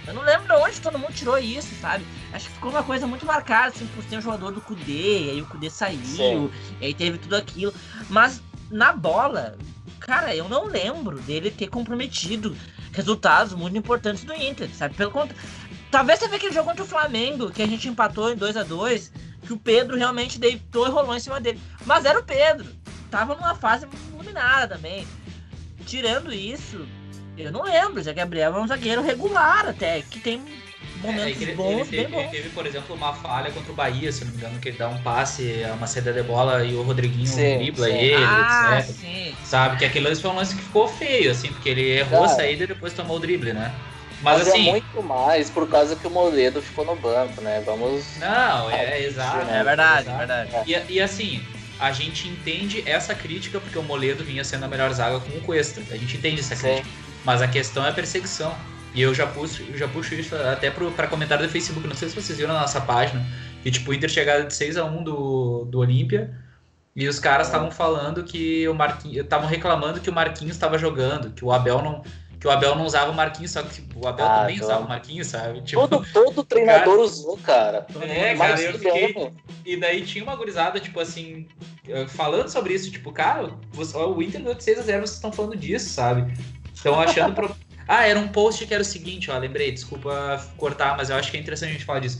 Eu 0.08 0.13
não 0.13 0.22
lembro 0.22 0.48
de 0.48 0.54
onde 0.54 0.80
todo 0.82 1.00
mundo 1.00 1.13
tirou 1.13 1.38
isso, 1.38 1.74
sabe? 1.82 2.06
Acho 2.32 2.48
que 2.48 2.54
ficou 2.54 2.70
uma 2.70 2.84
coisa 2.84 3.08
muito 3.08 3.26
marcada, 3.26 3.70
assim, 3.70 3.88
por 3.88 4.04
ser 4.04 4.18
um 4.18 4.22
jogador 4.22 4.52
do 4.52 4.62
Kudê, 4.62 5.32
aí 5.32 5.41
o 5.41 5.46
Kudê 5.48 5.70
saiu, 5.70 6.00
Sim. 6.04 6.52
e 6.80 6.86
aí 6.86 6.94
teve 6.94 7.18
tudo 7.18 7.36
aquilo. 7.36 7.74
Mas 8.08 8.41
na 8.70 8.94
bola, 8.94 9.58
cara, 10.00 10.36
eu 10.36 10.48
não 10.48 10.65
lembro 10.65 11.20
dele 11.22 11.50
ter 11.50 11.68
comprometido 11.68 12.56
resultados 12.91 13.54
muito 13.54 13.78
importantes 13.78 14.24
do 14.24 14.34
Inter, 14.34 14.70
sabe? 14.74 14.96
Pelo 14.96 15.12
contrário, 15.12 15.41
Talvez 15.95 16.19
você 16.19 16.27
vê 16.27 16.36
aquele 16.36 16.53
jogo 16.53 16.67
contra 16.67 16.84
o 16.84 16.88
Flamengo, 16.88 17.49
que 17.49 17.63
a 17.63 17.65
gente 17.65 17.88
empatou 17.88 18.29
em 18.29 18.36
2 18.36 18.58
a 18.58 18.63
2 18.63 19.13
que 19.43 19.53
o 19.53 19.58
Pedro 19.58 19.95
realmente 19.95 20.38
deitou 20.38 20.86
e 20.86 20.89
rolou 20.89 21.15
em 21.15 21.21
cima 21.21 21.39
dele. 21.39 21.58
Mas 21.86 22.03
era 22.03 22.19
o 22.19 22.23
Pedro. 22.23 22.67
Tava 23.10 23.34
numa 23.34 23.55
fase 23.55 23.88
iluminada 24.12 24.75
também. 24.75 25.08
Tirando 25.86 26.34
isso, 26.34 26.86
eu 27.38 27.49
não 27.49 27.63
lembro. 27.63 28.03
Zé 28.03 28.12
Gabriel 28.12 28.58
é 28.58 28.60
um 28.60 28.67
zagueiro 28.67 29.01
regular 29.01 29.69
até, 29.69 30.01
que 30.01 30.19
tem 30.19 30.41
momentos 31.01 31.41
é, 31.41 31.43
ele, 31.43 31.53
bons, 31.53 31.88
ele 31.88 31.89
teve, 31.89 32.08
bons. 32.08 32.19
Ele 32.19 32.29
teve, 32.29 32.49
por 32.49 32.65
exemplo, 32.65 32.93
uma 32.93 33.13
falha 33.13 33.49
contra 33.53 33.71
o 33.71 33.75
Bahia, 33.75 34.12
se 34.12 34.25
não 34.25 34.31
me 34.31 34.38
engano, 34.38 34.60
que 34.60 34.67
ele 34.67 34.77
dá 34.77 34.89
um 34.89 35.01
passe, 35.01 35.63
uma 35.77 35.88
saída 35.88 36.12
de 36.12 36.23
bola 36.23 36.65
e 36.65 36.75
o 36.75 36.81
Rodriguinho 36.81 37.25
sim, 37.25 37.58
dribla 37.58 37.88
sim. 37.88 37.93
ele, 37.93 38.15
ah, 38.25 38.79
etc. 38.79 38.93
Sim. 38.93 39.36
Sabe, 39.45 39.77
que 39.77 39.86
aquele 39.86 40.10
lance 40.10 40.21
foi 40.21 40.31
um 40.31 40.36
lance 40.36 40.55
que 40.55 40.62
ficou 40.62 40.89
feio, 40.89 41.31
assim, 41.31 41.47
porque 41.47 41.69
ele 41.69 41.99
errou 41.99 42.25
a 42.25 42.27
saída 42.27 42.65
e 42.65 42.67
depois 42.67 42.91
tomou 42.91 43.15
o 43.15 43.19
drible, 43.21 43.53
né? 43.53 43.73
Mas, 44.21 44.39
Mas 44.39 44.47
é 44.47 44.49
assim. 44.51 44.67
É 44.67 44.71
muito 44.71 45.04
mais 45.04 45.49
por 45.49 45.67
causa 45.69 45.95
que 45.95 46.08
o 46.08 46.10
Moledo 46.10 46.62
ficou 46.62 46.86
no 46.86 46.95
banco, 46.95 47.41
né? 47.41 47.62
Vamos. 47.65 48.17
Não, 48.17 48.69
é, 48.69 48.99
é 48.99 49.06
exato. 49.06 49.49
É 49.49 49.63
verdade, 49.63 50.10
é 50.10 50.17
verdade. 50.17 50.51
E, 50.65 50.93
e 50.93 51.01
assim, 51.01 51.43
a 51.80 51.91
gente 51.91 52.28
entende 52.28 52.84
essa 52.86 53.13
crítica 53.13 53.60
porque 53.60 53.78
o 53.78 53.84
Moledo 53.84 54.23
vinha 54.23 54.43
sendo 54.43 54.65
a 54.65 54.67
melhor 54.67 54.91
zaga 54.93 55.19
com 55.19 55.38
o 55.38 55.41
Cuesta. 55.41 55.82
A 55.91 55.97
gente 55.97 56.17
entende 56.17 56.39
essa 56.39 56.56
crítica. 56.56 56.84
Sim. 56.84 57.06
Mas 57.23 57.41
a 57.41 57.47
questão 57.47 57.86
é 57.86 57.89
a 57.89 57.93
perseguição. 57.93 58.56
E 58.93 59.01
eu 59.01 59.13
já 59.13 59.28
puxo, 59.28 59.62
já 59.75 59.88
puxo 59.88 60.15
isso 60.15 60.34
até 60.36 60.71
para 60.71 61.08
comentário 61.08 61.45
do 61.45 61.51
Facebook. 61.51 61.86
Não 61.86 61.95
sei 61.95 62.08
se 62.08 62.15
vocês 62.15 62.38
viram 62.38 62.54
na 62.54 62.62
nossa 62.62 62.80
página. 62.80 63.25
Que 63.62 63.69
tipo, 63.69 63.91
o 63.91 63.93
Inter 63.93 64.10
chegada 64.10 64.45
de 64.45 64.54
6 64.54 64.78
a 64.78 64.86
1 64.86 65.04
do, 65.04 65.65
do 65.65 65.80
Olímpia. 65.80 66.34
E 66.95 67.10
os 67.10 67.19
caras 67.19 67.47
estavam 67.47 67.69
falando 67.69 68.23
que 68.23 68.65
o 68.69 68.73
Marquinhos. 68.73 69.17
Estavam 69.17 69.47
reclamando 69.47 69.99
que 69.99 70.10
o 70.10 70.13
Marquinhos 70.13 70.56
estava 70.56 70.78
jogando, 70.78 71.32
que 71.32 71.43
o 71.43 71.51
Abel 71.51 71.82
não 71.82 72.04
que 72.45 72.49
o 72.49 72.51
Abel 72.51 72.75
não 72.75 72.86
usava 72.86 73.10
o 73.10 73.13
Marquinhos, 73.15 73.49
só 73.49 73.63
que 73.63 73.81
o 73.95 74.08
Abel 74.08 74.23
ah, 74.23 74.41
também 74.41 74.62
usava 74.62 74.86
o 74.86 74.88
Marquinhos, 74.88 75.25
sabe? 75.25 75.62
Tipo, 75.62 75.88
todo, 75.88 76.05
todo 76.13 76.43
treinador 76.43 76.93
cara... 76.93 77.01
usou, 77.01 77.38
cara. 77.38 77.88
É, 78.01 78.36
cara, 78.36 78.62
eu 78.62 78.73
fiquei... 78.77 79.31
E 79.65 79.75
daí 79.75 80.05
tinha 80.05 80.23
uma 80.23 80.36
gurizada, 80.36 80.79
tipo 80.79 80.99
assim, 80.99 81.47
falando 82.10 82.47
sobre 82.49 82.75
isso, 82.75 82.91
tipo, 82.91 83.12
cara, 83.12 83.49
o 83.75 84.21
Inter 84.21 84.43
deu 84.43 84.53
de 84.53 84.63
6 84.63 84.77
a 84.77 84.81
0 84.84 84.99
vocês 84.99 85.15
estão 85.15 85.31
falando 85.31 85.58
disso, 85.58 85.89
sabe? 85.89 86.31
Estão 86.71 86.99
achando... 86.99 87.34
Pro... 87.34 87.55
Ah, 87.88 88.08
era 88.08 88.17
um 88.17 88.27
post 88.27 88.65
que 88.65 88.73
era 88.73 88.81
o 88.81 88.86
seguinte, 88.86 89.29
ó, 89.29 89.38
lembrei, 89.38 89.71
desculpa 89.71 90.43
cortar, 90.58 90.97
mas 90.97 91.12
eu 91.12 91.15
acho 91.15 91.29
que 91.29 91.38
é 91.38 91.39
interessante 91.39 91.69
a 91.69 91.73
gente 91.73 91.86
falar 91.86 91.99
disso. 91.99 92.19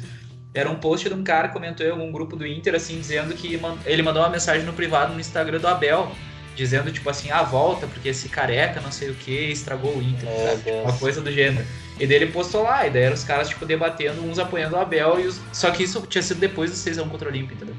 Era 0.53 0.69
um 0.69 0.75
post 0.75 1.09
de 1.09 1.15
um 1.15 1.23
cara 1.23 1.47
que 1.47 1.55
comentou 1.55 1.83
em 1.83 1.89
algum 1.89 2.11
grupo 2.11 2.35
do 2.35 2.45
Inter, 2.45 2.75
assim, 2.75 2.99
dizendo 2.99 3.33
que 3.33 3.59
ele 3.83 4.03
mandou 4.03 4.21
uma 4.21 4.29
mensagem 4.29 4.63
no 4.63 4.73
privado 4.73 5.11
no 5.11 5.19
Instagram 5.19 5.57
do 5.57 5.67
Abel, 5.67 6.11
dizendo, 6.56 6.91
tipo 6.91 7.10
assim, 7.10 7.30
ah, 7.30 7.44
volta, 7.44 7.86
porque 7.88 8.10
esse 8.10 8.30
careca, 8.30 8.82
não 8.82 8.91
sei 8.91 9.10
o 9.10 9.15
que, 9.15 9.52
estragou 9.52 9.96
o 9.96 10.02
Inter, 10.02 10.28
é, 10.28 10.82
Uma 10.82 10.98
coisa 10.98 11.22
do 11.22 11.32
gênero. 11.32 11.65
E 12.00 12.08
daí 12.08 12.18
ele 12.18 12.28
postou 12.28 12.63
lá, 12.63 12.88
e 12.88 12.89
daí 12.89 13.04
eram 13.04 13.13
os 13.13 13.24
caras, 13.24 13.50
tipo, 13.50 13.65
debatendo, 13.65 14.24
uns 14.24 14.39
apoiando 14.39 14.76
o 14.76 14.80
Abel, 14.80 15.20
e 15.20 15.28
os... 15.28 15.39
só 15.54 15.72
que 15.72 15.84
isso 15.84 16.02
tinha 16.08 16.22
sido 16.22 16.39
depois 16.39 16.72
do 16.72 16.78
6x1 16.78 17.10
contra 17.10 17.28
o 17.28 17.32
Olímpia, 17.32 17.56
entendeu? 17.56 17.76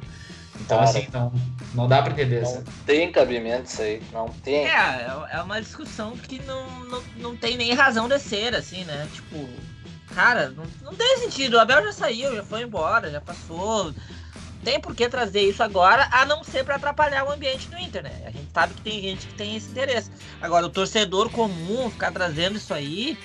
Então, 0.60 0.78
Cara, 0.78 0.90
assim, 0.90 1.06
não, 1.12 1.32
não 1.74 1.86
dá 1.88 2.02
pra 2.02 2.12
entender 2.12 2.40
Não 2.42 2.64
tem 2.86 3.12
cabimento 3.12 3.66
isso 3.66 3.82
aí, 3.82 4.02
não 4.12 4.28
tem. 4.42 4.66
É, 4.66 5.06
é 5.30 5.42
uma 5.42 5.60
discussão 5.60 6.16
que 6.16 6.40
não, 6.42 6.84
não, 6.84 7.02
não 7.16 7.36
tem 7.36 7.56
nem 7.56 7.72
razão 7.74 8.08
de 8.08 8.18
ser, 8.18 8.54
assim, 8.54 8.84
né? 8.84 9.06
Tipo, 9.12 9.48
cara, 10.14 10.50
não, 10.50 10.64
não 10.82 10.94
tem 10.94 11.18
sentido. 11.18 11.54
O 11.54 11.60
Abel 11.60 11.84
já 11.84 11.92
saiu, 11.92 12.34
já 12.34 12.42
foi 12.42 12.62
embora, 12.62 13.10
já 13.10 13.20
passou 13.20 13.94
tem 14.66 14.80
por 14.80 14.96
que 14.96 15.08
trazer 15.08 15.42
isso 15.42 15.62
agora, 15.62 16.08
a 16.10 16.26
não 16.26 16.42
ser 16.42 16.64
para 16.64 16.74
atrapalhar 16.74 17.22
o 17.22 17.30
ambiente 17.30 17.68
do 17.68 17.78
Inter, 17.78 18.02
né? 18.02 18.22
A 18.26 18.32
gente 18.32 18.48
sabe 18.52 18.74
que 18.74 18.80
tem 18.80 19.00
gente 19.00 19.24
que 19.28 19.34
tem 19.34 19.54
esse 19.54 19.70
interesse. 19.70 20.10
Agora, 20.42 20.66
o 20.66 20.68
torcedor 20.68 21.30
comum 21.30 21.88
ficar 21.88 22.10
trazendo 22.10 22.56
isso 22.56 22.74
aí, 22.74 23.16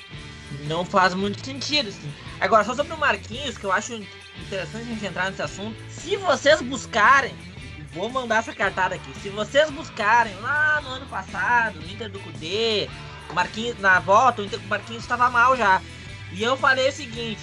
não 0.68 0.86
faz 0.86 1.16
muito 1.16 1.44
sentido, 1.44 1.90
assim. 1.90 2.14
Agora, 2.40 2.64
só 2.64 2.76
sobre 2.76 2.94
o 2.94 2.98
Marquinhos, 2.98 3.58
que 3.58 3.64
eu 3.64 3.72
acho 3.72 3.96
interessante 3.96 4.84
a 4.84 4.94
gente 4.94 5.04
entrar 5.04 5.32
nesse 5.32 5.42
assunto. 5.42 5.76
Se 5.90 6.16
vocês 6.16 6.62
buscarem, 6.62 7.34
vou 7.92 8.08
mandar 8.08 8.38
essa 8.38 8.54
cartada 8.54 8.94
aqui. 8.94 9.12
Se 9.20 9.30
vocês 9.30 9.72
buscarem 9.72 10.36
lá 10.42 10.80
no 10.82 10.90
ano 10.90 11.08
passado, 11.08 11.80
no 11.80 11.92
Inter 11.92 12.08
do 12.08 12.20
Cudê, 12.20 12.88
o 13.32 13.34
Marquinhos, 13.34 13.80
na 13.80 14.00
volta, 14.00 14.44
o 14.44 14.46
Inter 14.46 14.60
do 14.60 14.68
Marquinhos 14.68 15.02
estava 15.02 15.28
mal 15.28 15.58
já. 15.58 15.82
E 16.34 16.44
eu 16.44 16.56
falei 16.56 16.90
o 16.90 16.94
seguinte, 16.94 17.42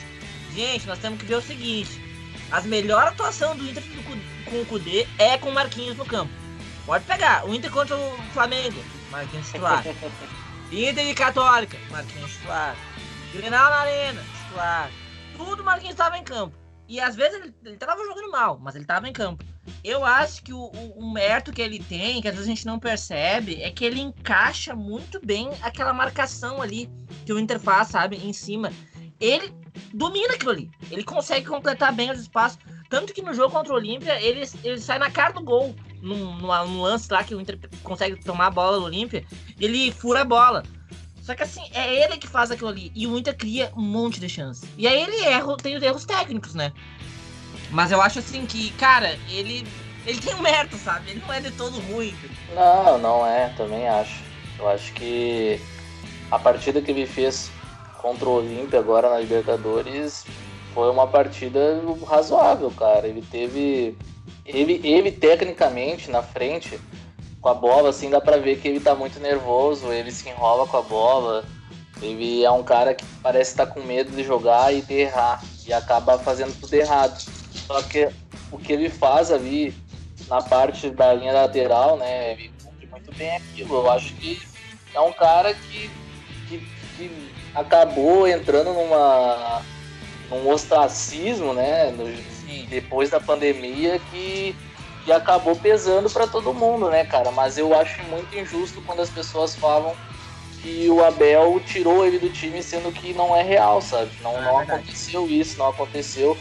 gente, 0.55 0.87
nós 0.87 1.01
temos 1.01 1.19
que 1.19 1.27
ver 1.27 1.35
o 1.35 1.43
seguinte. 1.43 2.08
As 2.51 2.65
melhores 2.65 3.09
atuações 3.09 3.59
do 3.59 3.69
Inter 3.69 3.83
com 4.45 4.61
o 4.61 4.67
Cudê 4.67 5.07
é 5.19 5.37
com 5.37 5.51
o 5.51 5.55
Marquinhos 5.55 5.97
no 5.97 6.05
campo. 6.05 6.33
Pode 6.87 7.05
pegar. 7.05 7.47
O 7.47 7.55
Inter 7.55 7.71
contra 7.71 7.97
o 7.97 8.17
Flamengo, 8.33 8.83
Marquinhos 9.11 9.47
titular. 9.47 9.85
Inter 10.73 11.07
e 11.07 11.15
Católica, 11.15 11.77
Marquinhos 11.91 12.33
titular. 12.33 12.77
Grenal 13.33 13.71
na 13.71 13.77
Arena, 13.77 14.25
titular. 14.45 14.91
Tudo 15.37 15.63
Marquinhos 15.63 15.93
estava 15.93 16.17
em 16.17 16.25
campo. 16.25 16.57
E 16.89 16.99
às 16.99 17.15
vezes 17.15 17.39
ele, 17.39 17.55
ele 17.65 17.77
tava 17.77 18.03
jogando 18.03 18.31
mal, 18.31 18.59
mas 18.59 18.75
ele 18.75 18.87
tava 18.87 19.07
em 19.07 19.13
campo. 19.13 19.45
Eu 19.85 20.03
acho 20.03 20.43
que 20.43 20.55
o, 20.55 20.59
o, 20.59 20.99
o, 21.01 21.13
mérito 21.13 21.53
que 21.53 21.61
ele 21.61 21.79
tem, 21.79 22.23
que 22.23 22.29
às 22.29 22.35
vezes 22.35 22.49
a 22.49 22.51
gente 22.51 22.65
não 22.65 22.79
percebe, 22.79 23.63
é 23.63 23.71
que 23.71 23.85
ele 23.85 24.01
encaixa 24.01 24.75
muito 24.75 25.21
bem 25.25 25.51
aquela 25.61 25.93
marcação 25.93 26.63
ali 26.63 26.91
que 27.27 27.33
o 27.33 27.39
Inter 27.39 27.61
faz, 27.61 27.89
sabe, 27.89 28.17
em 28.17 28.33
cima. 28.33 28.73
Ele 29.21 29.53
domina 29.93 30.35
aquilo 30.35 30.51
ali. 30.51 30.71
Ele 30.91 31.05
consegue 31.05 31.47
completar 31.47 31.93
bem 31.93 32.11
os 32.11 32.21
espaços. 32.21 32.59
Tanto 32.89 33.13
que 33.13 33.23
no 33.23 33.35
jogo 33.35 33.53
contra 33.53 33.73
o 33.73 33.77
Olímpia, 33.77 34.21
ele, 34.21 34.49
ele 34.65 34.81
sai 34.81 34.99
na 34.99 35.11
cara 35.11 35.33
do 35.33 35.43
gol. 35.43 35.75
Num, 36.01 36.37
num, 36.37 36.81
lance 36.81 37.13
lá 37.13 37.25
que 37.25 37.35
o 37.35 37.41
Inter 37.41 37.59
consegue 37.83 38.23
tomar 38.25 38.47
a 38.47 38.51
bola 38.51 38.79
do 38.79 38.85
Olímpia, 38.85 39.25
ele 39.61 39.91
fura 39.91 40.21
a 40.21 40.25
bola. 40.25 40.63
Só 41.23 41.35
que 41.35 41.43
assim, 41.43 41.63
é 41.75 42.05
ele 42.05 42.17
que 42.17 42.27
faz 42.27 42.51
aquilo 42.51 42.71
ali. 42.71 42.91
E 42.95 43.07
o 43.07 43.19
Inter 43.19 43.37
cria 43.37 43.73
um 43.77 43.83
monte 43.83 44.19
de 44.21 44.29
chance. 44.29 44.67
E 44.79 44.87
aí 44.87 45.03
ele 45.03 45.21
erra, 45.25 45.57
tem 45.57 45.77
os 45.77 45.83
erros 45.83 46.05
técnicos, 46.05 46.55
né? 46.55 46.73
Mas 47.71 47.93
eu 47.93 48.01
acho 48.01 48.21
assim 48.21 48.47
que, 48.47 48.71
cara, 48.73 49.19
ele. 49.29 49.67
Ele 50.07 50.19
tem 50.21 50.35
um 50.35 50.41
mérito, 50.41 50.79
sabe? 50.79 51.11
Ele 51.11 51.21
não 51.21 51.35
é 51.35 51.41
de 51.41 51.51
todo 51.51 51.79
ruim. 51.81 52.17
Não, 52.55 52.97
não 52.97 53.27
é, 53.27 53.51
também 53.59 53.87
acho. 53.87 54.23
Eu 54.59 54.67
acho 54.67 54.91
que 54.95 55.61
a 56.31 56.39
partida 56.39 56.81
que 56.81 56.91
ele 56.91 57.07
fez 57.07 57.51
contra 58.09 58.27
o 58.27 58.37
Olímpia 58.37 58.79
agora 58.79 59.11
na 59.11 59.21
Libertadores 59.21 60.25
foi 60.73 60.91
uma 60.91 61.07
partida 61.07 61.79
razoável, 62.07 62.71
cara. 62.71 63.07
Ele 63.07 63.23
teve. 63.23 63.97
Ele, 64.47 64.81
ele 64.83 65.13
tecnicamente 65.13 66.11
na 66.11 66.23
frente 66.23 66.81
com 67.41 67.49
a 67.51 67.55
bola, 67.55 67.91
assim, 67.91 68.09
dá 68.09 68.21
pra 68.21 68.39
ver 68.39 68.59
que 68.59 68.67
ele 68.67 68.81
tá 68.81 68.95
muito 68.95 69.21
nervoso, 69.21 69.93
ele 69.93 70.11
se 70.11 70.29
enrola 70.29 70.67
com 70.67 70.79
a 70.79 70.83
bola. 70.83 71.45
Ele 72.01 72.45
é 72.45 72.51
um 72.51 72.63
cara 72.63 72.95
que 72.95 73.05
parece 73.23 73.51
estar 73.51 73.67
tá 73.67 73.73
com 73.73 73.83
medo 73.83 74.11
de 74.11 74.25
jogar 74.25 74.73
e 74.73 74.81
de 74.81 74.95
errar, 74.95 75.43
e 75.67 75.73
acaba 75.73 76.19
fazendo 76.19 76.59
tudo 76.59 76.73
errado. 76.73 77.21
Só 77.67 77.83
que 77.83 78.09
o 78.51 78.59
que 78.59 78.73
ele 78.73 78.89
faz 78.89 79.31
ali 79.31 79.75
na 80.29 80.41
parte 80.41 80.89
da 80.91 81.13
linha 81.13 81.33
lateral, 81.33 81.99
né, 81.99 82.33
ele 82.33 82.51
cumpre 82.63 82.87
muito 82.87 83.15
bem 83.15 83.37
aquilo. 83.37 83.75
Eu 83.77 83.91
acho 83.91 84.15
que 84.15 84.41
é 84.95 85.01
um 85.01 85.13
cara 85.13 85.53
que, 85.53 85.91
que, 86.49 86.59
que 86.97 87.28
acabou 87.61 88.27
entrando 88.27 88.73
numa 88.73 89.63
num 90.31 90.51
ostracismo, 90.51 91.55
né, 91.55 91.91
no, 91.91 92.05
depois 92.69 93.09
da 93.11 93.19
pandemia, 93.19 93.99
que 94.11 94.55
e 95.07 95.13
acabou 95.13 95.57
pesando 95.57 96.11
para 96.11 96.27
todo 96.27 96.53
mundo, 96.53 96.91
né, 96.91 97.03
cara? 97.03 97.31
Mas 97.31 97.57
eu 97.57 97.75
acho 97.75 98.03
muito 98.05 98.37
injusto 98.37 98.83
quando 98.83 99.01
as 99.01 99.09
pessoas 99.09 99.55
falam 99.55 99.97
que 100.61 100.87
o 100.91 101.03
Abel 101.03 101.59
tirou 101.65 102.05
ele 102.05 102.19
do 102.19 102.29
time, 102.29 102.63
sendo 102.63 102.93
que 102.93 103.15
não 103.15 103.35
é 103.35 103.43
real, 103.43 103.81
sabe? 103.81 104.11
Não, 104.23 104.37
é 104.37 104.43
não 104.43 104.59
aconteceu 104.59 105.27
isso, 105.27 105.57
não 105.57 105.69
aconteceu, 105.69 106.37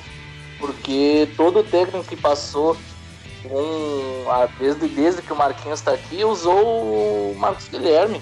porque 0.59 1.29
todo 1.37 1.63
técnico 1.63 2.03
que 2.03 2.17
passou 2.17 2.75
um, 3.45 4.25
desde, 4.59 4.87
desde 4.89 5.21
que 5.21 5.31
o 5.31 5.35
Marquinhos 5.35 5.79
está 5.79 5.93
aqui 5.93 6.25
usou 6.25 7.31
o 7.31 7.35
Marcos 7.37 7.69
Guilherme 7.69 8.21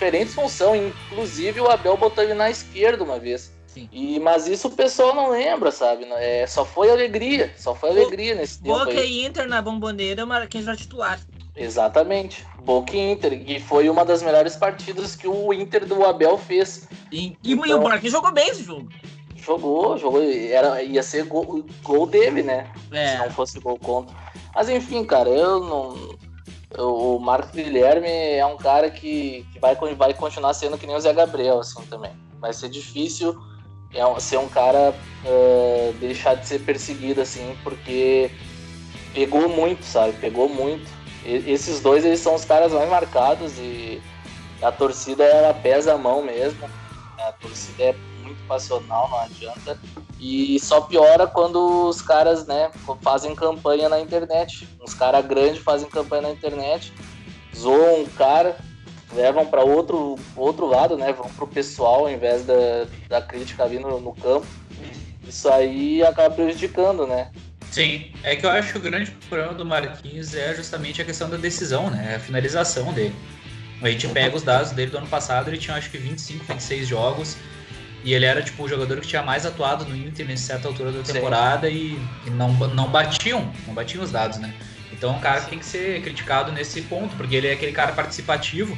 diferentes 0.00 0.32
funções, 0.32 0.94
inclusive 1.12 1.60
o 1.60 1.70
Abel 1.70 1.94
botou 1.94 2.24
ele 2.24 2.32
na 2.32 2.48
esquerda 2.48 3.04
uma 3.04 3.18
vez. 3.18 3.52
Sim. 3.66 3.86
E, 3.92 4.18
mas 4.18 4.48
isso 4.48 4.68
o 4.68 4.70
pessoal 4.70 5.14
não 5.14 5.30
lembra, 5.30 5.70
sabe? 5.70 6.06
É, 6.14 6.46
só 6.46 6.64
foi 6.64 6.90
alegria, 6.90 7.52
só 7.56 7.74
foi 7.74 7.90
alegria 7.90 8.34
nesse 8.34 8.62
tempo. 8.62 8.78
Boca 8.78 9.04
e 9.04 9.26
Inter 9.26 9.46
na 9.46 9.60
bomboneira, 9.60 10.24
o 10.24 10.26
Marquinhos 10.26 10.66
era 10.66 10.76
titular. 10.76 11.20
Exatamente. 11.54 12.46
Boca 12.64 12.96
e 12.96 13.12
Inter. 13.12 13.44
E 13.46 13.60
foi 13.60 13.90
uma 13.90 14.04
das 14.04 14.22
melhores 14.22 14.56
partidas 14.56 15.14
que 15.14 15.28
o 15.28 15.52
Inter 15.52 15.84
do 15.84 16.04
Abel 16.04 16.38
fez. 16.38 16.88
E, 17.12 17.36
e 17.44 17.52
então, 17.52 17.80
o 17.80 17.84
Marquinhos 17.84 18.12
jogou 18.12 18.32
bem 18.32 18.48
esse 18.48 18.62
jogo. 18.62 18.88
Jogou, 19.36 19.98
jogou. 19.98 20.22
Era, 20.22 20.82
ia 20.82 21.02
ser 21.02 21.24
gol, 21.24 21.64
gol 21.82 22.06
dele, 22.06 22.42
né? 22.42 22.72
É. 22.90 23.08
Se 23.08 23.18
não 23.18 23.30
fosse 23.30 23.60
gol 23.60 23.78
contra. 23.78 24.16
Mas 24.54 24.68
enfim, 24.68 25.04
cara, 25.04 25.28
eu 25.28 25.60
não. 25.60 26.18
O 26.78 27.18
Marcos 27.18 27.50
Guilherme 27.50 28.08
é 28.08 28.46
um 28.46 28.56
cara 28.56 28.90
que, 28.90 29.46
que 29.52 29.58
vai, 29.58 29.74
vai 29.96 30.14
continuar 30.14 30.54
sendo 30.54 30.78
que 30.78 30.86
nem 30.86 30.96
o 30.96 31.00
Zé 31.00 31.12
Gabriel, 31.12 31.58
assim, 31.58 31.82
também. 31.86 32.12
Vai 32.40 32.52
ser 32.52 32.68
difícil 32.68 33.36
é, 33.92 34.20
ser 34.20 34.38
um 34.38 34.48
cara 34.48 34.94
uh, 35.24 35.92
deixar 35.94 36.34
de 36.34 36.46
ser 36.46 36.60
perseguido, 36.60 37.20
assim, 37.20 37.56
porque 37.64 38.30
pegou 39.12 39.48
muito, 39.48 39.84
sabe? 39.84 40.12
Pegou 40.14 40.48
muito. 40.48 40.88
E, 41.24 41.50
esses 41.50 41.80
dois, 41.80 42.04
eles 42.04 42.20
são 42.20 42.34
os 42.34 42.44
caras 42.44 42.72
mais 42.72 42.88
marcados 42.88 43.58
e 43.58 44.00
a 44.62 44.70
torcida, 44.70 45.24
ela 45.24 45.52
pesa 45.54 45.94
a 45.94 45.98
mão 45.98 46.22
mesmo. 46.22 46.70
A 47.18 47.32
torcida 47.32 47.82
é 47.82 47.94
muito 48.22 48.42
passional, 48.46 49.08
não 49.10 49.18
adianta. 49.18 49.78
E 50.20 50.60
só 50.60 50.82
piora 50.82 51.26
quando 51.26 51.88
os 51.88 52.02
caras, 52.02 52.46
né, 52.46 52.70
fazem 53.00 53.34
campanha 53.34 53.88
na 53.88 53.98
internet. 53.98 54.68
Uns 54.80 54.92
caras 54.92 55.24
grandes 55.24 55.62
fazem 55.62 55.88
campanha 55.88 56.22
na 56.22 56.30
internet, 56.30 56.92
zoam 57.56 58.02
um 58.02 58.06
cara, 58.06 58.56
levam 59.14 59.46
para 59.46 59.62
outro, 59.62 60.18
outro 60.36 60.66
lado, 60.66 60.98
né? 60.98 61.12
Vão 61.12 61.28
pro 61.30 61.46
pessoal 61.46 62.00
ao 62.00 62.10
invés 62.10 62.44
da, 62.44 62.86
da 63.08 63.22
crítica 63.22 63.66
vindo 63.66 63.88
no, 63.88 64.00
no 64.00 64.14
campo. 64.14 64.46
Isso 65.26 65.48
aí 65.48 66.02
acaba 66.02 66.34
prejudicando, 66.34 67.06
né? 67.06 67.30
Sim, 67.70 68.12
é 68.22 68.34
que 68.34 68.44
eu 68.44 68.50
acho 68.50 68.72
que 68.72 68.78
o 68.78 68.82
grande 68.82 69.12
problema 69.28 69.54
do 69.54 69.64
Marquinhos 69.64 70.34
é 70.34 70.54
justamente 70.54 71.00
a 71.00 71.04
questão 71.04 71.30
da 71.30 71.36
decisão, 71.36 71.88
né? 71.88 72.16
A 72.16 72.20
finalização 72.20 72.92
dele. 72.92 73.14
A 73.80 73.88
gente 73.88 74.08
pega 74.08 74.36
os 74.36 74.42
dados 74.42 74.72
dele 74.72 74.90
do 74.90 74.98
ano 74.98 75.06
passado, 75.06 75.48
ele 75.48 75.56
tinha 75.56 75.76
acho 75.76 75.90
que 75.90 75.96
25, 75.96 76.44
26 76.44 76.86
jogos. 76.86 77.36
E 78.02 78.14
ele 78.14 78.24
era 78.24 78.42
tipo 78.42 78.62
o 78.62 78.68
jogador 78.68 79.00
que 79.00 79.06
tinha 79.06 79.22
mais 79.22 79.44
atuado 79.44 79.84
no 79.84 79.96
Inter 79.96 80.26
nessa 80.26 80.44
certa 80.44 80.68
altura 80.68 80.90
da 80.90 81.02
temporada 81.02 81.68
e, 81.68 81.98
e, 82.26 82.30
não, 82.30 82.52
não 82.52 82.88
batiam, 82.88 83.52
não 83.66 83.74
batiam 83.74 84.02
os 84.02 84.10
dados, 84.10 84.38
né? 84.38 84.54
Então 84.92 85.12
é 85.14 85.16
um 85.16 85.20
cara 85.20 85.40
que 85.42 85.50
tem 85.50 85.58
que 85.58 85.66
ser 85.66 86.02
criticado 86.02 86.50
nesse 86.52 86.82
ponto, 86.82 87.14
porque 87.16 87.34
ele 87.36 87.46
é 87.46 87.52
aquele 87.52 87.72
cara 87.72 87.92
participativo 87.92 88.76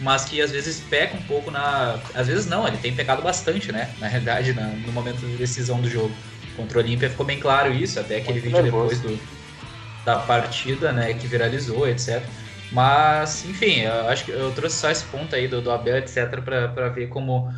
mas 0.00 0.24
que 0.24 0.40
às 0.40 0.50
vezes 0.50 0.80
peca 0.88 1.16
um 1.16 1.22
pouco 1.22 1.50
na. 1.50 1.98
Às 2.14 2.28
vezes 2.28 2.46
não, 2.46 2.66
ele 2.66 2.76
tem 2.76 2.94
pecado 2.94 3.22
bastante, 3.22 3.72
né? 3.72 3.90
Na 3.98 4.06
realidade, 4.06 4.52
na, 4.52 4.66
no 4.66 4.92
momento 4.92 5.18
de 5.18 5.36
decisão 5.36 5.80
do 5.80 5.88
jogo. 5.88 6.14
Contra 6.56 6.78
o 6.78 6.82
Olímpia 6.82 7.08
ficou 7.08 7.24
bem 7.24 7.38
claro 7.38 7.72
isso, 7.72 8.00
até 8.00 8.16
aquele 8.16 8.40
Muito 8.40 8.44
vídeo 8.44 8.62
nervoso. 8.62 8.94
depois 8.96 9.18
do, 9.18 9.20
da 10.04 10.16
partida, 10.16 10.92
né, 10.92 11.14
que 11.14 11.26
viralizou, 11.26 11.88
etc. 11.88 12.20
Mas, 12.72 13.44
enfim, 13.44 13.82
eu 13.82 14.08
acho 14.08 14.24
que 14.24 14.32
eu 14.32 14.50
trouxe 14.52 14.76
só 14.76 14.90
esse 14.90 15.04
ponto 15.04 15.34
aí 15.34 15.46
do, 15.46 15.60
do 15.60 15.70
Abel, 15.70 15.98
etc, 15.98 16.40
para 16.42 16.88
ver 16.88 17.08
como, 17.08 17.52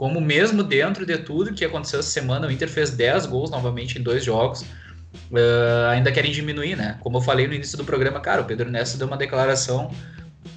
como 0.00 0.18
mesmo 0.18 0.62
dentro 0.62 1.04
de 1.04 1.18
tudo 1.18 1.52
que 1.52 1.62
aconteceu 1.62 2.00
essa 2.00 2.08
semana, 2.08 2.46
o 2.46 2.50
Inter 2.50 2.70
fez 2.70 2.88
10 2.88 3.26
gols 3.26 3.50
novamente 3.50 3.98
em 3.98 4.02
dois 4.02 4.24
jogos. 4.24 4.62
Uh, 5.30 5.90
ainda 5.90 6.10
querem 6.10 6.32
diminuir, 6.32 6.74
né? 6.74 6.96
Como 7.00 7.18
eu 7.18 7.20
falei 7.20 7.46
no 7.46 7.52
início 7.52 7.76
do 7.76 7.84
programa, 7.84 8.18
cara, 8.18 8.40
o 8.40 8.46
Pedro 8.46 8.70
Neto 8.70 8.96
deu 8.96 9.06
uma 9.06 9.18
declaração 9.18 9.90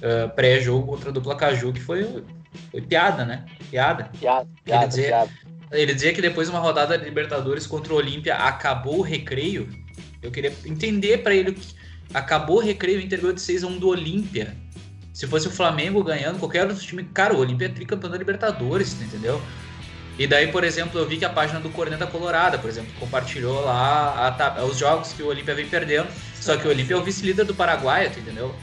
uh, 0.00 0.34
pré-jogo 0.34 0.86
contra 0.86 1.10
a 1.10 1.12
dupla 1.12 1.36
Caju, 1.36 1.74
que 1.74 1.80
foi, 1.82 2.24
foi 2.70 2.80
piada, 2.80 3.26
né? 3.26 3.44
Piada. 3.70 4.08
Piada, 4.18 4.48
piada, 4.64 4.84
ele 4.84 4.88
dizia, 4.88 5.08
piada. 5.08 5.30
Ele 5.72 5.94
dizia 5.94 6.14
que 6.14 6.22
depois 6.22 6.48
de 6.48 6.54
uma 6.54 6.60
rodada 6.60 6.96
de 6.96 7.04
Libertadores 7.04 7.66
contra 7.66 7.92
o 7.92 7.96
Olímpia 7.96 8.36
acabou 8.36 9.00
o 9.00 9.02
recreio. 9.02 9.68
Eu 10.22 10.30
queria 10.30 10.54
entender 10.64 11.18
para 11.18 11.34
ele 11.34 11.52
que 11.52 11.74
acabou 12.14 12.56
o 12.56 12.60
recreio, 12.60 12.98
o 12.98 13.02
Inter 13.02 13.20
ganhou 13.20 13.34
de 13.34 13.42
6 13.42 13.62
a 13.62 13.66
1 13.66 13.78
do 13.78 13.88
Olímpia. 13.88 14.56
Se 15.14 15.28
fosse 15.28 15.46
o 15.46 15.50
Flamengo 15.50 16.02
ganhando, 16.02 16.40
qualquer 16.40 16.66
outro 16.66 16.84
time. 16.84 17.04
Cara, 17.04 17.32
o 17.32 17.38
Olímpia 17.38 17.66
é 17.66 17.68
tricampeão 17.68 18.10
da 18.10 18.18
Libertadores, 18.18 19.00
entendeu? 19.00 19.40
E 20.18 20.26
daí, 20.26 20.48
por 20.48 20.64
exemplo, 20.64 20.98
eu 21.00 21.08
vi 21.08 21.16
que 21.16 21.24
a 21.24 21.30
página 21.30 21.60
do 21.60 21.70
Corneta 21.70 22.04
Colorada, 22.06 22.58
por 22.58 22.68
exemplo, 22.68 22.90
compartilhou 22.98 23.64
lá 23.64 24.36
a, 24.38 24.64
os 24.64 24.76
jogos 24.76 25.12
que 25.12 25.22
o 25.22 25.28
Olímpia 25.28 25.54
vem 25.54 25.68
perdendo. 25.68 26.08
Só 26.40 26.56
que 26.56 26.66
o 26.66 26.70
Olímpia 26.70 26.94
é 26.94 26.96
o 26.96 27.02
vice-líder 27.02 27.44
do 27.44 27.54
Paraguai, 27.54 28.08
entendeu? 28.08 28.54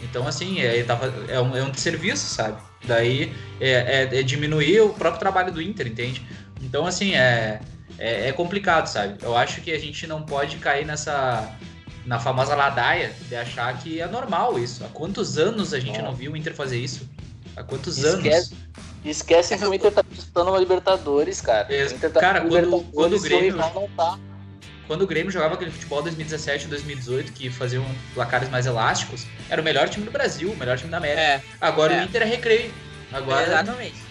Então, 0.00 0.26
assim, 0.26 0.60
é, 0.60 0.86
é, 1.28 1.40
um, 1.40 1.56
é 1.56 1.62
um 1.64 1.74
serviço, 1.74 2.32
sabe? 2.32 2.60
Daí 2.84 3.32
é, 3.60 3.70
é, 4.12 4.20
é, 4.20 4.22
diminuir 4.22 4.80
o 4.80 4.90
próprio 4.90 5.18
trabalho 5.18 5.52
do 5.52 5.60
Inter, 5.60 5.88
entende? 5.88 6.24
Então, 6.62 6.86
assim, 6.86 7.16
é, 7.16 7.60
é, 7.98 8.28
é, 8.28 8.32
complicado, 8.32 8.86
sabe? 8.86 9.16
Eu 9.20 9.36
acho 9.36 9.60
que 9.60 9.72
a 9.72 9.78
gente 9.78 10.06
não 10.06 10.22
pode 10.22 10.56
cair 10.58 10.86
nessa. 10.86 11.52
Na 12.08 12.18
famosa 12.18 12.56
ladaia 12.56 13.12
de 13.28 13.36
achar 13.36 13.76
que 13.78 14.00
é 14.00 14.06
normal 14.06 14.58
isso. 14.58 14.82
Há 14.82 14.88
quantos 14.88 15.36
anos 15.36 15.74
a 15.74 15.78
gente 15.78 16.00
não 16.00 16.14
viu 16.14 16.32
o 16.32 16.36
Inter 16.36 16.54
fazer 16.54 16.78
isso? 16.78 17.06
Há 17.54 17.62
quantos 17.62 17.98
esquece, 17.98 18.54
anos? 18.54 18.54
Esquece 19.04 19.58
que 19.58 19.64
o 19.66 19.74
Inter 19.74 19.92
tá 19.92 20.02
disputando 20.10 20.48
uma 20.48 20.58
Libertadores, 20.58 21.42
cara. 21.42 21.66
É, 21.68 21.84
tá 21.86 22.08
cara, 22.18 22.40
quando, 22.40 22.82
quando 22.94 23.16
o 23.16 23.20
Grêmio. 23.20 23.56
Não 23.56 23.88
tá. 23.94 24.18
Quando 24.86 25.02
o 25.02 25.06
Grêmio 25.06 25.30
jogava 25.30 25.52
aquele 25.52 25.70
futebol 25.70 26.00
2017 26.00 26.66
2018, 26.66 27.32
que 27.32 27.50
faziam 27.50 27.84
placares 28.14 28.48
mais 28.48 28.64
elásticos, 28.64 29.26
era 29.50 29.60
o 29.60 29.64
melhor 29.64 29.86
time 29.90 30.06
do 30.06 30.10
Brasil, 30.10 30.50
o 30.50 30.56
melhor 30.56 30.78
time 30.78 30.90
da 30.90 30.96
América. 30.96 31.20
É, 31.20 31.42
Agora 31.60 31.92
é. 31.92 32.00
o 32.00 32.04
Inter 32.04 32.22
é 32.22 32.24
recreio. 32.24 32.72
Agora, 33.12 33.46
Exatamente. 33.46 34.02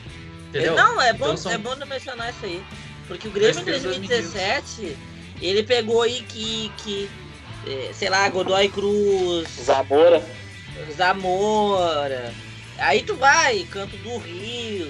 Entendeu? 0.49 0.75
Não, 0.75 1.01
é 1.01 1.13
bom, 1.13 1.25
então, 1.25 1.37
são... 1.37 1.51
é 1.51 1.57
bom 1.57 1.75
mencionar 1.87 2.29
isso 2.29 2.45
aí. 2.45 2.63
Porque 3.07 3.27
o 3.27 3.31
Grêmio 3.31 3.59
em 3.59 3.63
2017, 3.63 4.95
ele 5.41 5.63
pegou 5.63 6.03
aí 6.03 6.21
que, 6.21 6.71
que 6.77 7.09
é, 7.09 7.26
sei 7.93 8.09
lá, 8.09 8.27
Godoy 8.29 8.69
Cruz. 8.69 9.47
Zamora. 9.63 10.23
Zamora. 10.95 12.33
Aí 12.77 13.03
tu 13.03 13.15
vai, 13.15 13.63
Canto 13.71 13.97
do 13.97 14.17
Rio, 14.17 14.87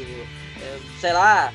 é, 0.62 0.80
sei 1.00 1.14
lá, 1.14 1.54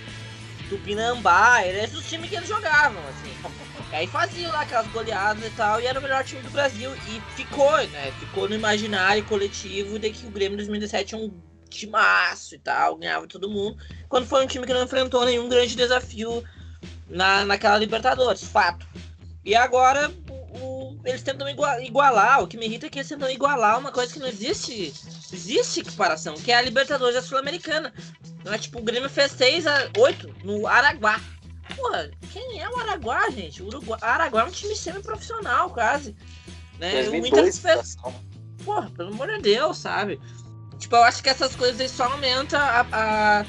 Tupinambá, 0.69 1.67
esses 1.67 1.99
os 1.99 2.09
times 2.09 2.31
que 2.31 2.37
eles 2.37 2.49
jogavam, 2.49 3.03
assim. 3.09 3.33
Aí 3.93 4.07
faziam 4.07 4.51
lá 4.51 4.63
aquelas 4.63 4.87
goleadas 4.87 5.45
e 5.45 5.51
tal, 5.51 5.79
e 5.79 5.87
era 5.87 5.99
o 5.99 6.03
melhor 6.03 6.25
time 6.25 6.41
do 6.41 6.51
Brasil. 6.51 6.91
E 7.09 7.21
ficou, 7.37 7.77
né? 7.89 8.11
Ficou 8.19 8.49
no 8.49 8.55
imaginário 8.55 9.23
coletivo 9.25 9.99
de 9.99 10.11
que 10.11 10.27
o 10.27 10.31
Grêmio 10.31 10.57
2017 10.57 11.15
é 11.15 11.19
um 11.19 11.31
timaço 11.69 12.55
e 12.55 12.59
tal, 12.59 12.97
ganhava 12.97 13.27
todo 13.27 13.51
mundo. 13.51 13.77
Quando 14.09 14.27
foi 14.27 14.43
um 14.43 14.47
time 14.47 14.67
que 14.67 14.73
não 14.73 14.85
enfrentou 14.85 15.27
nenhum 15.27 15.49
grande 15.49 15.77
desafio 15.77 16.43
na, 17.07 17.45
naquela 17.45 17.77
Libertadores, 17.77 18.45
fato. 18.45 18.87
E 19.45 19.55
agora 19.55 20.11
eles 21.05 21.23
tentam 21.23 21.49
igualar, 21.49 22.43
o 22.43 22.47
que 22.47 22.57
me 22.57 22.67
irrita 22.67 22.87
é 22.87 22.89
que 22.91 22.99
eles 22.99 23.09
tentam 23.09 23.31
igualar 23.31 23.79
uma 23.79 23.91
coisa 23.91 24.13
que 24.13 24.19
não 24.19 24.29
existe. 24.29 24.93
Existe 25.33 25.81
equiparação, 25.81 26.35
que 26.35 26.53
é 26.53 26.57
a 26.57 26.63
Libertadores 26.63 27.15
da 27.15 27.23
Sul-Americana. 27.23 27.93
Não 28.45 28.53
é 28.53 28.59
tipo, 28.59 28.79
o 28.79 28.83
Grêmio 28.83 29.11
fez 29.11 29.33
6 29.33 29.67
a 29.67 29.91
8 29.97 30.35
no 30.45 30.67
Araguá. 30.67 31.21
Porra, 31.77 32.11
quem 32.33 32.61
é 32.61 32.69
o 32.69 32.79
Araguá, 32.79 33.31
gente? 33.31 33.63
O 33.63 33.67
Uruguai, 33.67 33.99
Araguá 34.03 34.43
é 34.43 34.45
um 34.45 34.51
time 34.51 34.77
semi-profissional, 34.77 35.71
quase. 35.71 36.15
Né? 36.79 37.05
2002, 37.05 37.23
o 37.23 37.49
Inter 37.49 37.55
fez. 37.55 37.97
Porra, 38.65 38.91
pelo 38.91 39.13
amor 39.13 39.29
de 39.29 39.39
Deus, 39.39 39.79
sabe? 39.79 40.21
Tipo, 40.79 40.97
eu 40.97 41.03
acho 41.05 41.23
que 41.23 41.29
essas 41.29 41.57
coisas 41.57 41.91
só 41.91 42.05
aumentam 42.05 42.61
a, 42.61 42.87
a, 42.93 43.47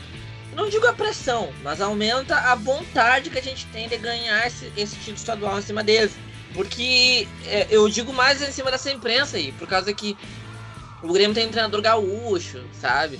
Não 0.55 0.69
digo 0.69 0.87
a 0.87 0.93
pressão, 0.93 1.51
mas 1.63 1.81
aumenta 1.81 2.35
a 2.35 2.55
vontade 2.55 3.29
que 3.29 3.39
a 3.39 3.43
gente 3.43 3.65
tem 3.67 3.87
de 3.87 3.97
ganhar 3.97 4.47
esse, 4.47 4.71
esse 4.77 4.95
título 4.97 5.17
estadual 5.17 5.59
em 5.59 5.61
cima 5.61 5.83
deles. 5.83 6.13
Porque 6.53 7.27
é, 7.45 7.67
eu 7.69 7.87
digo 7.89 8.13
mais 8.13 8.41
em 8.41 8.51
cima 8.51 8.69
dessa 8.69 8.91
imprensa 8.91 9.37
aí, 9.37 9.51
por 9.53 9.67
causa 9.67 9.93
que 9.93 10.15
o 11.01 11.11
Grêmio 11.11 11.33
tem 11.33 11.47
um 11.47 11.51
treinador 11.51 11.81
gaúcho, 11.81 12.63
sabe? 12.79 13.19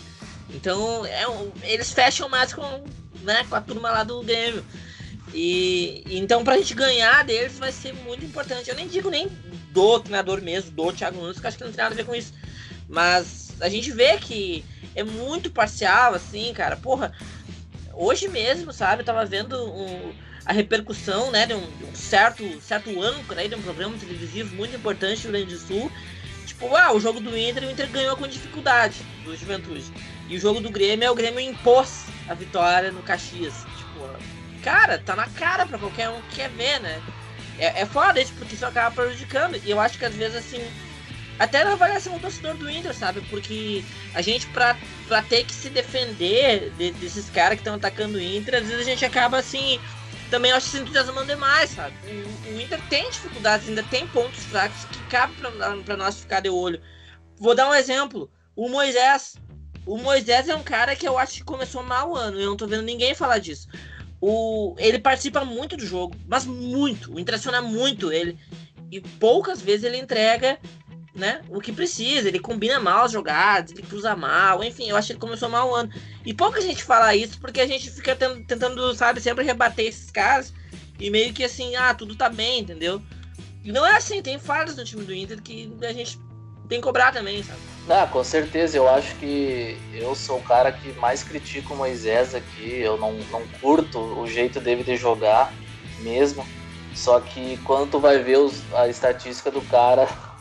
Então 0.50 1.06
é, 1.06 1.26
eles 1.64 1.92
fecham 1.92 2.30
mais 2.30 2.54
com, 2.54 2.84
né, 3.22 3.46
com 3.50 3.56
a 3.56 3.62
turma 3.62 3.92
lá 3.92 4.04
do 4.04 4.22
Grêmio. 4.22 4.64
E 5.34 6.04
então 6.08 6.44
pra 6.44 6.58
gente 6.58 6.76
ganhar 6.76 7.24
deles 7.24 7.58
vai 7.58 7.72
ser 7.72 7.94
muito 7.94 8.24
importante. 8.24 8.70
Eu 8.70 8.76
nem 8.76 8.88
digo 8.88 9.10
nem 9.10 9.28
do 9.72 10.00
treinador 10.00 10.42
mesmo, 10.42 10.72
do 10.72 10.94
Thiago 10.94 11.20
Nunes, 11.20 11.40
que 11.40 11.48
acho 11.48 11.58
que 11.58 11.64
não 11.64 11.72
tem 11.72 11.84
nada 11.84 11.96
a 11.96 11.98
ver 11.98 12.06
com 12.06 12.14
isso. 12.14 12.34
Mas 12.88 13.56
a 13.60 13.68
gente 13.68 13.92
vê 13.92 14.18
que 14.18 14.64
é 14.96 15.04
muito 15.04 15.50
parcial, 15.50 16.14
assim, 16.14 16.54
cara. 16.54 16.76
Porra, 16.76 17.12
hoje 17.94 18.28
mesmo, 18.28 18.72
sabe, 18.72 19.02
eu 19.02 19.06
tava 19.06 19.26
vendo 19.26 19.56
um, 19.58 20.14
a 20.46 20.54
repercussão, 20.54 21.32
né, 21.32 21.46
de 21.46 21.54
um, 21.54 21.62
de 21.78 21.86
um 21.86 21.96
certo, 21.96 22.44
certo 22.62 23.02
âncora 23.02 23.42
aí 23.42 23.48
de 23.48 23.56
um 23.56 23.62
programa 23.62 23.98
televisivo 23.98 24.56
muito 24.56 24.76
importante 24.76 25.22
do 25.22 25.32
Rio 25.32 25.46
Grande 25.46 25.56
do 25.56 25.60
Sul. 25.60 25.92
Tipo, 26.46 26.76
ah, 26.76 26.94
o 26.94 27.00
jogo 27.00 27.20
do 27.20 27.38
Inter, 27.38 27.64
o 27.64 27.72
Inter 27.72 27.90
ganhou 27.90 28.18
com 28.18 28.28
dificuldade 28.28 29.02
do 29.24 29.36
Juventude. 29.36 29.86
E 30.28 30.36
o 30.36 30.40
jogo 30.40 30.60
do 30.60 30.70
Grêmio 30.70 31.06
é 31.06 31.12
o 31.12 31.16
Grêmio 31.16 31.40
impôs 31.40 32.06
a 32.28 32.34
vitória 32.34 32.92
no 32.92 33.02
Caxias. 33.02 33.54
Tipo, 33.78 34.10
cara, 34.62 34.98
tá 34.98 35.16
na 35.16 35.28
cara 35.28 35.66
pra 35.66 35.78
qualquer 35.78 36.10
um 36.10 36.22
que 36.24 36.36
quer 36.36 36.50
ver, 36.50 36.80
né? 36.82 37.02
É, 37.58 37.82
é 37.82 37.86
foda 37.86 38.22
isso, 38.22 38.34
porque 38.34 38.56
isso 38.56 38.66
acaba 38.66 38.94
prejudicando. 38.94 39.60
E 39.64 39.70
eu 39.70 39.80
acho 39.80 39.98
que 39.98 40.06
às 40.06 40.14
vezes, 40.14 40.38
assim, 40.38 40.62
até 41.40 41.64
na 41.64 41.74
avaliação 41.74 42.14
do 42.14 42.20
torcedor 42.20 42.56
do 42.56 42.70
Inter, 42.70 42.94
sabe? 42.94 43.22
Porque 43.30 43.84
a 44.14 44.22
gente, 44.22 44.48
pra, 44.48 44.78
pra 45.08 45.22
ter 45.22 45.46
que 45.46 45.54
se 45.54 45.70
defender 45.70 46.72
de, 46.78 46.92
desses 46.94 47.30
caras 47.30 47.56
que 47.56 47.62
estão 47.62 47.76
atacando 47.76 48.18
o 48.18 48.22
Inter, 48.22 48.56
às 48.56 48.68
vezes 48.68 48.82
a 48.82 48.90
gente 48.90 49.06
acaba 49.06 49.38
assim. 49.38 49.80
Também 50.34 50.52
acho 50.52 50.66
que 50.66 50.78
se 50.78 50.82
entusiasmando 50.82 51.28
demais, 51.28 51.70
sabe? 51.70 51.94
O, 52.08 52.56
o, 52.56 52.60
Inter 52.60 52.82
tem 52.90 53.08
dificuldades, 53.08 53.70
ainda 53.70 53.84
tem 53.84 54.08
pontos 54.08 54.44
fracos 54.46 54.84
que 54.86 54.98
cabe 55.04 55.32
pra 55.86 55.96
nós 55.96 56.22
ficar 56.22 56.40
de 56.40 56.50
olho. 56.50 56.82
Vou 57.38 57.54
dar 57.54 57.70
um 57.70 57.74
exemplo. 57.76 58.32
O 58.56 58.68
Moisés. 58.68 59.36
O 59.86 59.96
Moisés 59.96 60.50
é 60.50 60.56
um 60.56 60.64
cara 60.64 60.96
que 60.96 61.08
eu 61.08 61.20
acho 61.20 61.36
que 61.36 61.44
começou 61.44 61.84
mal 61.84 62.10
o 62.10 62.16
ano. 62.16 62.40
Eu 62.40 62.48
não 62.48 62.58
tô 62.58 62.66
vendo 62.66 62.82
ninguém 62.82 63.14
falar 63.14 63.38
disso. 63.38 63.68
O, 64.20 64.74
ele 64.80 64.98
participa 64.98 65.46
muito 65.46 65.78
do 65.78 65.86
jogo, 65.86 66.16
mas 66.28 66.46
muito. 66.46 67.14
O 67.14 67.20
impressiona 67.20 67.62
muito 67.62 68.12
ele. 68.12 68.36
E 68.90 69.00
poucas 69.02 69.62
vezes 69.62 69.84
ele 69.84 69.98
entrega 69.98 70.58
né? 71.16 71.42
O 71.50 71.62
que 71.62 71.72
precisa, 71.72 72.28
ele 72.28 72.40
combina 72.40 72.80
mal 72.80 73.06
as 73.06 73.12
jogadas, 73.12 73.72
ele 73.72 73.84
cruza 73.84 74.16
mal, 74.16 74.64
enfim, 74.64 74.90
eu 74.90 74.96
acho 74.96 75.08
que 75.08 75.14
ele 75.14 75.20
começou 75.20 75.50
mal 75.50 75.70
o 75.70 75.76
ano. 75.76 75.92
E 76.26 76.34
pouca 76.34 76.62
gente 76.62 76.84
fala 76.84 77.16
isso 77.16 77.40
porque 77.40 77.62
a 77.62 77.68
gente 77.68 77.90
fica 77.92 78.16
tentando, 78.16 78.94
sabe, 78.96 79.22
sempre 79.22 79.44
rebater 79.44 79.88
esses 79.88 80.10
caras 80.10 80.54
e 81.00 81.10
meio 81.10 81.34
que 81.34 81.44
assim, 81.44 81.76
ah, 81.76 81.94
tudo 81.94 82.16
tá 82.16 82.30
bem, 82.30 82.62
entendeu? 82.62 83.02
E 83.64 83.72
não 83.72 83.86
é 83.86 83.96
assim, 83.96 84.22
tem 84.22 84.40
falhas 84.40 84.76
no 84.76 84.84
time 84.84 85.04
do 85.04 85.14
Inter 85.14 85.42
que 85.42 85.72
a 85.84 85.94
gente 85.94 86.20
tem 86.68 86.80
que 86.80 86.84
cobrar 86.84 87.12
também, 87.12 87.44
sabe? 87.44 87.60
Ah, 87.90 88.08
com 88.08 88.24
certeza, 88.24 88.78
eu 88.78 88.90
acho 88.90 89.14
que 89.16 89.78
eu 89.94 90.16
sou 90.16 90.40
o 90.40 90.44
cara 90.44 90.72
que 90.72 90.94
mais 90.94 91.22
critico 91.22 91.74
o 91.74 91.78
Moisés 91.78 92.34
aqui, 92.34 92.80
eu 92.80 92.98
não, 92.98 93.14
não 93.32 93.46
curto 93.62 94.00
o 94.00 94.26
jeito 94.26 94.60
dele 94.60 94.84
de 94.84 94.96
jogar 94.96 95.54
mesmo. 96.00 96.46
Só 96.96 97.20
que 97.20 97.58
quando 97.66 97.92
tu 97.92 98.00
vai 98.00 98.20
ver 98.20 98.38
os, 98.38 98.62
a 98.74 98.88
estatística 98.88 99.52
do 99.52 99.62
cara, 99.64 100.08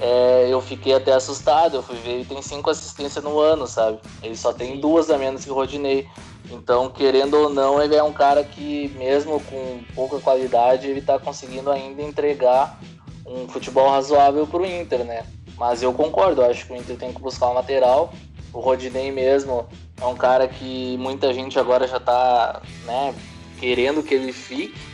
é, 0.00 0.48
eu 0.48 0.60
fiquei 0.60 0.94
até 0.94 1.12
assustado. 1.12 1.76
Eu 1.76 1.82
fui 1.82 1.96
ver, 1.96 2.10
ele 2.10 2.24
tem 2.24 2.40
cinco 2.40 2.70
assistências 2.70 3.22
no 3.22 3.38
ano, 3.38 3.66
sabe? 3.66 3.98
Ele 4.22 4.36
só 4.36 4.52
tem 4.52 4.80
duas 4.80 5.10
a 5.10 5.18
menos 5.18 5.44
que 5.44 5.50
o 5.50 5.54
Rodinei. 5.54 6.08
Então, 6.50 6.90
querendo 6.90 7.34
ou 7.34 7.48
não, 7.48 7.82
ele 7.82 7.94
é 7.94 8.02
um 8.02 8.12
cara 8.12 8.42
que, 8.42 8.88
mesmo 8.96 9.40
com 9.40 9.80
pouca 9.94 10.18
qualidade, 10.18 10.86
ele 10.86 11.00
tá 11.00 11.18
conseguindo 11.18 11.70
ainda 11.70 12.02
entregar 12.02 12.80
um 13.24 13.46
futebol 13.46 13.88
razoável 13.90 14.46
pro 14.46 14.66
Inter, 14.66 15.04
né? 15.04 15.24
Mas 15.56 15.82
eu 15.82 15.92
concordo, 15.92 16.40
eu 16.40 16.50
acho 16.50 16.66
que 16.66 16.72
o 16.72 16.76
Inter 16.76 16.96
tem 16.96 17.12
que 17.12 17.20
buscar 17.20 17.48
um 17.50 17.52
lateral. 17.52 18.12
O 18.52 18.58
Rodinei 18.58 19.12
mesmo 19.12 19.68
é 20.00 20.06
um 20.06 20.16
cara 20.16 20.48
que 20.48 20.96
muita 20.98 21.32
gente 21.32 21.58
agora 21.58 21.86
já 21.86 22.00
tá, 22.00 22.60
né, 22.84 23.14
querendo 23.60 24.02
que 24.02 24.14
ele 24.14 24.32
fique 24.32 24.89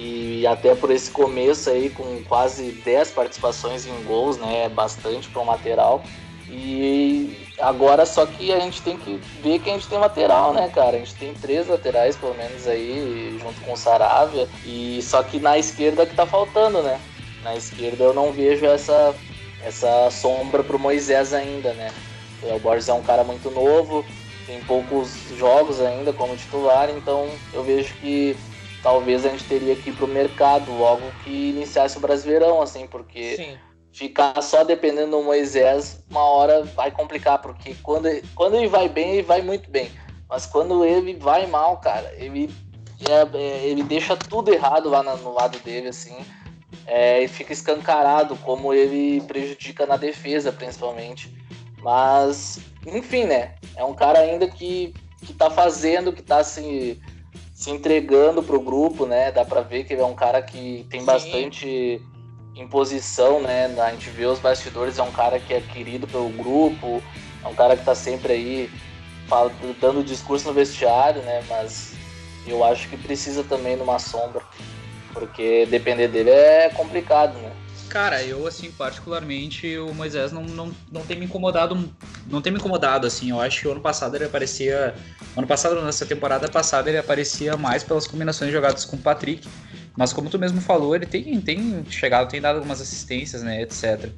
e 0.00 0.46
até 0.46 0.76
por 0.76 0.92
esse 0.92 1.10
começo 1.10 1.68
aí, 1.68 1.90
com 1.90 2.22
quase 2.28 2.70
10 2.70 3.10
participações 3.10 3.84
em 3.84 4.04
gols, 4.04 4.36
né? 4.36 4.66
É 4.66 4.68
bastante 4.68 5.28
para 5.28 5.42
um 5.42 5.46
lateral. 5.46 6.04
E 6.48 7.48
agora 7.58 8.06
só 8.06 8.24
que 8.24 8.52
a 8.52 8.60
gente 8.60 8.80
tem 8.80 8.96
que 8.96 9.20
ver 9.42 9.58
que 9.58 9.68
a 9.68 9.72
gente 9.72 9.88
tem 9.88 9.98
lateral, 9.98 10.54
né, 10.54 10.70
cara? 10.72 10.96
A 10.96 10.98
gente 11.00 11.16
tem 11.16 11.34
três 11.34 11.66
laterais, 11.66 12.14
pelo 12.14 12.32
menos, 12.34 12.68
aí, 12.68 13.36
junto 13.42 13.60
com 13.62 13.72
o 13.72 13.76
Saravia. 13.76 14.48
E 14.64 15.00
só 15.02 15.20
que 15.24 15.40
na 15.40 15.58
esquerda 15.58 16.06
que 16.06 16.14
tá 16.14 16.24
faltando, 16.24 16.80
né? 16.80 17.00
Na 17.42 17.56
esquerda 17.56 18.04
eu 18.04 18.14
não 18.14 18.30
vejo 18.30 18.64
essa, 18.66 19.12
essa 19.64 20.10
sombra 20.12 20.62
pro 20.62 20.78
Moisés 20.78 21.34
ainda, 21.34 21.72
né? 21.72 21.90
O 22.42 22.58
Borges 22.60 22.88
é 22.88 22.94
um 22.94 23.02
cara 23.02 23.24
muito 23.24 23.50
novo, 23.50 24.04
tem 24.46 24.60
poucos 24.60 25.10
jogos 25.36 25.80
ainda 25.80 26.12
como 26.12 26.36
titular, 26.36 26.88
então 26.88 27.28
eu 27.52 27.64
vejo 27.64 27.92
que 27.94 28.36
talvez 28.82 29.24
a 29.24 29.30
gente 29.30 29.44
teria 29.44 29.76
que 29.76 29.90
ir 29.90 29.92
pro 29.92 30.06
mercado 30.06 30.72
logo 30.72 31.12
que 31.22 31.50
iniciasse 31.50 31.96
o 31.96 32.00
Brasileirão, 32.00 32.62
assim, 32.62 32.86
porque 32.86 33.36
Sim. 33.36 33.58
ficar 33.92 34.40
só 34.42 34.64
dependendo 34.64 35.12
do 35.12 35.22
Moisés, 35.22 36.04
uma 36.10 36.22
hora 36.22 36.64
vai 36.64 36.90
complicar, 36.90 37.40
porque 37.40 37.74
quando, 37.82 38.08
quando 38.34 38.56
ele 38.56 38.68
vai 38.68 38.88
bem, 38.88 39.12
ele 39.12 39.22
vai 39.22 39.42
muito 39.42 39.70
bem. 39.70 39.90
Mas 40.28 40.46
quando 40.46 40.84
ele 40.84 41.14
vai 41.14 41.46
mal, 41.46 41.78
cara, 41.78 42.12
ele, 42.16 42.52
é, 43.08 43.66
ele 43.66 43.82
deixa 43.82 44.16
tudo 44.16 44.52
errado 44.52 44.88
lá 44.88 45.02
no, 45.02 45.16
no 45.18 45.32
lado 45.32 45.58
dele, 45.60 45.88
assim. 45.88 46.16
É, 46.86 47.22
e 47.22 47.28
fica 47.28 47.52
escancarado 47.52 48.36
como 48.36 48.72
ele 48.72 49.20
prejudica 49.22 49.86
na 49.86 49.96
defesa, 49.96 50.52
principalmente. 50.52 51.34
Mas, 51.82 52.58
enfim, 52.86 53.24
né? 53.24 53.54
É 53.74 53.84
um 53.84 53.94
cara 53.94 54.18
ainda 54.18 54.46
que, 54.48 54.94
que 55.24 55.32
tá 55.32 55.50
fazendo, 55.50 56.12
que 56.12 56.22
tá 56.22 56.44
se. 56.44 56.60
Assim, 56.60 57.00
se 57.58 57.72
entregando 57.72 58.40
pro 58.40 58.60
grupo, 58.60 59.04
né? 59.04 59.32
Dá 59.32 59.44
para 59.44 59.62
ver 59.62 59.82
que 59.82 59.92
ele 59.92 60.00
é 60.00 60.06
um 60.06 60.14
cara 60.14 60.40
que 60.40 60.86
tem 60.88 61.00
Sim. 61.00 61.06
bastante 61.06 62.00
imposição, 62.54 63.42
né? 63.42 63.66
A 63.80 63.90
gente 63.90 64.10
vê 64.10 64.26
os 64.26 64.38
bastidores, 64.38 64.96
é 64.96 65.02
um 65.02 65.10
cara 65.10 65.40
que 65.40 65.52
é 65.52 65.60
querido 65.60 66.06
pelo 66.06 66.28
grupo, 66.28 67.02
é 67.44 67.48
um 67.48 67.54
cara 67.56 67.76
que 67.76 67.84
tá 67.84 67.96
sempre 67.96 68.32
aí 68.32 68.70
fala, 69.26 69.50
dando 69.80 70.04
discurso 70.04 70.46
no 70.46 70.54
vestiário, 70.54 71.20
né? 71.22 71.42
Mas 71.48 71.94
eu 72.46 72.62
acho 72.62 72.88
que 72.88 72.96
precisa 72.96 73.42
também 73.42 73.74
de 73.74 73.82
uma 73.82 73.98
sombra, 73.98 74.40
porque 75.12 75.66
depender 75.66 76.06
dele 76.06 76.30
é 76.30 76.70
complicado, 76.70 77.36
né? 77.40 77.50
Cara, 77.98 78.22
eu, 78.22 78.46
assim, 78.46 78.70
particularmente, 78.70 79.76
o 79.76 79.92
Moisés 79.92 80.30
não, 80.30 80.44
não, 80.44 80.72
não 80.88 81.02
tem 81.04 81.18
me 81.18 81.24
incomodado, 81.24 81.92
não 82.30 82.40
tem 82.40 82.52
me 82.52 82.60
incomodado, 82.60 83.08
assim, 83.08 83.30
eu 83.30 83.40
acho 83.40 83.60
que 83.60 83.66
o 83.66 83.72
ano 83.72 83.80
passado 83.80 84.14
ele 84.14 84.24
aparecia, 84.24 84.94
ano 85.36 85.48
passado, 85.48 85.82
nessa 85.82 86.06
temporada 86.06 86.48
passada, 86.48 86.88
ele 86.88 86.98
aparecia 86.98 87.56
mais 87.56 87.82
pelas 87.82 88.06
combinações 88.06 88.52
jogadas 88.52 88.84
com 88.84 88.94
o 88.94 89.00
Patrick, 89.00 89.48
mas 89.96 90.12
como 90.12 90.30
tu 90.30 90.38
mesmo 90.38 90.60
falou, 90.60 90.94
ele 90.94 91.06
tem, 91.06 91.40
tem 91.40 91.84
chegado, 91.90 92.30
tem 92.30 92.40
dado 92.40 92.54
algumas 92.58 92.80
assistências, 92.80 93.42
né, 93.42 93.62
etc. 93.62 94.10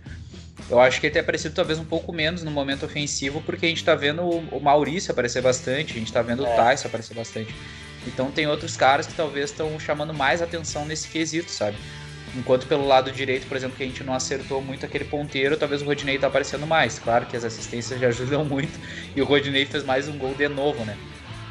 Eu 0.69 0.79
acho 0.79 1.01
que 1.01 1.07
ele 1.07 1.15
tem 1.15 1.23
aparecido 1.23 1.55
talvez 1.55 1.79
um 1.79 1.85
pouco 1.87 2.13
menos 2.13 2.43
no 2.43 2.51
momento 2.51 2.85
ofensivo, 2.85 3.41
porque 3.47 3.65
a 3.65 3.69
gente 3.71 3.83
tá 3.83 3.95
vendo 3.95 4.21
o 4.23 4.61
Maurício 4.61 5.11
aparecer 5.11 5.41
bastante, 5.41 5.95
a 5.95 5.99
gente 5.99 6.13
tá 6.13 6.21
vendo 6.21 6.45
é. 6.45 6.53
o 6.53 6.55
Tyson 6.55 6.87
aparecer 6.87 7.15
bastante. 7.15 7.55
Então 8.07 8.31
tem 8.31 8.47
outros 8.47 8.77
caras 8.77 9.07
que 9.07 9.15
talvez 9.15 9.51
estão 9.51 9.81
chamando 9.81 10.13
mais 10.13 10.43
atenção 10.43 10.85
nesse 10.85 11.09
quesito, 11.09 11.51
sabe? 11.51 11.79
Enquanto 12.37 12.67
pelo 12.67 12.87
lado 12.87 13.11
direito, 13.11 13.47
por 13.47 13.57
exemplo, 13.57 13.77
que 13.77 13.83
a 13.83 13.87
gente 13.87 14.05
não 14.05 14.15
acertou 14.15 14.63
muito 14.63 14.87
aquele 14.87 15.05
ponteiro, 15.05 15.57
talvez 15.57 15.83
o 15.83 15.85
Rodinei 15.85 16.19
tá 16.19 16.29
aparecendo 16.29 16.67
mais. 16.67 16.99
Claro 16.99 17.27
que 17.27 17.37
as 17.37 17.45
assistências 17.45 17.99
já 17.99 18.09
ajudam 18.09 18.45
muito 18.45 18.79
e 19.17 19.21
o 19.21 19.25
Rodinei 19.25 19.67
fez 19.67 19.85
mais 19.85 20.09
um 20.09 20.17
gol 20.17 20.35
de 20.35 20.49
novo, 20.49 20.85
né? 20.85 20.97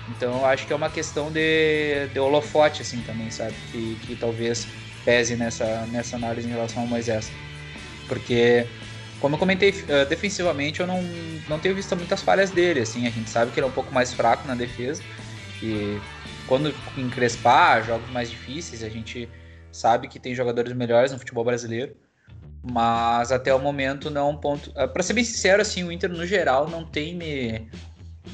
Então 0.09 0.39
eu 0.39 0.45
acho 0.45 0.65
que 0.65 0.73
é 0.73 0.75
uma 0.75 0.89
questão 0.89 1.31
de, 1.31 2.07
de 2.13 2.19
holofote, 2.19 2.81
assim, 2.81 3.01
também, 3.01 3.29
sabe? 3.29 3.53
Que, 3.71 3.97
que 4.05 4.15
talvez 4.15 4.65
pese 5.03 5.35
nessa, 5.35 5.85
nessa 5.91 6.15
análise 6.15 6.47
em 6.47 6.51
relação 6.51 6.83
ao 6.83 6.87
Moisés. 6.87 7.29
Porque, 8.07 8.65
como 9.19 9.35
eu 9.35 9.39
comentei, 9.39 9.69
uh, 9.71 10.07
defensivamente 10.07 10.79
eu 10.79 10.87
não, 10.87 11.01
não 11.47 11.59
tenho 11.59 11.75
visto 11.75 11.95
muitas 11.95 12.21
falhas 12.21 12.51
dele, 12.51 12.79
assim. 12.81 13.05
A 13.05 13.09
gente 13.09 13.29
sabe 13.29 13.51
que 13.51 13.59
ele 13.59 13.65
é 13.65 13.69
um 13.69 13.73
pouco 13.73 13.93
mais 13.93 14.13
fraco 14.13 14.47
na 14.47 14.55
defesa. 14.55 15.03
E 15.61 15.99
quando 16.47 16.73
encrespar 16.97 17.85
jogos 17.85 18.09
mais 18.11 18.29
difíceis, 18.29 18.81
a 18.81 18.89
gente 18.89 19.29
sabe 19.71 20.07
que 20.07 20.19
tem 20.19 20.35
jogadores 20.35 20.73
melhores 20.73 21.11
no 21.11 21.19
futebol 21.19 21.43
brasileiro, 21.43 21.95
mas 22.63 23.31
até 23.31 23.53
o 23.53 23.59
momento 23.59 24.09
não 24.09 24.27
é 24.27 24.31
um 24.31 24.37
ponto. 24.37 24.71
Ah, 24.75 24.87
Para 24.87 25.03
ser 25.03 25.13
bem 25.13 25.23
sincero, 25.23 25.61
assim, 25.61 25.83
o 25.83 25.91
Inter 25.91 26.09
no 26.09 26.25
geral 26.25 26.69
não 26.69 26.85
tem 26.85 27.15
me 27.15 27.67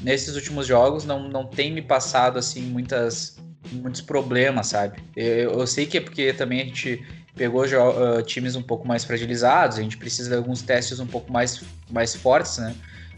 nesses 0.02 0.34
últimos 0.34 0.66
jogos 0.66 1.06
não, 1.06 1.28
não 1.28 1.46
tem 1.46 1.72
me 1.72 1.80
passado 1.80 2.38
assim 2.38 2.60
muitas 2.60 3.38
muitos 3.72 4.00
problemas, 4.00 4.68
sabe? 4.68 4.98
Eu, 5.16 5.52
eu 5.52 5.66
sei 5.66 5.86
que 5.86 5.98
é 5.98 6.00
porque 6.00 6.32
também 6.32 6.60
a 6.60 6.64
gente 6.64 7.04
pegou 7.34 7.64
uh, 7.64 8.22
times 8.22 8.56
um 8.56 8.62
pouco 8.62 8.86
mais 8.86 9.04
fragilizados, 9.04 9.78
a 9.78 9.82
gente 9.82 9.96
precisa 9.96 10.30
de 10.30 10.36
alguns 10.36 10.62
testes 10.62 11.00
um 11.00 11.06
pouco 11.06 11.32
mais, 11.32 11.62
mais 11.90 12.14
fortes, 12.14 12.58
né? 12.58 12.74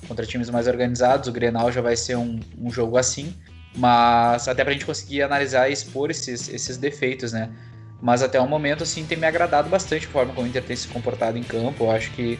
Contra 0.06 0.24
times 0.24 0.48
mais 0.48 0.66
organizados, 0.66 1.28
o 1.28 1.32
Grenal 1.32 1.70
já 1.70 1.80
vai 1.80 1.96
ser 1.96 2.16
um, 2.16 2.40
um 2.58 2.70
jogo 2.70 2.96
assim, 2.96 3.34
mas 3.76 4.48
até 4.48 4.64
pra 4.64 4.72
gente 4.72 4.86
conseguir 4.86 5.22
analisar 5.22 5.68
e 5.68 5.72
expor 5.72 6.10
esses, 6.10 6.48
esses 6.48 6.76
defeitos, 6.78 7.32
né? 7.32 7.50
Mas 8.00 8.22
até 8.22 8.40
o 8.40 8.46
momento, 8.46 8.84
assim, 8.84 9.04
tem 9.04 9.18
me 9.18 9.26
agradado 9.26 9.68
bastante 9.68 10.06
a 10.06 10.10
forma 10.10 10.32
como 10.32 10.46
o 10.46 10.48
Inter 10.48 10.62
tem 10.62 10.76
se 10.76 10.86
comportado 10.86 11.36
em 11.36 11.42
campo. 11.42 11.84
Eu 11.84 11.90
acho 11.90 12.12
que, 12.12 12.38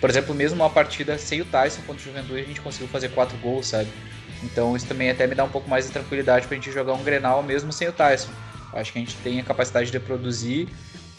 por 0.00 0.10
exemplo, 0.10 0.34
mesmo 0.34 0.56
uma 0.56 0.70
partida 0.70 1.16
sem 1.16 1.40
o 1.40 1.44
Tyson 1.44 1.80
contra 1.82 2.02
o 2.02 2.04
Juventude, 2.04 2.40
a 2.40 2.44
gente 2.44 2.60
conseguiu 2.60 2.88
fazer 2.88 3.08
quatro 3.10 3.36
gols, 3.38 3.68
sabe? 3.68 3.88
Então 4.42 4.76
isso 4.76 4.86
também 4.86 5.10
até 5.10 5.26
me 5.26 5.34
dá 5.34 5.44
um 5.44 5.48
pouco 5.48 5.68
mais 5.68 5.86
de 5.86 5.92
tranquilidade 5.92 6.46
pra 6.46 6.54
gente 6.54 6.70
jogar 6.70 6.92
um 6.92 7.02
Grenal 7.02 7.42
mesmo 7.42 7.72
sem 7.72 7.88
o 7.88 7.92
Tyson. 7.92 8.30
Eu 8.72 8.78
acho 8.78 8.92
que 8.92 8.98
a 8.98 9.02
gente 9.02 9.16
tem 9.16 9.40
a 9.40 9.42
capacidade 9.42 9.90
de 9.90 10.00
produzir 10.00 10.68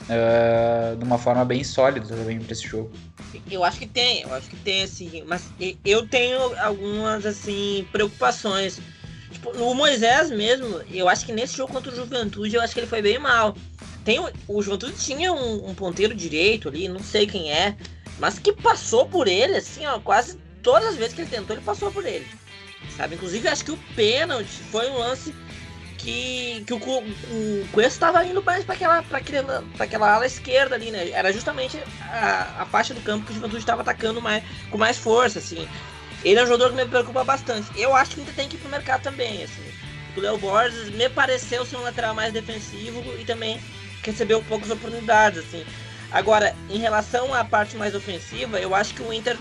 uh, 0.04 0.96
de 0.96 1.04
uma 1.04 1.18
forma 1.18 1.44
bem 1.44 1.64
sólida 1.64 2.08
também 2.08 2.40
para 2.40 2.54
esse 2.54 2.68
jogo. 2.68 2.92
Eu 3.50 3.64
acho 3.64 3.80
que 3.80 3.88
tem, 3.88 4.22
eu 4.22 4.34
acho 4.34 4.50
que 4.50 4.56
tem, 4.58 4.84
assim, 4.84 5.24
mas 5.26 5.44
eu 5.86 6.08
tenho 6.08 6.40
algumas, 6.60 7.26
assim, 7.26 7.88
preocupações. 7.92 8.80
Tipo, 9.32 9.52
o 9.52 9.74
Moisés 9.74 10.30
mesmo, 10.30 10.82
eu 10.92 11.08
acho 11.08 11.26
que 11.26 11.32
nesse 11.32 11.56
jogo 11.56 11.72
contra 11.72 11.92
o 11.92 11.96
Juventude, 11.96 12.56
eu 12.56 12.62
acho 12.62 12.74
que 12.74 12.80
ele 12.80 12.88
foi 12.88 13.02
bem 13.02 13.20
mal. 13.20 13.56
Tem, 14.04 14.20
o 14.48 14.62
Juventude 14.62 14.94
tinha 14.98 15.32
um, 15.32 15.70
um, 15.70 15.76
ponteiro 15.76 16.16
direito 16.16 16.68
ali, 16.68 16.88
não 16.88 17.02
sei 17.02 17.28
quem 17.28 17.52
é, 17.52 17.76
mas 18.20 18.40
que 18.40 18.52
passou 18.52 19.06
por 19.06 19.28
ele, 19.28 19.58
assim, 19.58 19.86
ó, 19.86 20.00
quase 20.00 20.40
todas 20.64 20.90
as 20.90 20.96
vezes 20.96 21.14
que 21.14 21.22
ele 21.22 21.30
tentou, 21.30 21.56
ele 21.56 21.66
passou 21.66 21.92
por 21.92 22.06
ele. 22.06 22.28
Sabe? 22.98 23.16
Inclusive, 23.16 23.48
acho 23.48 23.64
que 23.64 23.72
o 23.72 23.80
pênalti 23.96 24.50
foi 24.72 24.90
um 24.90 24.98
lance 24.98 25.34
que, 26.02 26.64
que 26.66 26.74
o, 26.74 26.78
o 26.78 27.68
Cuesta 27.72 27.94
estava 27.94 28.26
indo 28.26 28.42
mais 28.44 28.64
para 28.64 28.74
aquela, 28.74 29.06
aquela, 29.12 29.64
aquela 29.80 30.14
ala 30.16 30.26
esquerda 30.26 30.76
ali, 30.76 30.90
né? 30.90 31.10
Era 31.12 31.32
justamente 31.32 31.78
a, 32.02 32.62
a 32.62 32.66
faixa 32.66 32.94
do 32.94 33.02
campo 33.02 33.26
que 33.26 33.32
o 33.32 33.36
Juventude 33.36 33.60
estava 33.62 33.82
atacando 33.82 34.20
mais, 34.20 34.44
com 34.72 34.78
mais 34.78 34.98
força, 34.98 35.38
assim. 35.40 35.68
Ele 36.24 36.40
é 36.40 36.44
um 36.44 36.48
jogador 36.48 36.72
que 36.72 36.76
me 36.76 36.86
preocupa 36.86 37.24
bastante. 37.24 37.68
Eu 37.80 37.96
acho 37.96 38.12
que 38.16 38.22
ainda 38.22 38.34
tem 38.34 38.50
que 38.50 38.56
ir 38.56 38.60
pro 38.60 38.70
mercado 38.70 39.04
também, 39.04 39.44
assim. 39.44 39.64
O 40.16 40.20
Léo 40.20 40.38
Borges 40.38 40.90
me 40.90 41.08
pareceu 41.10 41.66
ser 41.66 41.78
um 41.78 41.82
lateral 41.82 42.14
mais 42.14 42.34
defensivo 42.34 43.02
e 43.18 43.24
também 43.24 43.62
recebeu 44.04 44.42
poucas 44.44 44.70
oportunidades, 44.70 45.40
assim. 45.40 45.66
Agora, 46.12 46.56
em 46.70 46.78
relação 46.78 47.34
à 47.34 47.44
parte 47.44 47.78
mais 47.78 47.96
ofensiva, 47.96 48.60
eu 48.60 48.76
acho 48.76 48.94
que 48.94 49.02
o 49.02 49.14
Inter 49.14 49.38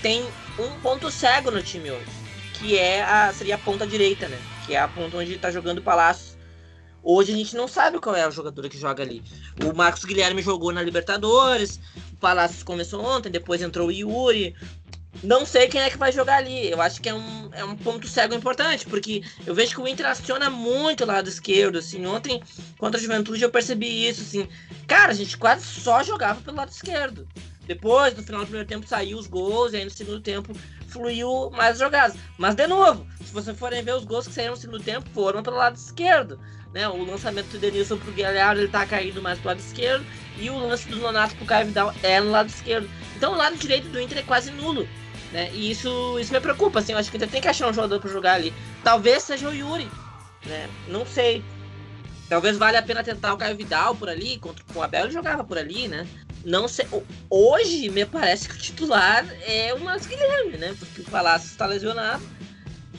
tem 0.00 0.24
um 0.58 0.80
ponto 0.80 1.10
cego 1.10 1.50
no 1.50 1.62
time 1.62 1.90
hoje, 1.90 2.06
que 2.54 2.78
é 2.78 3.02
a 3.02 3.32
seria 3.32 3.56
a 3.56 3.58
ponta 3.58 3.86
direita, 3.86 4.28
né? 4.28 4.38
Que 4.66 4.74
é 4.74 4.80
a 4.80 4.86
ponta 4.86 5.16
onde 5.16 5.34
está 5.34 5.50
jogando 5.50 5.78
o 5.78 5.82
Palácio. 5.82 6.34
Hoje 7.02 7.32
a 7.32 7.36
gente 7.36 7.54
não 7.54 7.68
sabe 7.68 7.98
qual 7.98 8.16
é 8.16 8.22
a 8.22 8.30
jogadora 8.30 8.68
que 8.68 8.78
joga 8.78 9.02
ali. 9.02 9.22
O 9.62 9.76
Marcos 9.76 10.04
Guilherme 10.04 10.40
jogou 10.40 10.72
na 10.72 10.82
Libertadores, 10.82 11.78
o 12.12 12.16
Palácios 12.16 12.62
começou 12.62 13.04
ontem, 13.04 13.30
depois 13.30 13.60
entrou 13.60 13.88
o 13.88 13.92
Yuri, 13.92 14.54
não 15.22 15.46
sei 15.46 15.68
quem 15.68 15.80
é 15.80 15.90
que 15.90 15.98
vai 15.98 16.12
jogar 16.12 16.38
ali. 16.38 16.70
Eu 16.70 16.80
acho 16.80 17.00
que 17.00 17.08
é 17.08 17.14
um, 17.14 17.48
é 17.52 17.64
um 17.64 17.76
ponto 17.76 18.08
cego 18.08 18.34
importante, 18.34 18.86
porque 18.86 19.22
eu 19.46 19.54
vejo 19.54 19.74
que 19.74 19.80
o 19.80 19.88
Inter 19.88 20.06
aciona 20.06 20.50
muito 20.50 21.04
o 21.04 21.06
lado 21.06 21.28
esquerdo, 21.28 21.78
assim. 21.78 22.04
Ontem, 22.06 22.42
contra 22.78 22.98
a 22.98 23.02
Juventude, 23.02 23.42
eu 23.42 23.50
percebi 23.50 24.08
isso, 24.08 24.22
assim. 24.22 24.48
Cara, 24.86 25.12
a 25.12 25.14
gente 25.14 25.36
quase 25.36 25.64
só 25.64 26.02
jogava 26.02 26.40
pelo 26.40 26.56
lado 26.56 26.70
esquerdo. 26.70 27.26
Depois, 27.66 28.14
no 28.14 28.22
final 28.22 28.40
do 28.40 28.46
primeiro 28.46 28.68
tempo, 28.68 28.86
saiu 28.86 29.18
os 29.18 29.26
gols, 29.26 29.72
e 29.72 29.76
aí 29.76 29.84
no 29.84 29.90
segundo 29.90 30.20
tempo 30.20 30.52
fluiu 30.88 31.50
mais 31.50 31.78
jogadas. 31.78 32.16
Mas, 32.36 32.54
de 32.54 32.66
novo, 32.66 33.06
se 33.24 33.32
vocês 33.32 33.58
forem 33.58 33.82
ver 33.82 33.94
os 33.94 34.04
gols 34.04 34.28
que 34.28 34.34
saíram 34.34 34.54
no 34.54 34.60
segundo 34.60 34.82
tempo, 34.82 35.08
foram 35.14 35.42
pelo 35.42 35.56
lado 35.56 35.76
esquerdo. 35.76 36.38
Né? 36.72 36.88
O 36.88 37.04
lançamento 37.04 37.48
do 37.48 37.58
Denilson 37.58 37.96
pro 37.96 38.12
Galhardo, 38.12 38.60
ele 38.60 38.68
tá 38.68 38.84
caindo 38.84 39.22
mais 39.22 39.38
pro 39.38 39.48
lado 39.48 39.60
esquerdo, 39.60 40.04
e 40.38 40.50
o 40.50 40.58
lance 40.58 40.88
do 40.88 40.96
Nonato 40.96 41.34
pro 41.36 41.46
Caio 41.46 41.66
Vidal 41.66 41.94
é 42.02 42.20
no 42.20 42.30
lado 42.30 42.48
esquerdo. 42.48 42.88
Então, 43.16 43.32
o 43.32 43.36
lado 43.36 43.56
direito 43.56 43.88
do 43.88 44.00
Inter 44.00 44.18
é 44.18 44.22
quase 44.22 44.50
nulo. 44.50 44.86
Né? 45.34 45.50
E 45.52 45.68
isso, 45.68 46.16
isso 46.20 46.32
me 46.32 46.38
preocupa, 46.38 46.78
assim, 46.78 46.92
eu 46.92 46.98
acho 46.98 47.10
que 47.10 47.16
ainda 47.16 47.26
tem 47.26 47.40
que 47.40 47.48
achar 47.48 47.68
um 47.68 47.74
jogador 47.74 47.98
para 47.98 48.08
jogar 48.08 48.34
ali. 48.34 48.54
Talvez 48.84 49.24
seja 49.24 49.48
o 49.48 49.52
Yuri, 49.52 49.90
né? 50.46 50.68
Não 50.86 51.04
sei. 51.04 51.42
Talvez 52.28 52.56
valha 52.56 52.78
a 52.78 52.82
pena 52.82 53.02
tentar 53.02 53.34
o 53.34 53.36
Caio 53.36 53.56
Vidal 53.56 53.96
por 53.96 54.08
ali, 54.08 54.38
contra 54.38 54.64
o 54.72 54.80
Abel 54.80 55.06
ele 55.06 55.12
jogava 55.12 55.42
por 55.42 55.58
ali, 55.58 55.88
né? 55.88 56.06
Não 56.44 56.68
sei. 56.68 56.86
Hoje 57.28 57.90
me 57.90 58.06
parece 58.06 58.48
que 58.48 58.54
o 58.54 58.58
titular 58.58 59.26
é 59.44 59.74
o 59.74 59.80
Marcos 59.80 60.06
Guilherme, 60.06 60.56
né? 60.56 60.72
Porque 60.78 61.00
o 61.00 61.04
Palácio 61.04 61.48
está 61.48 61.66
lesionado. 61.66 62.22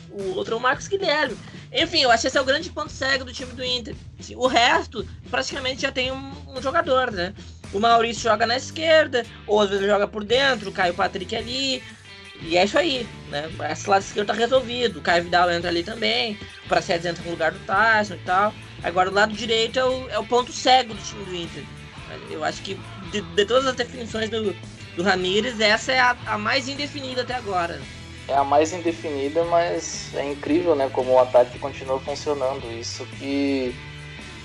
O 0.09 0.35
outro 0.35 0.55
é 0.55 0.57
o 0.57 0.61
Marcos 0.61 0.89
Guilherme. 0.89 1.37
Enfim, 1.71 2.01
eu 2.01 2.11
acho 2.11 2.21
que 2.21 2.27
esse 2.27 2.37
é 2.37 2.41
o 2.41 2.45
grande 2.45 2.69
ponto 2.69 2.91
cego 2.91 3.23
do 3.23 3.31
time 3.31 3.53
do 3.53 3.63
Inter. 3.63 3.95
O 4.35 4.47
resto, 4.47 5.07
praticamente 5.31 5.83
já 5.83 5.91
tem 5.91 6.11
um, 6.11 6.33
um 6.49 6.61
jogador, 6.61 7.11
né? 7.11 7.33
O 7.71 7.79
Maurício 7.79 8.23
joga 8.23 8.45
na 8.45 8.57
esquerda, 8.57 9.25
ou 9.47 9.61
às 9.61 9.69
vezes 9.69 9.85
joga 9.85 10.05
por 10.05 10.25
dentro, 10.25 10.69
o 10.69 10.73
Caio 10.73 10.93
Patrick 10.93 11.33
ali. 11.33 11.81
E 12.41 12.57
é 12.57 12.65
isso 12.65 12.77
aí, 12.77 13.07
né? 13.29 13.49
Esse 13.71 13.89
lado 13.89 14.01
esquerdo 14.01 14.27
tá 14.27 14.33
resolvido. 14.33 14.99
O 14.99 15.01
Caio 15.01 15.23
Vidal 15.23 15.49
entra 15.51 15.69
ali 15.69 15.83
também. 15.83 16.37
O 16.65 16.69
Pracedes 16.69 17.05
entra 17.05 17.23
no 17.23 17.31
lugar 17.31 17.51
do 17.51 17.59
Tyson 17.59 18.15
e 18.15 18.19
tal. 18.19 18.53
Agora 18.83 19.09
o 19.09 19.13
lado 19.13 19.33
direito 19.33 19.79
é 19.79 19.85
o, 19.85 20.09
é 20.09 20.19
o 20.19 20.25
ponto 20.25 20.51
cego 20.51 20.93
do 20.93 21.01
time 21.01 21.23
do 21.25 21.35
Inter. 21.35 21.63
Eu 22.29 22.43
acho 22.43 22.61
que 22.61 22.79
de, 23.11 23.21
de 23.21 23.45
todas 23.45 23.65
as 23.65 23.75
definições 23.75 24.29
do, 24.29 24.55
do 24.95 25.03
Ramires, 25.03 25.59
essa 25.59 25.91
é 25.91 25.99
a, 25.99 26.15
a, 26.25 26.37
mais 26.37 26.67
indefinida 26.67 27.21
até 27.21 27.33
agora. 27.33 27.81
É 28.27 28.35
a 28.35 28.43
mais 28.43 28.73
indefinida, 28.73 29.43
mas 29.45 30.13
é 30.15 30.23
incrível, 30.31 30.75
né? 30.75 30.89
Como 30.91 31.11
o 31.11 31.19
ataque 31.19 31.59
continua 31.59 31.99
funcionando. 31.99 32.71
Isso 32.79 33.05
que, 33.17 33.75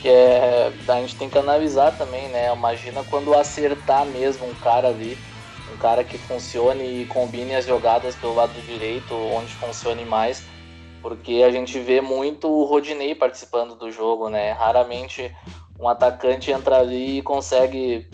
que 0.01 0.09
é, 0.09 0.73
a 0.87 0.95
gente 1.01 1.17
tem 1.17 1.31
que 1.31 1.39
analisar 1.39 1.93
também, 1.97 2.29
né? 2.29 2.53
Imagina 2.53 3.03
quando 3.05 3.35
acertar 3.35 4.05
mesmo 4.07 4.47
um 4.47 4.55
cara 4.55 4.89
ali 4.89 5.19
cara 5.81 6.05
que 6.05 6.19
funcione 6.19 7.03
e 7.03 7.07
combine 7.07 7.55
as 7.55 7.67
jogadas 7.67 8.15
pelo 8.15 8.35
lado 8.35 8.53
direito, 8.67 9.15
onde 9.15 9.53
funcione 9.55 10.05
mais, 10.05 10.45
porque 11.01 11.43
a 11.45 11.51
gente 11.51 11.79
vê 11.81 12.01
muito 12.01 12.47
o 12.49 12.65
Rodinei 12.65 13.15
participando 13.15 13.75
do 13.75 13.91
jogo, 13.91 14.29
né? 14.29 14.53
Raramente 14.53 15.35
um 15.79 15.89
atacante 15.89 16.53
entra 16.53 16.79
ali 16.79 17.19
e 17.19 17.23
consegue 17.23 18.09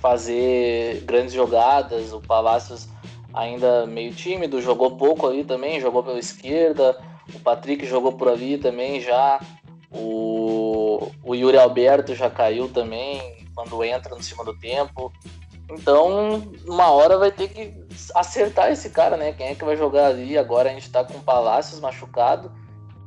fazer 0.00 1.00
grandes 1.04 1.32
jogadas. 1.32 2.12
O 2.12 2.20
Palácios 2.20 2.88
ainda 3.32 3.86
meio 3.86 4.12
tímido, 4.12 4.60
jogou 4.60 4.96
pouco 4.96 5.26
ali 5.26 5.42
também, 5.42 5.80
jogou 5.80 6.02
pela 6.02 6.18
esquerda. 6.18 6.98
O 7.34 7.40
Patrick 7.40 7.86
jogou 7.86 8.12
por 8.12 8.28
ali 8.28 8.58
também 8.58 9.00
já. 9.00 9.40
O, 9.90 11.10
o 11.24 11.34
Yuri 11.34 11.56
Alberto 11.56 12.14
já 12.14 12.28
caiu 12.28 12.68
também 12.68 13.46
quando 13.54 13.82
entra 13.82 14.14
no 14.14 14.22
segundo 14.22 14.54
tempo. 14.58 15.10
Então, 15.70 16.42
uma 16.66 16.90
hora 16.90 17.16
vai 17.16 17.30
ter 17.30 17.48
que 17.48 17.74
acertar 18.14 18.72
esse 18.72 18.90
cara, 18.90 19.16
né? 19.16 19.32
Quem 19.32 19.48
é 19.48 19.54
que 19.54 19.64
vai 19.64 19.76
jogar 19.76 20.06
ali? 20.06 20.36
Agora 20.36 20.70
a 20.70 20.72
gente 20.72 20.90
tá 20.90 21.04
com 21.04 21.18
o 21.18 21.22
Palácios 21.22 21.80
machucado. 21.80 22.50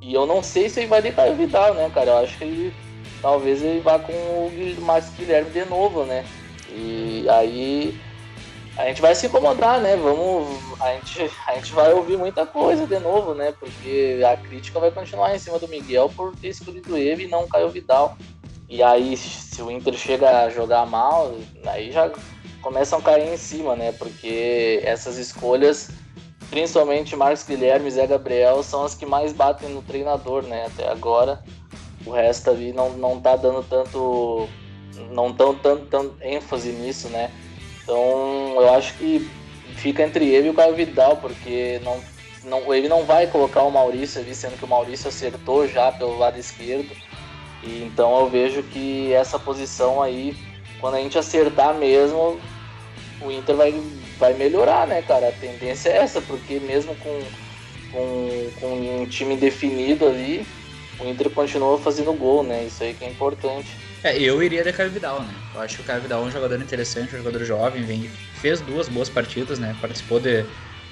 E 0.02 0.14
eu 0.14 0.26
não 0.26 0.42
sei 0.42 0.70
se 0.70 0.80
ele 0.80 0.88
vai 0.88 1.02
deixar 1.02 1.30
o 1.30 1.36
Vidal, 1.36 1.74
né, 1.74 1.90
cara? 1.94 2.12
Eu 2.12 2.18
acho 2.18 2.38
que 2.38 2.44
ele 2.44 2.74
talvez 3.22 3.62
ele 3.62 3.80
vá 3.80 3.98
com 3.98 4.12
o 4.12 4.82
Marcos 4.82 5.10
Guilherme 5.16 5.50
de 5.52 5.66
novo, 5.66 6.04
né? 6.04 6.26
E 6.70 7.26
aí 7.30 7.98
a 8.78 8.86
gente 8.86 9.02
vai 9.02 9.14
se 9.16 9.28
incomodar, 9.28 9.80
né? 9.80 9.96
Vamos, 9.96 10.48
a 10.82 10.94
gente, 10.94 11.32
a 11.48 11.56
gente 11.56 11.72
vai 11.74 11.94
ouvir 11.94 12.18
muita 12.18 12.46
coisa 12.46 12.88
de 12.88 13.00
novo, 13.00 13.34
né? 13.34 13.54
Porque 13.58 14.22
a 14.26 14.36
crítica 14.36 14.80
vai 14.80 14.92
continuar 14.92 15.34
em 15.36 15.40
cima 15.40 15.60
do 15.60 15.68
Miguel 15.68 16.12
por 16.16 16.36
ter 16.36 16.50
escolhido 16.50 16.98
ele 16.98 17.26
e 17.26 17.28
não 17.28 17.48
Caio 17.48 17.70
Vidal. 17.70 18.18
E 18.68 18.82
aí, 18.82 19.16
se 19.16 19.62
o 19.62 19.70
Inter 19.70 19.94
chega 19.94 20.44
a 20.44 20.50
jogar 20.50 20.86
mal, 20.86 21.36
aí 21.68 21.92
já 21.92 22.12
começam 22.64 22.98
a 22.98 23.02
cair 23.02 23.32
em 23.32 23.38
cima, 23.38 23.76
né? 23.76 23.92
Porque 23.92 24.82
essas 24.84 25.18
escolhas, 25.18 25.92
principalmente 26.50 27.16
Marcos 27.16 27.44
Guilherme 27.44 27.90
e 27.90 27.92
Zé 27.92 28.08
Gabriel, 28.08 28.64
são 28.64 28.86
as 28.86 28.96
que 28.96 29.06
mais 29.06 29.34
batem 29.34 29.70
no 29.70 29.84
treinador, 29.84 30.44
né? 30.44 30.66
Até 30.66 30.90
agora. 30.90 31.44
O 32.06 32.12
resto 32.12 32.50
ali 32.50 32.74
não, 32.74 32.92
não 32.92 33.20
tá 33.20 33.36
dando 33.36 33.64
tanto. 33.64 34.48
não 35.12 35.34
tão 35.34 35.54
tanto, 35.54 35.86
tanto 35.86 36.16
ênfase 36.22 36.72
nisso, 36.72 37.10
né? 37.10 37.30
Então 37.84 38.56
eu 38.56 38.74
acho 38.74 38.94
que 38.96 39.30
fica 39.76 40.04
entre 40.04 40.26
ele 40.26 40.48
e 40.48 40.50
o 40.50 40.54
Caio 40.54 40.76
Vidal, 40.76 41.18
porque 41.18 41.80
não, 41.84 42.00
não, 42.44 42.74
ele 42.74 42.88
não 42.88 43.04
vai 43.04 43.28
colocar 43.28 43.64
o 43.64 43.72
Maurício 43.72 44.22
ali, 44.22 44.34
sendo 44.34 44.58
que 44.58 44.66
o 44.66 44.68
Maurício 44.68 45.10
acertou 45.10 45.68
já 45.68 45.92
pelo 45.92 46.18
lado 46.18 46.40
esquerdo. 46.40 46.96
E, 47.62 47.84
então 47.84 48.18
eu 48.20 48.30
vejo 48.30 48.64
que 48.64 49.14
essa 49.14 49.38
posição 49.40 50.02
aí, 50.02 50.36
quando 50.80 50.96
a 50.96 51.00
gente 51.00 51.18
acertar 51.18 51.74
mesmo, 51.74 52.40
o 53.24 53.32
Inter 53.32 53.56
vai, 53.56 53.74
vai 54.20 54.34
melhorar, 54.34 54.88
né, 54.88 55.02
cara? 55.02 55.30
A 55.30 55.32
tendência 55.32 55.90
é 55.90 55.98
essa, 55.98 56.22
porque 56.22 56.60
mesmo 56.60 56.96
com, 56.96 57.22
com, 57.92 58.50
com 58.60 59.02
um 59.02 59.06
time 59.06 59.36
definido 59.36 60.06
ali, 60.06 60.46
o 61.00 61.06
Inter 61.06 61.30
continua 61.30 61.78
fazendo 61.78 62.14
gol, 62.14 62.44
né? 62.44 62.64
Isso 62.64 62.84
aí 62.84 62.94
que 62.94 63.06
é 63.06 63.10
importante. 63.10 63.68
É, 64.04 64.20
eu 64.20 64.44
iria 64.44 64.64
de 64.64 64.74
Caio 64.74 64.90
Vidal, 64.92 65.22
né? 65.22 65.34
Eu 65.56 65.62
acho 65.62 65.78
que 65.78 65.82
o 65.82 65.86
Caio 65.86 66.02
Vidal 66.02 66.24
é 66.24 66.26
um 66.26 66.32
jogador 66.32 66.62
interessante, 66.62 67.16
um 67.16 67.20
jogador 67.20 67.44
jovem, 67.46 67.84
vem, 67.84 68.10
fez 68.36 68.60
duas 68.60 68.90
boas 68.90 69.10
partidas, 69.10 69.60
né? 69.60 69.76
Participou 69.80 70.20
de, 70.20 70.46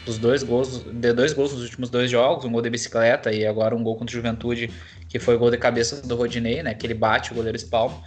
dos 0.06 0.18
dois 0.18 0.44
gols, 0.44 0.86
de 0.86 1.12
dois 1.12 1.34
gols 1.34 1.52
nos 1.52 1.64
últimos 1.64 1.90
dois 1.90 2.10
jogos, 2.10 2.46
um 2.46 2.52
gol 2.52 2.62
de 2.62 2.70
bicicleta 2.70 3.32
e 3.32 3.46
agora 3.46 3.76
um 3.76 3.84
gol 3.84 3.98
contra 3.98 4.14
o 4.14 4.16
Juventude, 4.16 4.72
que 5.10 5.20
foi 5.20 5.36
o 5.36 5.40
gol 5.40 5.52
de 5.52 5.58
cabeça 5.58 6.02
do 6.02 6.16
Rodinei, 6.16 6.64
né? 6.64 6.74
Que 6.74 6.88
ele 6.88 6.94
bate, 6.94 7.34
o 7.34 7.36
goleiro 7.36 7.58
espalma. 7.58 8.02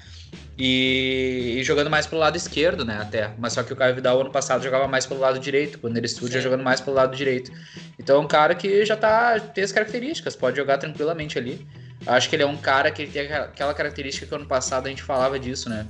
E, 0.57 1.57
e, 1.59 1.65
jogando 1.65 1.91
mais 1.91 2.07
pelo 2.07 2.21
lado 2.21 2.37
esquerdo, 2.37 2.85
né? 2.85 2.99
Até. 3.01 3.33
Mas 3.39 3.55
só 3.55 3.63
que 3.63 3.73
o 3.73 3.77
Caio 3.77 3.95
Vidal 3.95 4.21
ano 4.21 4.31
passado 4.31 4.63
jogava 4.63 4.87
mais 4.87 5.05
pelo 5.05 5.21
lado 5.21 5.39
direito. 5.39 5.79
Quando 5.79 5.97
ele 5.97 6.07
estuda, 6.07 6.41
jogando 6.41 6.63
mais 6.63 6.81
pelo 6.81 6.95
lado 6.97 7.17
direito. 7.17 7.51
Então 7.99 8.17
é 8.17 8.21
um 8.21 8.29
cara 8.29 8.55
que 8.55 8.85
já 8.85 8.97
tá. 8.97 9.39
tem 9.41 9.65
as 9.65 9.73
características, 9.73 10.37
pode 10.37 10.57
jogar 10.57 10.79
tranquilamente 10.79 11.39
ali. 11.39 11.67
Acho 12.07 12.29
que 12.29 12.37
ele 12.37 12.43
é 12.43 12.47
um 12.47 12.57
cara 12.57 12.91
que 12.91 13.07
tem 13.07 13.33
aquela 13.33 13.75
característica 13.75 14.27
que 14.27 14.35
ano 14.35 14.47
passado 14.47 14.87
a 14.87 14.91
gente 14.91 15.03
falava 15.03 15.39
disso, 15.39 15.69
né? 15.69 15.87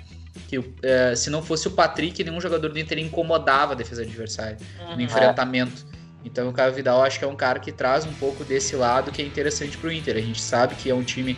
Que 0.49 0.63
é, 0.83 1.15
se 1.15 1.29
não 1.29 1.43
fosse 1.43 1.69
o 1.69 1.73
Patrick, 1.73 2.23
nenhum 2.25 2.41
jogador 2.41 2.69
do 2.69 2.79
Inter 2.79 2.99
incomodava 2.99 3.73
a 3.73 3.77
defesa 3.77 4.03
adversária 4.03 4.57
uhum. 4.81 4.97
no 4.97 5.03
enfrentamento. 5.03 5.85
Então 6.25 6.49
o 6.49 6.53
Caio 6.53 6.73
Vidal 6.73 7.03
acho 7.03 7.19
que 7.19 7.25
é 7.25 7.29
um 7.29 7.37
cara 7.37 7.59
que 7.59 7.71
traz 7.71 8.07
um 8.07 8.13
pouco 8.15 8.45
desse 8.45 8.75
lado 8.75 9.13
que 9.13 9.21
é 9.21 9.25
interessante 9.25 9.77
para 9.77 9.89
o 9.89 9.93
Inter. 9.93 10.17
A 10.17 10.21
gente 10.21 10.41
sabe 10.41 10.75
que 10.75 10.89
é 10.89 10.95
um 10.95 11.03
time 11.03 11.37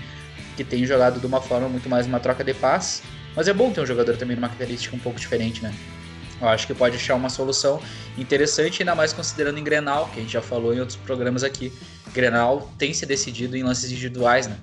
que 0.57 0.65
tem 0.65 0.85
jogado 0.87 1.21
de 1.21 1.27
uma 1.27 1.41
forma 1.41 1.69
muito 1.69 1.89
mais 1.89 2.07
uma 2.07 2.19
troca 2.19 2.43
de 2.43 2.55
paz, 2.55 3.03
mas 3.35 3.47
é 3.47 3.53
bom 3.53 3.71
ter 3.71 3.83
um 3.83 3.87
jogador 3.87 4.17
também 4.17 4.35
numa 4.35 4.49
característica 4.49 4.97
um 4.97 4.99
pouco 4.99 5.21
diferente, 5.21 5.63
né? 5.63 5.75
Eu 6.41 6.49
acho 6.49 6.67
que 6.67 6.75
pode 6.75 6.97
achar 6.97 7.15
uma 7.15 7.29
solução 7.29 7.81
interessante, 8.19 8.83
ainda 8.83 8.95
mais 8.95 9.13
considerando 9.13 9.59
em 9.59 9.65
Grenal, 9.65 10.09
que 10.13 10.19
a 10.19 10.23
gente 10.23 10.33
já 10.33 10.43
falou 10.43 10.75
em 10.75 10.81
outros 10.81 10.97
programas 10.97 11.43
aqui. 11.43 11.73
Grenal 12.13 12.71
tem 12.79 12.93
se 12.93 13.07
decidido 13.07 13.57
em 13.57 13.63
lances 13.63 13.91
individuais, 13.91 14.47
né? 14.47 14.57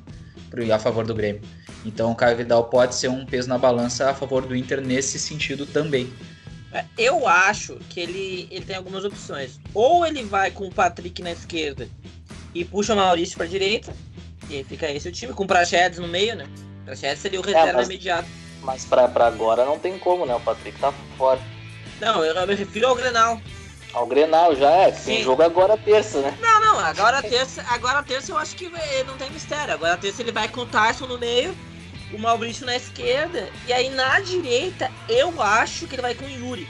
A 0.71 0.77
favor 0.77 1.05
do 1.05 1.15
Grêmio. 1.15 1.41
Então 1.83 2.11
o 2.11 2.15
Caio 2.15 2.37
Vidal 2.37 2.65
pode 2.65 2.93
ser 2.93 3.09
um 3.09 3.25
peso 3.25 3.49
na 3.49 3.57
balança 3.57 4.09
a 4.09 4.13
favor 4.13 4.45
do 4.45 4.55
Inter 4.55 4.81
nesse 4.81 5.17
sentido 5.17 5.65
também. 5.65 6.11
É, 6.71 6.85
eu 6.97 7.27
acho 7.27 7.75
que 7.89 7.99
ele, 7.99 8.47
ele 8.51 8.65
tem 8.65 8.75
algumas 8.75 9.03
opções. 9.03 9.59
Ou 9.73 10.05
ele 10.05 10.23
vai 10.23 10.51
com 10.51 10.67
o 10.67 10.73
Patrick 10.73 11.21
na 11.21 11.31
esquerda 11.31 11.87
e 12.53 12.63
puxa 12.63 12.93
o 12.93 12.95
Maurício 12.95 13.35
para 13.35 13.47
direita, 13.47 13.93
e 14.49 14.63
fica 14.63 14.89
esse 14.89 15.07
o 15.07 15.11
time, 15.11 15.33
com 15.33 15.43
o 15.43 15.47
Prachedes 15.47 15.99
no 15.99 16.07
meio, 16.07 16.35
né? 16.35 16.47
O 16.81 16.85
Prachedes 16.85 17.19
seria 17.19 17.39
o 17.39 17.43
reserva 17.43 17.69
é, 17.69 17.73
mas, 17.73 17.87
imediato. 17.87 18.27
Mas 18.61 18.85
para 18.85 19.03
agora 19.25 19.65
não 19.65 19.79
tem 19.79 19.97
como, 19.97 20.25
né? 20.25 20.35
O 20.35 20.39
Patrick 20.39 20.79
tá 20.79 20.93
fora. 21.17 21.39
Não, 21.99 22.23
eu 22.23 22.47
me 22.47 22.55
refiro 22.55 22.87
ao 22.87 22.95
Grenal. 22.95 23.41
Ao 23.93 24.07
Grenal 24.07 24.55
já 24.55 24.71
é, 24.71 24.91
Sim. 24.91 25.05
tem 25.05 25.23
jogo 25.23 25.43
agora 25.43 25.77
terça, 25.77 26.19
né? 26.19 26.35
Não, 26.41 26.61
não, 26.61 26.79
agora 26.79 27.21
terça, 27.21 27.63
agora 27.69 28.01
terça 28.01 28.31
eu 28.31 28.37
acho 28.37 28.55
que 28.55 28.69
não 29.05 29.15
tem 29.17 29.29
mistério. 29.29 29.73
Agora 29.73 29.97
terça 29.97 30.21
ele 30.21 30.31
vai 30.31 30.47
com 30.47 30.61
o 30.61 30.65
Tyson 30.65 31.05
no 31.05 31.19
meio, 31.19 31.55
o 32.11 32.17
Maurício 32.17 32.65
na 32.65 32.75
esquerda, 32.75 33.47
e 33.67 33.73
aí 33.73 33.89
na 33.89 34.19
direita 34.19 34.91
eu 35.07 35.39
acho 35.41 35.87
que 35.87 35.95
ele 35.95 36.01
vai 36.01 36.15
com 36.15 36.25
o 36.25 36.29
Yuri. 36.29 36.67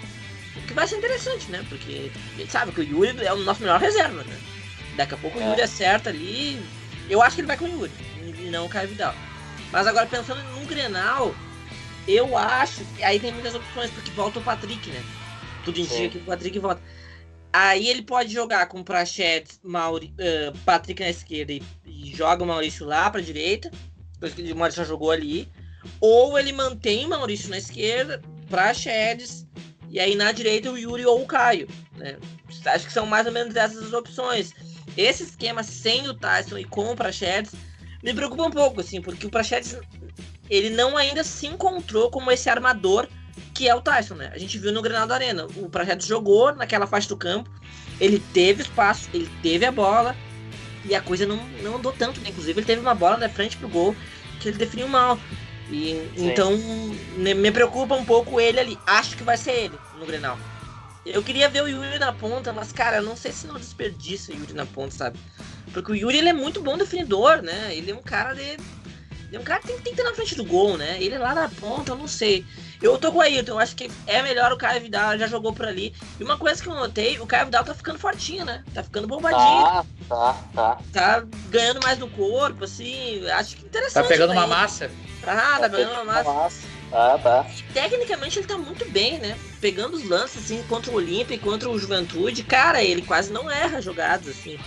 O 0.57 0.67
que 0.67 0.73
vai 0.73 0.85
ser 0.85 0.97
interessante, 0.97 1.49
né? 1.49 1.65
Porque 1.69 2.11
a 2.35 2.39
gente 2.39 2.51
sabe 2.51 2.71
que 2.73 2.81
o 2.81 2.83
Yuri 2.83 3.25
é 3.25 3.33
o 3.33 3.37
nosso 3.37 3.61
melhor 3.61 3.79
reserva, 3.79 4.23
né? 4.23 4.37
Daqui 4.97 5.13
a 5.13 5.17
pouco 5.17 5.39
é. 5.39 5.45
o 5.45 5.49
Yuri 5.49 5.61
acerta 5.61 6.09
ali. 6.09 6.61
Eu 7.09 7.21
acho 7.21 7.35
que 7.35 7.41
ele 7.41 7.47
vai 7.47 7.57
com 7.57 7.65
o 7.65 7.69
Yuri, 7.69 7.91
e 8.39 8.49
não 8.49 8.65
o 8.65 8.69
Caio 8.69 8.89
Vidal. 8.89 9.13
Mas 9.71 9.87
agora 9.87 10.05
pensando 10.05 10.41
no 10.43 10.65
Grenal, 10.65 11.33
eu 12.07 12.37
acho 12.37 12.83
que 12.95 13.03
aí 13.03 13.19
tem 13.19 13.31
muitas 13.31 13.55
opções, 13.55 13.91
porque 13.91 14.11
volta 14.11 14.39
o 14.39 14.43
Patrick, 14.43 14.89
né? 14.89 15.03
Tudo 15.63 15.79
indica 15.79 16.09
que 16.09 16.17
o 16.17 16.25
Patrick 16.25 16.59
volta. 16.59 16.81
Aí 17.51 17.87
ele 17.87 18.01
pode 18.01 18.33
jogar 18.33 18.65
com 18.67 18.83
Prachetes, 18.83 19.59
Mauri, 19.63 20.13
uh, 20.13 20.57
Patrick 20.59 21.01
na 21.01 21.09
esquerda 21.09 21.53
e, 21.53 21.61
e, 21.85 22.15
joga 22.15 22.43
o 22.43 22.47
Maurício 22.47 22.85
lá 22.85 23.09
pra 23.09 23.21
direita. 23.21 23.71
Depois 24.13 24.33
que 24.33 24.51
o 24.51 24.55
Maurício 24.55 24.83
já 24.83 24.87
jogou 24.87 25.11
ali. 25.11 25.47
Ou 25.99 26.37
ele 26.37 26.51
mantém 26.51 27.05
o 27.05 27.09
Maurício 27.09 27.49
na 27.49 27.57
esquerda, 27.57 28.21
Prachedes, 28.49 29.45
e 29.89 29.99
aí 29.99 30.15
na 30.15 30.31
direita 30.31 30.71
o 30.71 30.77
Yuri 30.77 31.05
ou 31.05 31.21
o 31.21 31.27
Caio. 31.27 31.67
Né? 31.95 32.17
Acho 32.65 32.87
que 32.87 32.93
são 32.93 33.05
mais 33.05 33.27
ou 33.27 33.31
menos 33.31 33.55
essas 33.55 33.83
as 33.83 33.93
opções. 33.93 34.53
Esse 34.97 35.23
esquema 35.23 35.63
sem 35.63 36.07
o 36.07 36.13
Tyson 36.13 36.57
e 36.57 36.65
com 36.65 36.91
o 36.91 36.95
Prachedes 36.95 37.53
me 38.03 38.13
preocupa 38.13 38.43
um 38.43 38.51
pouco, 38.51 38.81
assim, 38.81 39.01
porque 39.01 39.25
o 39.25 39.29
Prachedes 39.29 39.77
ele 40.49 40.69
não 40.69 40.97
ainda 40.97 41.23
se 41.23 41.47
encontrou 41.47 42.11
como 42.11 42.31
esse 42.31 42.49
armador 42.49 43.07
que 43.53 43.67
é 43.67 43.75
o 43.75 43.81
Tyson, 43.81 44.15
né? 44.15 44.31
A 44.33 44.37
gente 44.37 44.57
viu 44.57 44.71
no 44.71 44.81
Granada 44.81 45.13
Arena. 45.13 45.45
O 45.55 45.69
Projeto 45.69 46.05
jogou 46.05 46.53
naquela 46.55 46.87
faixa 46.87 47.07
do 47.07 47.17
campo, 47.17 47.49
ele 47.99 48.19
teve 48.33 48.63
espaço, 48.63 49.09
ele 49.13 49.29
teve 49.41 49.65
a 49.65 49.71
bola 49.71 50.15
e 50.85 50.93
a 50.95 51.01
coisa 51.01 51.25
não, 51.25 51.37
não 51.61 51.77
andou 51.77 51.91
tanto, 51.91 52.19
né? 52.21 52.29
Inclusive, 52.29 52.59
ele 52.59 52.65
teve 52.65 52.81
uma 52.81 52.95
bola 52.95 53.17
na 53.17 53.29
frente 53.29 53.57
pro 53.57 53.69
gol 53.69 53.95
que 54.39 54.49
ele 54.49 54.57
definiu 54.57 54.87
mal. 54.87 55.17
E, 55.71 56.09
então, 56.17 56.51
me 57.15 57.51
preocupa 57.51 57.95
um 57.95 58.03
pouco 58.03 58.39
ele 58.39 58.59
ali. 58.59 58.77
Acho 58.85 59.15
que 59.15 59.23
vai 59.23 59.37
ser 59.37 59.51
ele 59.51 59.75
no 59.97 60.05
Grenal. 60.05 60.37
Eu 61.05 61.21
queria 61.21 61.49
ver 61.49 61.63
o 61.63 61.67
Yuri 61.67 61.99
na 61.99 62.13
ponta, 62.13 62.53
mas, 62.53 62.71
cara, 62.71 62.97
eu 62.97 63.03
não 63.03 63.15
sei 63.15 63.31
se 63.31 63.45
não 63.45 63.55
desperdiça 63.55 64.31
o 64.31 64.35
Yuri 64.35 64.53
na 64.53 64.65
ponta, 64.65 64.91
sabe? 64.91 65.19
Porque 65.73 65.91
o 65.91 65.95
Yuri 65.95 66.17
ele 66.17 66.29
é 66.29 66.33
muito 66.33 66.61
bom 66.61 66.77
definidor, 66.77 67.41
né? 67.41 67.75
Ele 67.75 67.91
é 67.91 67.95
um 67.95 68.01
cara 68.01 68.33
de. 68.33 68.41
Ele 68.41 69.37
é 69.37 69.39
um 69.39 69.43
cara 69.43 69.59
que 69.61 69.67
tem, 69.67 69.79
tem 69.79 69.93
que 69.93 69.97
ter 70.01 70.03
na 70.07 70.13
frente 70.13 70.35
do 70.35 70.45
gol, 70.45 70.77
né? 70.77 70.97
Ele 71.01 71.15
é 71.15 71.19
lá 71.19 71.33
na 71.33 71.49
ponta, 71.49 71.91
eu 71.91 71.97
não 71.97 72.07
sei. 72.07 72.45
Eu 72.81 72.97
tô 72.97 73.11
com 73.11 73.17
o 73.17 73.21
Ayrton, 73.21 73.53
eu 73.53 73.59
acho 73.59 73.75
que 73.75 73.89
é 74.05 74.21
melhor 74.21 74.51
o 74.51 74.57
Caio 74.57 74.81
Vidal, 74.81 75.17
já 75.17 75.25
jogou 75.25 75.51
por 75.53 75.65
ali. 75.65 75.93
E 76.19 76.23
uma 76.23 76.37
coisa 76.37 76.61
que 76.61 76.69
eu 76.69 76.75
notei, 76.75 77.19
o 77.19 77.25
Caio 77.25 77.45
Vidal 77.45 77.63
tá 77.63 77.73
ficando 77.73 77.97
fortinho, 77.97 78.45
né? 78.45 78.63
Tá 78.73 78.83
ficando 78.83 79.07
bombadinho. 79.07 79.63
Tá, 79.63 79.85
tá, 80.07 80.37
tá. 80.53 80.77
Tá 80.91 81.23
ganhando 81.49 81.81
mais 81.81 81.97
no 81.97 82.09
corpo, 82.09 82.65
assim, 82.65 83.27
acho 83.29 83.55
que 83.55 83.65
interessante. 83.65 84.03
Tá 84.03 84.07
pegando 84.07 84.33
uma 84.33 84.45
massa. 84.45 84.91
Tá, 85.21 85.35
tá, 85.35 85.59
tá 85.59 85.69
pegando 85.69 85.93
uma 85.93 86.03
massa. 86.03 86.33
massa. 86.33 86.72
Ah, 86.93 87.19
tá. 87.21 87.45
E, 87.57 87.73
tecnicamente 87.73 88.37
ele 88.37 88.47
tá 88.47 88.57
muito 88.57 88.89
bem, 88.91 89.17
né? 89.17 89.35
Pegando 89.59 89.97
os 89.97 90.07
lances, 90.07 90.45
assim, 90.45 90.63
contra 90.69 90.91
o 90.91 90.95
Olímpia 90.95 91.33
e 91.33 91.39
contra 91.39 91.69
o 91.69 91.79
Juventude, 91.79 92.43
cara, 92.43 92.83
ele 92.83 93.01
quase 93.01 93.33
não 93.33 93.49
erra 93.49 93.81
jogadas, 93.81 94.27
assim. 94.27 94.59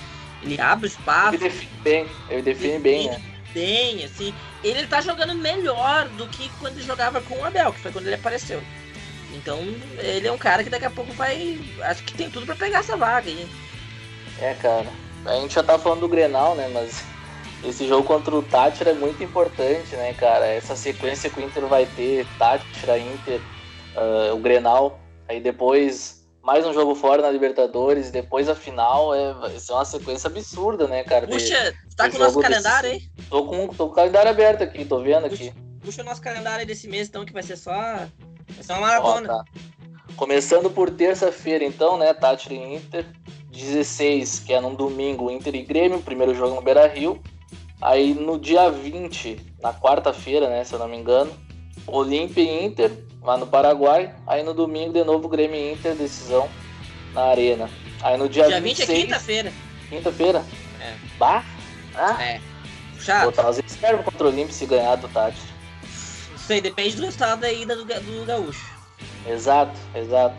Ele 0.42 0.60
abre 0.60 0.88
espaço. 0.88 1.36
Ele 1.36 1.44
define 1.44 1.70
bem, 1.82 2.06
ele 2.28 2.42
define, 2.42 2.78
define 2.78 2.78
bem, 2.78 3.06
né? 3.08 3.22
bem, 3.54 4.04
assim. 4.04 4.34
Ele 4.64 4.86
tá 4.86 5.00
jogando 5.00 5.34
melhor 5.34 6.08
do 6.10 6.26
que 6.26 6.50
quando 6.58 6.76
ele 6.76 6.86
jogava 6.86 7.20
com 7.20 7.38
o 7.38 7.44
Abel, 7.44 7.72
que 7.72 7.80
foi 7.80 7.92
quando 7.92 8.06
ele 8.06 8.16
apareceu. 8.16 8.60
Então, 9.32 9.58
ele 9.98 10.26
é 10.26 10.32
um 10.32 10.38
cara 10.38 10.64
que 10.64 10.70
daqui 10.70 10.84
a 10.84 10.90
pouco 10.90 11.12
vai. 11.12 11.58
Acho 11.82 12.02
que 12.02 12.14
tem 12.14 12.30
tudo 12.30 12.46
para 12.46 12.56
pegar 12.56 12.80
essa 12.80 12.96
vaga 12.96 13.28
aí. 13.28 13.48
É, 14.40 14.54
cara. 14.54 14.86
A 15.24 15.34
gente 15.40 15.54
já 15.54 15.62
tá 15.62 15.78
falando 15.78 16.00
do 16.00 16.08
Grenal, 16.08 16.54
né? 16.54 16.68
Mas 16.72 17.02
esse 17.64 17.86
jogo 17.86 18.06
contra 18.06 18.34
o 18.34 18.42
Tátira 18.42 18.90
é 18.90 18.94
muito 18.94 19.22
importante, 19.22 19.94
né, 19.96 20.12
cara? 20.14 20.46
Essa 20.46 20.76
sequência 20.76 21.30
que 21.30 21.40
o 21.40 21.42
Inter 21.42 21.66
vai 21.66 21.86
ter, 21.86 22.26
Tátira, 22.38 22.98
Inter, 22.98 23.40
uh, 23.96 24.34
o 24.34 24.38
Grenal, 24.38 24.98
aí 25.28 25.40
depois 25.40 26.16
mais 26.46 26.64
um 26.64 26.72
jogo 26.72 26.94
fora 26.94 27.22
na 27.22 27.28
Libertadores, 27.28 28.12
depois 28.12 28.48
a 28.48 28.54
final, 28.54 29.12
é, 29.12 29.34
vai 29.34 29.58
ser 29.58 29.72
uma 29.72 29.84
sequência 29.84 30.28
absurda, 30.28 30.86
né, 30.86 31.02
cara? 31.02 31.26
Puxa, 31.26 31.72
de, 31.72 31.96
tá 31.96 32.08
com 32.08 32.16
o 32.16 32.20
nosso 32.20 32.40
calendário 32.40 32.92
aí? 32.92 33.02
Tô 33.28 33.44
com, 33.46 33.66
tô 33.66 33.86
com 33.86 33.92
o 33.92 33.96
calendário 33.96 34.30
aberto 34.30 34.62
aqui, 34.62 34.84
tô 34.84 35.02
vendo 35.02 35.26
aqui. 35.26 35.52
Puxa 35.82 36.02
o 36.02 36.04
nosso 36.04 36.22
calendário 36.22 36.60
aí 36.60 36.66
desse 36.66 36.86
mês, 36.86 37.08
então, 37.08 37.24
que 37.24 37.32
vai 37.32 37.42
ser 37.42 37.56
só. 37.56 37.72
Vai 37.72 38.62
ser 38.62 38.72
uma 38.74 38.82
maratona. 38.82 39.32
Ó, 39.32 39.38
tá. 39.38 39.44
Começando 40.14 40.70
por 40.70 40.88
terça-feira, 40.88 41.64
então, 41.64 41.98
né, 41.98 42.14
Tátira 42.14 42.54
e 42.54 42.76
Inter. 42.76 43.04
16, 43.50 44.40
que 44.40 44.52
é 44.52 44.60
num 44.60 44.74
domingo, 44.74 45.30
Inter 45.30 45.54
e 45.56 45.62
Grêmio, 45.62 46.00
primeiro 46.00 46.32
jogo 46.32 46.54
no 46.54 46.62
Beira 46.62 46.86
Rio. 46.86 47.20
Aí 47.80 48.14
no 48.14 48.38
dia 48.38 48.70
20, 48.70 49.38
na 49.62 49.72
quarta-feira, 49.72 50.48
né, 50.48 50.64
se 50.64 50.72
eu 50.72 50.78
não 50.78 50.88
me 50.88 50.96
engano, 50.96 51.30
Olímpia 51.86 52.42
e 52.42 52.64
Inter, 52.64 52.90
lá 53.22 53.36
no 53.36 53.46
Paraguai. 53.46 54.14
Aí 54.26 54.42
no 54.42 54.54
domingo, 54.54 54.92
de 54.92 55.04
novo, 55.04 55.28
Grêmio 55.28 55.56
e 55.56 55.72
Inter, 55.72 55.94
decisão 55.94 56.48
na 57.12 57.24
Arena. 57.24 57.68
Aí 58.02 58.16
no 58.16 58.28
dia, 58.28 58.46
Dia 58.46 58.60
20 58.60 58.82
é 58.82 58.86
26, 58.86 59.04
quinta-feira. 59.04 59.52
quinta-feira. 59.88 60.44
É. 60.80 60.94
Bah! 61.18 61.44
Ah, 61.94 62.22
É. 62.22 62.40
Puxado. 62.94 63.26
botar 63.26 63.50
os 63.50 63.58
reservas 63.58 64.04
contra 64.04 64.24
o 64.24 64.30
Olímpia 64.30 64.52
se 64.52 64.66
ganhar 64.66 64.96
do 64.96 65.08
Tati. 65.08 65.38
Isso 65.82 66.52
aí 66.52 66.60
depende 66.60 66.96
do 66.96 67.04
resultado 67.04 67.46
ida 67.46 67.76
do, 67.76 67.84
do 67.84 68.24
Gaúcho. 68.26 68.64
Exato, 69.26 69.78
exato. 69.94 70.34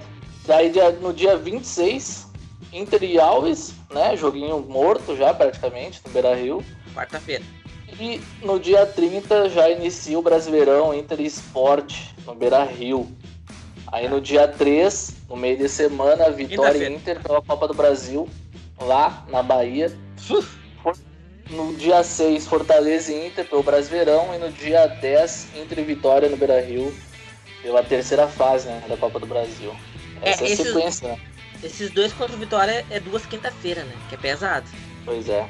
Daí 0.46 0.72
no 1.02 1.14
dia 1.14 1.36
26, 1.38 2.28
Inter 2.74 3.04
e 3.04 3.20
Alves, 3.20 3.74
né? 3.92 4.16
Joguinho 4.16 4.60
morto 4.60 5.16
já 5.16 5.34
praticamente 5.34 6.02
no 6.06 6.12
Beira 6.12 6.36
Rio. 6.36 6.64
Quarta-feira. 6.98 7.44
E 8.00 8.20
no 8.42 8.60
dia 8.60 8.86
30 8.88 9.50
já 9.50 9.70
inicia 9.70 10.18
o 10.18 10.22
Brasileirão 10.22 10.94
Inter 10.94 11.22
e 11.22 11.26
Sport 11.28 11.96
no 12.26 12.34
Beira 12.34 12.64
Rio. 12.64 13.12
Aí 13.92 14.10
no 14.10 14.20
dia 14.20 14.48
3, 14.48 15.14
no 15.30 15.36
meio 15.38 15.58
de 15.58 15.70
semana, 15.70 16.30
Vitória. 16.32 16.90
Inter 16.90 17.22
pela 17.22 17.42
Copa 17.42 17.68
do 17.68 17.74
Brasil, 17.76 18.28
lá 18.82 19.26
na 19.30 19.42
Bahia. 19.44 19.96
No 21.50 21.74
dia 21.76 22.04
6, 22.04 22.46
Fortaleza 22.46 23.14
e 23.14 23.28
Inter 23.28 23.46
pelo 23.46 23.64
Brasileirão. 23.64 24.34
E 24.36 24.38
no 24.38 24.52
dia 24.52 24.86
10, 24.88 25.48
Inter 25.56 25.80
e 25.80 25.84
Vitória 25.84 26.28
no 26.28 26.36
Beira 26.36 26.60
Rio 26.60 26.94
pela 27.62 27.82
terceira 27.84 28.28
fase 28.28 28.68
né, 28.68 28.84
da 28.90 28.98
Copa 28.98 29.20
do 29.20 29.26
Brasil. 29.26 29.74
Essa 30.22 30.44
é, 30.44 30.48
É, 30.48 30.50
a 30.50 30.54
esses- 30.54 30.68
sequência, 30.68 31.08
né? 31.10 31.20
Esses 31.64 31.90
dois 31.92 32.12
contra 32.14 32.36
o 32.36 32.40
Vitória 32.40 32.86
é 32.92 33.00
duas 33.00 33.26
quinta-feira, 33.26 33.84
né? 33.84 33.94
Que 34.10 34.16
é 34.16 34.18
pesado. 34.18 34.68
Pois 35.06 35.28
é. 35.30 35.50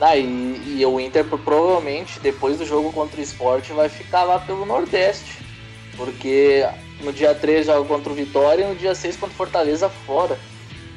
Ah, 0.00 0.16
e, 0.16 0.80
e 0.80 0.86
o 0.86 0.98
Inter 1.00 1.24
pro- 1.24 1.38
provavelmente, 1.38 2.18
depois 2.20 2.58
do 2.58 2.64
jogo 2.66 2.92
contra 2.92 3.18
o 3.18 3.22
Sport, 3.22 3.70
vai 3.70 3.88
ficar 3.88 4.24
lá 4.24 4.38
pelo 4.38 4.66
Nordeste. 4.66 5.38
Porque 5.96 6.66
no 7.02 7.12
dia 7.12 7.34
3 7.34 7.66
joga 7.66 7.86
contra 7.86 8.12
o 8.12 8.14
Vitória 8.16 8.64
e 8.64 8.68
no 8.68 8.74
dia 8.74 8.94
6 8.94 9.16
contra 9.16 9.34
o 9.34 9.36
Fortaleza 9.36 9.88
fora. 9.88 10.36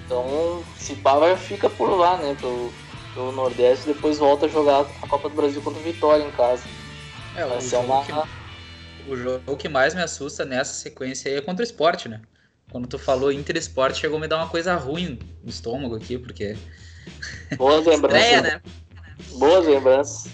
Então, 0.05 0.63
se 0.79 0.95
pá, 0.95 1.15
vai 1.15 1.35
fica 1.35 1.69
por 1.69 1.89
lá, 1.91 2.17
né? 2.17 2.35
Pelo, 2.39 2.71
pelo 3.13 3.31
Nordeste, 3.31 3.85
depois 3.85 4.17
volta 4.17 4.45
a 4.45 4.49
jogar 4.49 4.85
a 5.01 5.07
Copa 5.07 5.29
do 5.29 5.35
Brasil 5.35 5.61
contra 5.61 5.79
o 5.79 5.83
Vitória 5.83 6.23
em 6.23 6.31
casa. 6.31 6.63
É, 7.35 7.45
Vai 7.45 7.57
o 7.57 7.61
ser 7.61 7.69
jogo, 7.75 7.93
uma. 7.93 8.03
que, 8.03 8.13
o 9.11 9.15
jogo 9.15 9.57
que 9.57 9.69
mais 9.69 9.93
me 9.93 10.01
assusta 10.01 10.43
nessa 10.45 10.73
sequência 10.73 11.29
aí 11.29 11.37
é 11.37 11.41
contra 11.41 11.61
o 11.61 11.67
esporte, 11.67 12.09
né? 12.09 12.21
Quando 12.71 12.87
tu 12.87 12.97
falou 12.97 13.31
Inter 13.31 13.55
e 13.55 13.59
Sport, 13.59 13.95
chegou 13.95 14.17
a 14.17 14.21
me 14.21 14.27
dar 14.27 14.37
uma 14.37 14.49
coisa 14.49 14.75
ruim 14.75 15.19
no 15.43 15.49
estômago 15.49 15.95
aqui, 15.95 16.17
porque. 16.17 16.57
Boas 17.57 17.85
lembranças. 17.85 18.23
Estreia, 18.23 18.41
né? 18.41 18.61
Boas 19.33 19.65
lembranças. 19.65 20.31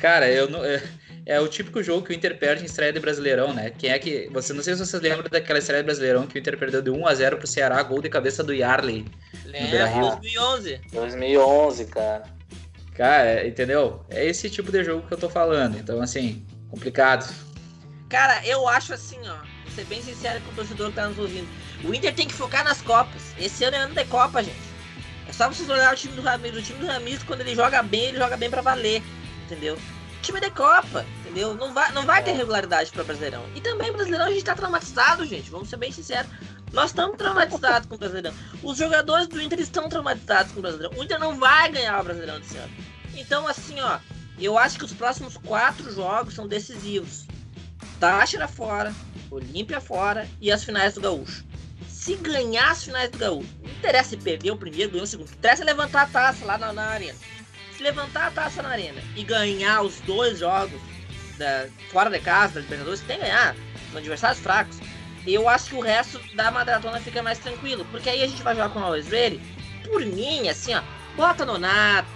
Cara, 0.00 0.30
eu 0.30 0.48
não. 0.48 0.64
É, 0.64 0.82
é 1.24 1.40
o 1.40 1.48
típico 1.48 1.82
jogo 1.82 2.06
que 2.06 2.12
o 2.12 2.14
Inter 2.14 2.38
perde 2.38 2.62
em 2.62 2.66
estreia 2.66 2.92
de 2.92 3.00
Brasileirão, 3.00 3.52
né? 3.52 3.70
Quem 3.70 3.90
é 3.90 3.98
que. 3.98 4.28
Você 4.32 4.52
não 4.52 4.62
sei 4.62 4.74
se 4.74 4.86
vocês 4.86 5.02
lembram 5.02 5.28
daquela 5.30 5.58
estreia 5.58 5.82
de 5.82 5.86
Brasileirão 5.86 6.26
que 6.26 6.36
o 6.36 6.38
Inter 6.38 6.58
perdeu 6.58 6.82
de 6.82 6.90
1x0 6.90 7.36
pro 7.36 7.46
Ceará, 7.46 7.82
gol 7.82 8.00
de 8.00 8.08
cabeça 8.08 8.44
do 8.44 8.52
Yarley. 8.52 9.04
Lembra? 9.44 9.88
2011. 9.88 10.80
2011, 10.92 11.84
cara. 11.86 12.24
Cara, 12.94 13.46
entendeu? 13.46 14.00
É 14.08 14.24
esse 14.24 14.48
tipo 14.48 14.72
de 14.72 14.82
jogo 14.82 15.06
que 15.06 15.12
eu 15.12 15.18
tô 15.18 15.28
falando. 15.28 15.76
Então, 15.76 16.00
assim, 16.00 16.46
complicado. 16.70 17.30
Cara, 18.08 18.46
eu 18.46 18.66
acho 18.68 18.94
assim, 18.94 19.18
ó. 19.28 19.36
Vou 19.64 19.74
ser 19.74 19.84
bem 19.84 20.00
sincero 20.00 20.40
com 20.42 20.52
o 20.52 20.54
torcedor 20.54 20.90
que 20.90 20.94
tá 20.94 21.08
nos 21.08 21.18
ouvindo. 21.18 21.48
O 21.84 21.92
Inter 21.92 22.14
tem 22.14 22.26
que 22.26 22.32
focar 22.32 22.64
nas 22.64 22.80
Copas. 22.80 23.34
Esse 23.38 23.64
ano 23.64 23.76
é 23.76 23.80
ano 23.80 23.94
de 23.94 24.04
Copa, 24.04 24.42
gente. 24.42 24.65
É 25.28 25.32
só 25.32 25.48
vocês 25.48 25.68
olhar 25.68 25.92
o 25.92 25.96
time 25.96 26.14
do 26.14 26.22
Ramiro. 26.22 26.58
O 26.58 26.62
time 26.62 26.78
do 26.78 26.86
Ramiro, 26.86 27.24
quando 27.26 27.40
ele 27.40 27.54
joga 27.54 27.82
bem, 27.82 28.06
ele 28.06 28.18
joga 28.18 28.36
bem 28.36 28.50
pra 28.50 28.62
valer. 28.62 29.02
Entendeu? 29.44 29.78
Time 30.22 30.40
de 30.40 30.50
Copa, 30.50 31.06
entendeu? 31.20 31.54
Não 31.54 31.72
vai, 31.72 31.92
não 31.92 32.04
vai 32.04 32.22
ter 32.22 32.32
regularidade 32.32 32.90
pra 32.90 33.04
Brasileirão. 33.04 33.44
E 33.54 33.60
também, 33.60 33.92
Brasileirão, 33.92 34.26
a 34.26 34.30
gente 34.30 34.44
tá 34.44 34.54
traumatizado, 34.54 35.24
gente. 35.24 35.50
Vamos 35.50 35.68
ser 35.68 35.76
bem 35.76 35.92
sinceros. 35.92 36.30
Nós 36.72 36.90
estamos 36.90 37.16
traumatizados 37.16 37.88
com 37.88 37.94
o 37.94 37.98
Brasileirão. 37.98 38.34
Os 38.62 38.76
jogadores 38.76 39.28
do 39.28 39.40
Inter 39.40 39.60
estão 39.60 39.88
traumatizados 39.88 40.52
com 40.52 40.58
o 40.58 40.62
Brasileirão. 40.62 40.98
O 40.98 41.04
Inter 41.04 41.18
não 41.18 41.38
vai 41.38 41.70
ganhar 41.70 42.00
o 42.00 42.04
Brasileirão 42.04 42.40
desse 42.40 42.56
ano. 42.56 42.72
Então, 43.14 43.46
assim, 43.46 43.80
ó. 43.80 43.98
Eu 44.38 44.58
acho 44.58 44.78
que 44.78 44.84
os 44.84 44.92
próximos 44.92 45.36
quatro 45.38 45.90
jogos 45.92 46.34
são 46.34 46.46
decisivos. 46.46 47.26
Táchira 47.98 48.46
fora, 48.46 48.94
Olímpia 49.30 49.80
fora 49.80 50.28
e 50.40 50.52
as 50.52 50.62
finais 50.62 50.94
do 50.94 51.00
Gaúcho. 51.00 51.44
Se 52.06 52.14
ganhar 52.14 52.70
as 52.70 52.84
finais 52.84 53.10
do 53.10 53.18
Gaúcho, 53.18 53.48
não 53.64 53.68
interessa 53.68 54.10
se 54.10 54.16
perder 54.16 54.52
o 54.52 54.56
primeiro, 54.56 54.92
ganhar 54.92 55.02
o 55.02 55.06
segundo. 55.08 55.28
Interessa 55.28 55.62
é 55.62 55.64
levantar 55.64 56.02
a 56.02 56.06
taça 56.06 56.44
lá 56.44 56.56
na, 56.56 56.72
na 56.72 56.84
arena. 56.84 57.18
Se 57.76 57.82
levantar 57.82 58.28
a 58.28 58.30
taça 58.30 58.62
na 58.62 58.68
arena 58.68 59.02
e 59.16 59.24
ganhar 59.24 59.82
os 59.82 59.98
dois 60.02 60.38
jogos 60.38 60.80
da- 61.36 61.66
fora 61.90 62.08
de 62.08 62.20
casa, 62.20 62.54
da 62.54 62.60
Libertadores, 62.60 63.00
tem 63.00 63.16
que 63.18 63.24
ganhar. 63.24 63.56
São 63.90 63.98
adversários 63.98 64.38
fracos. 64.38 64.78
Eu 65.26 65.48
acho 65.48 65.70
que 65.70 65.74
o 65.74 65.80
resto 65.80 66.20
da 66.36 66.48
maratona 66.52 67.00
fica 67.00 67.24
mais 67.24 67.40
tranquilo. 67.40 67.84
Porque 67.90 68.08
aí 68.08 68.22
a 68.22 68.26
gente 68.28 68.40
vai 68.40 68.54
jogar 68.54 68.68
com 68.68 68.78
o 68.78 68.84
Always 68.84 69.08
Ready. 69.08 69.40
Por 69.82 70.06
mim, 70.06 70.48
assim, 70.48 70.74
ó. 70.76 70.82
Bota 71.16 71.44
Nonato, 71.44 72.08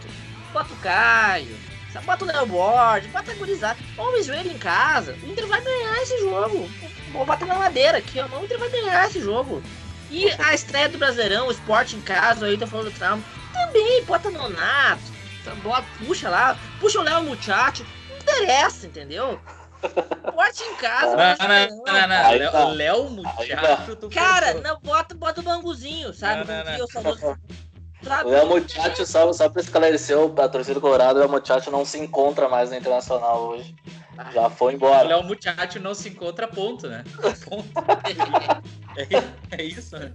bota 0.53 0.73
o 0.73 0.77
Caio, 0.77 1.57
bota 2.05 2.25
o 2.25 2.29
Léo 2.29 2.47
Borges, 2.47 3.11
bota 3.11 3.33
a 3.33 3.35
gurizada. 3.35 3.77
Always 3.99 4.29
Ready 4.29 4.51
em 4.51 4.59
casa. 4.59 5.17
O 5.21 5.27
Inter 5.27 5.49
vai 5.49 5.61
ganhar 5.61 6.01
esse 6.03 6.17
jogo. 6.21 6.71
Vou 7.13 7.27
bater 7.27 7.49
na 7.49 7.57
madeira 7.57 7.99
aqui, 7.99 8.21
ó. 8.21 8.39
O 8.39 8.45
Inter 8.45 8.57
vai 8.59 8.69
ganhar 8.71 9.05
esse 9.09 9.21
jogo. 9.21 9.61
E 10.11 10.31
a 10.39 10.55
estreia 10.55 10.89
do 10.89 10.99
Brasileirão, 10.99 11.47
o 11.47 11.51
esporte 11.53 11.97
em 11.97 12.01
casa, 12.01 12.47
aí 12.47 12.59
tá 12.59 12.67
falando 12.67 12.91
do 12.91 12.99
trauma. 12.99 13.23
Também, 13.53 14.05
bota 14.05 14.31
Nonato. 14.31 15.03
Bota, 15.63 15.87
puxa 16.05 16.29
lá, 16.29 16.59
puxa 16.81 16.99
o 16.99 17.03
Léo 17.03 17.23
Muchacho. 17.23 17.85
Não 18.09 18.17
interessa, 18.19 18.87
entendeu? 18.87 19.41
Esporte 19.83 20.63
em 20.63 20.75
casa. 20.77 21.17
Não, 21.17 21.49
não, 21.49 21.85
não, 21.87 22.09
não, 22.09 22.09
não. 22.09 22.31
Léo- 22.33 22.53
tá. 22.53 22.65
Léo 22.69 23.11
Muchacho, 23.11 23.97
tu 23.97 24.11
Cara, 24.11 24.55
não, 24.55 24.79
bota, 24.81 25.15
bota 25.15 25.41
o 25.41 25.45
banguzinho, 25.45 26.13
sabe? 26.13 26.45
Não, 26.45 26.65
não, 26.65 27.15
não. 27.15 27.39
O? 28.25 28.29
O 28.29 28.35
El 28.35 28.47
Muchacho, 28.47 29.05
só, 29.07 29.33
só 29.33 29.49
pra 29.49 29.61
esclarecer 29.63 30.17
a 30.19 30.49
torcida 30.49 30.75
do 30.75 30.81
Colorado, 30.81 31.19
o 31.19 31.23
El 31.23 31.29
Muchacho 31.29 31.71
não 31.71 31.85
se 31.85 31.99
encontra 31.99 32.49
mais 32.49 32.71
no 32.71 32.77
Internacional 32.77 33.41
hoje. 33.49 33.75
Já 34.35 34.51
foi 34.51 34.75
O 34.75 34.77
embora. 34.77 35.09
Léo 35.09 35.23
Muchacho 35.25 35.79
não 35.81 35.95
se 35.95 36.11
encontra 36.11 36.47
ponto, 36.47 36.87
né? 36.89 37.05
Ponto. 37.49 37.69
É, 38.97 39.57
é 39.57 39.63
isso, 39.63 39.97
né? 39.97 40.13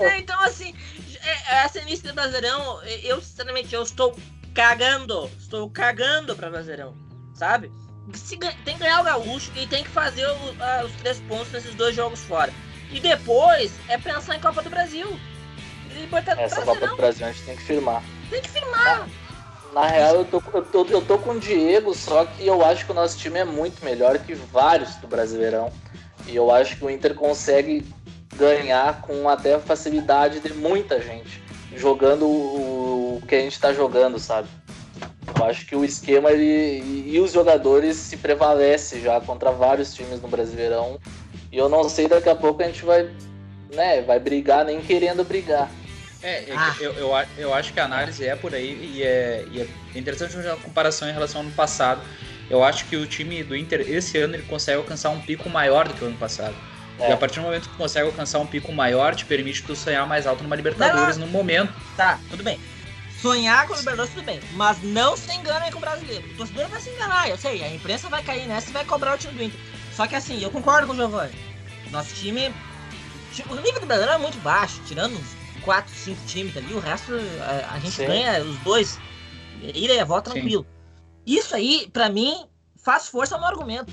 É, 0.00 0.18
então, 0.18 0.40
assim, 0.40 0.74
é- 1.22 1.56
essa 1.64 1.78
início 1.80 2.08
do 2.08 2.14
Brasileirão, 2.14 2.82
eu, 3.02 3.20
sinceramente, 3.20 3.74
eu 3.74 3.82
estou 3.82 4.16
cagando. 4.54 5.30
Estou 5.38 5.68
cagando 5.70 6.34
pra 6.34 6.48
Brasileirão, 6.50 6.94
sabe? 7.34 7.70
Se 8.14 8.36
tem 8.38 8.74
que 8.74 8.80
ganhar 8.82 9.00
o 9.02 9.04
Gaúcho 9.04 9.52
e 9.54 9.66
tem 9.66 9.84
que 9.84 9.90
fazer 9.90 10.26
o- 10.26 10.62
a- 10.62 10.84
os 10.84 10.92
três 10.96 11.20
pontos 11.20 11.52
nesses 11.52 11.74
dois 11.74 11.94
jogos 11.94 12.20
fora. 12.24 12.52
E 12.90 12.98
depois 12.98 13.70
é 13.88 13.98
pensar 13.98 14.34
em 14.34 14.40
Copa 14.40 14.62
do 14.62 14.70
Brasil. 14.70 15.06
Libertadores 15.94 16.52
Essa 16.52 16.62
Copa 16.62 16.86
do 16.86 16.96
Brasil 16.96 17.26
a 17.26 17.32
gente 17.32 17.44
tem 17.44 17.56
que 17.56 17.62
firmar. 17.62 18.02
tem 18.30 18.40
que 18.40 18.48
firmar. 18.48 19.08
Na 19.72 19.86
real, 19.86 20.16
eu 20.16 20.24
tô, 20.26 20.42
eu, 20.52 20.62
tô, 20.62 20.84
eu 20.86 21.00
tô 21.00 21.18
com 21.18 21.30
o 21.32 21.40
Diego, 21.40 21.94
só 21.94 22.26
que 22.26 22.46
eu 22.46 22.62
acho 22.62 22.84
que 22.84 22.92
o 22.92 22.94
nosso 22.94 23.16
time 23.16 23.38
é 23.38 23.44
muito 23.44 23.82
melhor 23.82 24.18
que 24.18 24.34
vários 24.34 24.96
do 24.96 25.08
Brasileirão. 25.08 25.72
E 26.26 26.36
eu 26.36 26.50
acho 26.50 26.76
que 26.76 26.84
o 26.84 26.90
Inter 26.90 27.14
consegue 27.14 27.84
ganhar 28.36 29.00
com 29.00 29.28
até 29.28 29.58
facilidade 29.58 30.40
de 30.40 30.52
muita 30.52 31.00
gente, 31.00 31.42
jogando 31.74 32.26
o, 32.26 32.82
que 33.26 33.34
a 33.34 33.40
gente 33.40 33.58
tá 33.58 33.72
jogando, 33.72 34.18
sabe? 34.18 34.48
Eu 35.38 35.46
acho 35.46 35.64
que 35.64 35.74
o 35.74 35.84
esquema 35.84 36.30
ele, 36.30 36.82
e, 36.84 37.14
e 37.14 37.20
os 37.20 37.32
jogadores 37.32 37.96
se 37.96 38.18
prevalece 38.18 39.00
já 39.00 39.20
contra 39.20 39.50
vários 39.50 39.94
times 39.94 40.20
no 40.20 40.28
Brasileirão. 40.28 40.98
E 41.50 41.56
eu 41.56 41.68
não 41.68 41.88
sei, 41.88 42.08
daqui 42.08 42.28
a 42.28 42.34
pouco 42.34 42.62
a 42.62 42.66
gente 42.66 42.84
vai, 42.84 43.10
né, 43.74 44.02
vai 44.02 44.18
brigar 44.18 44.66
nem 44.66 44.82
querendo 44.82 45.24
brigar. 45.24 45.70
É, 46.22 46.50
é 46.50 46.54
Ah. 46.56 46.74
eu, 46.80 46.92
eu, 46.94 47.12
eu 47.36 47.54
acho 47.54 47.72
que 47.72 47.80
a 47.80 47.84
análise 47.84 48.24
é 48.24 48.36
por 48.36 48.54
aí 48.54 48.92
e 48.94 49.02
é, 49.02 49.44
e 49.50 49.60
é 49.60 49.98
interessante 49.98 50.32
fazer 50.32 50.48
uma 50.48 50.56
comparação 50.56 51.08
em 51.08 51.12
relação 51.12 51.40
ao 51.40 51.46
ano 51.46 51.54
passado. 51.54 52.00
Eu 52.48 52.62
acho 52.62 52.84
que 52.86 52.96
o 52.96 53.06
time 53.06 53.42
do 53.42 53.56
Inter, 53.56 53.80
esse 53.80 54.18
ano, 54.18 54.34
ele 54.34 54.42
consegue 54.44 54.78
alcançar 54.78 55.10
um 55.10 55.20
pico 55.20 55.48
maior 55.48 55.88
do 55.88 55.94
que 55.94 56.04
o 56.04 56.06
ano 56.06 56.16
passado. 56.16 56.54
É. 56.98 57.08
E 57.08 57.12
a 57.12 57.16
partir 57.16 57.40
do 57.40 57.46
momento 57.46 57.62
que 57.62 57.70
tu 57.70 57.76
consegue 57.78 58.06
alcançar 58.06 58.38
um 58.38 58.46
pico 58.46 58.72
maior, 58.72 59.14
te 59.14 59.24
permite 59.24 59.62
tu 59.62 59.74
sonhar 59.74 60.06
mais 60.06 60.26
alto 60.26 60.42
numa 60.42 60.54
Libertadores 60.54 61.16
no 61.16 61.26
momento. 61.26 61.72
Tá, 61.96 62.18
tudo 62.30 62.44
bem. 62.44 62.60
Sonhar 63.20 63.66
com 63.66 63.72
o 63.72 63.76
Libertadores, 63.76 64.12
tudo 64.12 64.24
bem. 64.24 64.40
Mas 64.52 64.82
não 64.82 65.16
se 65.16 65.32
enganem 65.32 65.70
com 65.70 65.78
o 65.78 65.80
brasileiro. 65.80 66.24
O 66.28 66.34
torcedor 66.36 66.68
vai 66.68 66.80
se 66.80 66.90
enganar, 66.90 67.28
eu 67.28 67.36
sei. 67.38 67.62
A 67.64 67.74
imprensa 67.74 68.08
vai 68.08 68.22
cair 68.22 68.46
nessa 68.46 68.70
e 68.70 68.72
vai 68.72 68.84
cobrar 68.84 69.14
o 69.14 69.18
time 69.18 69.32
do 69.32 69.42
Inter. 69.42 69.58
Só 69.94 70.06
que 70.06 70.14
assim, 70.14 70.42
eu 70.42 70.50
concordo 70.50 70.86
com 70.86 70.92
o 70.92 70.96
Giovanni. 70.96 71.32
Nosso 71.90 72.14
time. 72.14 72.52
O 73.48 73.54
nível 73.54 73.80
do 73.80 73.86
brasileiro 73.86 74.16
é 74.16 74.18
muito 74.18 74.38
baixo, 74.38 74.80
tirando 74.86 75.16
uns 75.16 75.41
4, 75.64 75.94
5 75.94 76.26
times 76.26 76.56
ali, 76.56 76.74
o 76.74 76.80
resto 76.80 77.12
a, 77.40 77.74
a 77.74 77.78
gente 77.78 77.92
Sim. 77.92 78.06
ganha 78.06 78.42
os 78.44 78.58
dois. 78.58 78.98
Ida 79.62 79.94
e 79.94 80.04
volta 80.04 80.30
tranquilo. 80.30 80.66
Isso 81.24 81.54
aí, 81.54 81.88
pra 81.92 82.08
mim, 82.08 82.46
faz 82.76 83.08
força 83.08 83.38
no 83.38 83.44
argumento. 83.44 83.92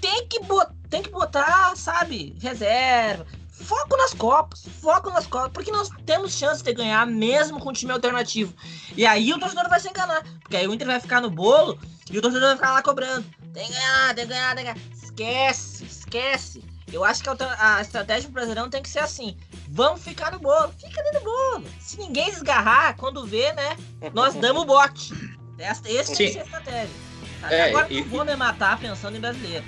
Tem 0.00 0.26
que, 0.28 0.40
botar, 0.40 0.72
tem 0.88 1.02
que 1.02 1.10
botar, 1.10 1.76
sabe, 1.76 2.36
reserva. 2.40 3.26
Foco 3.50 3.96
nas 3.96 4.14
Copas, 4.14 4.64
foco 4.80 5.10
nas 5.10 5.26
Copas, 5.26 5.50
porque 5.52 5.70
nós 5.70 5.90
temos 6.06 6.32
chance 6.32 6.62
de 6.62 6.72
ganhar 6.72 7.06
mesmo 7.06 7.60
com 7.60 7.72
time 7.72 7.92
alternativo. 7.92 8.54
E 8.96 9.04
aí 9.04 9.32
o 9.32 9.38
torcedor 9.38 9.68
vai 9.68 9.80
se 9.80 9.88
enganar, 9.88 10.24
porque 10.40 10.56
aí 10.56 10.66
o 10.66 10.72
Inter 10.72 10.86
vai 10.86 11.00
ficar 11.00 11.20
no 11.20 11.28
bolo 11.28 11.78
e 12.10 12.16
o 12.18 12.22
torcedor 12.22 12.48
vai 12.48 12.56
ficar 12.56 12.72
lá 12.72 12.82
cobrando. 12.82 13.26
Tem 13.52 13.66
que 13.66 13.72
ganhar, 13.72 14.14
tem 14.14 14.26
que 14.26 14.32
ganhar, 14.32 14.54
tem 14.54 14.64
que 14.64 14.72
ganhar. 14.72 14.88
Esquece, 14.94 15.84
esquece. 15.84 16.64
Eu 16.92 17.04
acho 17.04 17.22
que 17.22 17.28
a, 17.28 17.80
estratégia 17.80 18.28
do 18.28 18.32
Brasileirão 18.32 18.68
tem 18.68 18.82
que 18.82 18.88
ser 18.88 18.98
assim. 19.00 19.36
Vamos 19.68 20.02
ficar 20.02 20.32
no 20.32 20.38
bolo. 20.38 20.72
Fica 20.78 21.02
dentro 21.02 21.20
do 21.20 21.24
bolo. 21.24 21.64
Se 21.78 21.98
ninguém 21.98 22.30
desgarrar, 22.30 22.96
quando 22.96 23.24
vê, 23.24 23.52
né? 23.52 23.76
Nós 24.12 24.34
damos 24.34 24.62
o 24.62 24.66
bote. 24.66 25.12
Esse 25.58 25.82
tem 25.82 26.04
que 26.04 26.32
ser 26.32 26.40
a 26.40 26.44
estratégia. 26.44 27.10
É, 27.48 27.68
Agora 27.70 27.86
e, 27.90 28.00
não 28.00 28.08
vou 28.08 28.24
me 28.24 28.36
matar 28.36 28.78
pensando 28.78 29.16
em 29.16 29.20
brasileiro. 29.20 29.64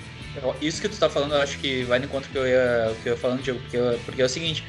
Isso 0.61 0.81
que 0.81 0.89
tu 0.89 0.97
tá 0.97 1.09
falando, 1.09 1.35
eu 1.35 1.41
acho 1.41 1.59
que 1.59 1.83
vai 1.83 1.99
no 1.99 2.05
encontro 2.05 2.29
que 2.29 2.37
eu 2.37 2.47
ia, 2.47 2.95
que 3.01 3.09
eu 3.09 3.13
ia 3.13 3.19
falando, 3.19 3.41
Diego, 3.41 3.59
porque, 3.59 3.77
porque 4.03 4.21
é 4.21 4.25
o 4.25 4.29
seguinte, 4.29 4.63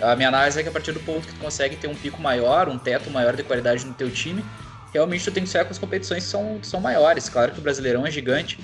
a 0.00 0.14
minha 0.14 0.28
análise 0.28 0.60
é 0.60 0.62
que 0.62 0.68
a 0.68 0.72
partir 0.72 0.92
do 0.92 1.00
ponto 1.00 1.26
que 1.26 1.34
tu 1.34 1.40
consegue 1.40 1.76
ter 1.76 1.88
um 1.88 1.94
pico 1.94 2.20
maior, 2.20 2.68
um 2.68 2.78
teto 2.78 3.10
maior 3.10 3.34
de 3.34 3.42
qualidade 3.42 3.84
no 3.86 3.94
teu 3.94 4.10
time, 4.10 4.44
realmente 4.92 5.24
tu 5.24 5.32
tem 5.32 5.42
que 5.42 5.48
sair 5.48 5.64
com 5.64 5.70
as 5.70 5.78
competições 5.78 6.24
que 6.24 6.30
são, 6.30 6.58
que 6.58 6.66
são 6.66 6.80
maiores. 6.80 7.28
Claro 7.28 7.52
que 7.52 7.58
o 7.58 7.62
Brasileirão 7.62 8.06
é 8.06 8.10
gigante, 8.10 8.58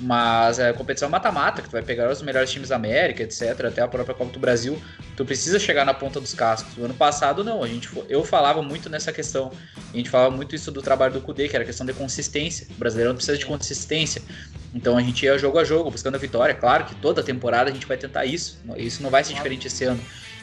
mas 0.00 0.58
é 0.58 0.72
competição 0.72 1.08
mata-mata, 1.08 1.60
que 1.60 1.68
tu 1.68 1.72
vai 1.72 1.82
pegar 1.82 2.10
os 2.10 2.22
melhores 2.22 2.50
times 2.50 2.70
da 2.70 2.76
América, 2.76 3.22
etc., 3.22 3.66
até 3.66 3.82
a 3.82 3.88
própria 3.88 4.14
Copa 4.14 4.32
do 4.32 4.38
Brasil, 4.38 4.80
tu 5.16 5.24
precisa 5.24 5.58
chegar 5.58 5.84
na 5.84 5.92
ponta 5.92 6.20
dos 6.20 6.32
cascos. 6.34 6.76
No 6.76 6.86
ano 6.86 6.94
passado, 6.94 7.44
não, 7.44 7.62
a 7.62 7.68
gente, 7.68 7.88
eu 8.08 8.24
falava 8.24 8.62
muito 8.62 8.88
nessa 8.88 9.12
questão, 9.12 9.52
a 9.92 9.96
gente 9.96 10.08
falava 10.08 10.34
muito 10.34 10.54
isso 10.54 10.70
do 10.70 10.80
trabalho 10.80 11.12
do 11.12 11.20
Cudê, 11.20 11.48
que 11.48 11.54
era 11.54 11.64
questão 11.64 11.84
de 11.84 11.92
consistência. 11.92 12.66
O 12.70 12.74
brasileiro 12.74 13.14
precisa 13.14 13.36
de 13.36 13.44
consistência. 13.44 14.22
Então 14.74 14.96
a 14.96 15.02
gente 15.02 15.24
ia 15.24 15.36
jogo 15.36 15.58
a 15.58 15.64
jogo, 15.64 15.90
buscando 15.90 16.14
a 16.14 16.18
vitória. 16.18 16.54
Claro 16.54 16.84
que 16.84 16.94
toda 16.94 17.22
temporada 17.22 17.70
a 17.70 17.72
gente 17.72 17.86
vai 17.86 17.96
tentar 17.96 18.24
isso, 18.24 18.60
isso 18.76 19.02
não 19.02 19.10
vai 19.10 19.22
ser 19.24 19.34
diferente 19.34 19.66
esse 19.66 19.84
ano. 19.84 20.00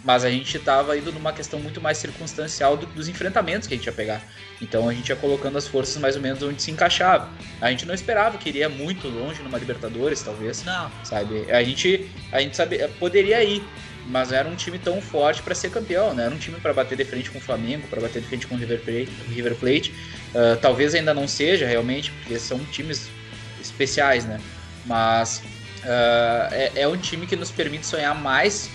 Mas 0.07 0.23
a 0.23 0.29
gente 0.29 0.55
estava 0.55 0.97
indo 0.97 1.11
numa 1.11 1.33
questão 1.33 1.59
muito 1.59 1.81
mais 1.81 1.97
circunstancial 1.97 2.77
do, 2.77 2.85
dos 2.85 3.09
enfrentamentos 3.09 3.67
que 3.67 3.73
a 3.73 3.77
gente 3.77 3.87
ia 3.87 3.91
pegar. 3.91 4.21
Então 4.61 4.87
a 4.87 4.93
gente 4.93 5.09
ia 5.09 5.17
colocando 5.17 5.57
as 5.57 5.67
forças 5.67 5.97
mais 5.97 6.15
ou 6.15 6.21
menos 6.21 6.41
onde 6.41 6.61
se 6.61 6.71
encaixava. 6.71 7.29
A 7.59 7.69
gente 7.69 7.85
não 7.85 7.93
esperava 7.93 8.37
que 8.37 8.47
iria 8.47 8.69
muito 8.69 9.09
longe 9.09 9.43
numa 9.43 9.57
Libertadores, 9.57 10.21
talvez. 10.21 10.63
Não. 10.63 10.89
Sabe? 11.03 11.51
A 11.51 11.61
gente, 11.61 12.09
a 12.31 12.39
gente 12.39 12.55
sabe, 12.55 12.87
poderia 12.97 13.43
ir, 13.43 13.61
mas 14.05 14.29
não 14.29 14.37
era 14.37 14.47
um 14.47 14.55
time 14.55 14.79
tão 14.79 15.01
forte 15.01 15.41
para 15.41 15.53
ser 15.53 15.71
campeão, 15.71 16.13
não 16.13 16.23
era 16.23 16.33
um 16.33 16.37
time 16.37 16.57
para 16.57 16.73
bater 16.73 16.97
de 16.97 17.03
frente 17.03 17.29
com 17.29 17.39
o 17.39 17.41
Flamengo, 17.41 17.85
para 17.89 17.99
bater 17.99 18.21
de 18.21 18.29
frente 18.29 18.47
com 18.47 18.55
o 18.55 18.57
River 18.57 18.79
Plate. 18.79 19.09
River 19.27 19.55
Plate. 19.55 19.93
Uh, 20.33 20.55
talvez 20.61 20.95
ainda 20.95 21.13
não 21.13 21.27
seja 21.27 21.67
realmente, 21.67 22.11
porque 22.11 22.39
são 22.39 22.59
times 22.71 23.09
especiais, 23.59 24.23
né? 24.23 24.39
Mas 24.85 25.43
uh, 25.83 26.53
é, 26.53 26.71
é 26.75 26.87
um 26.87 26.95
time 26.95 27.27
que 27.27 27.35
nos 27.35 27.51
permite 27.51 27.85
sonhar 27.85 28.15
mais 28.15 28.69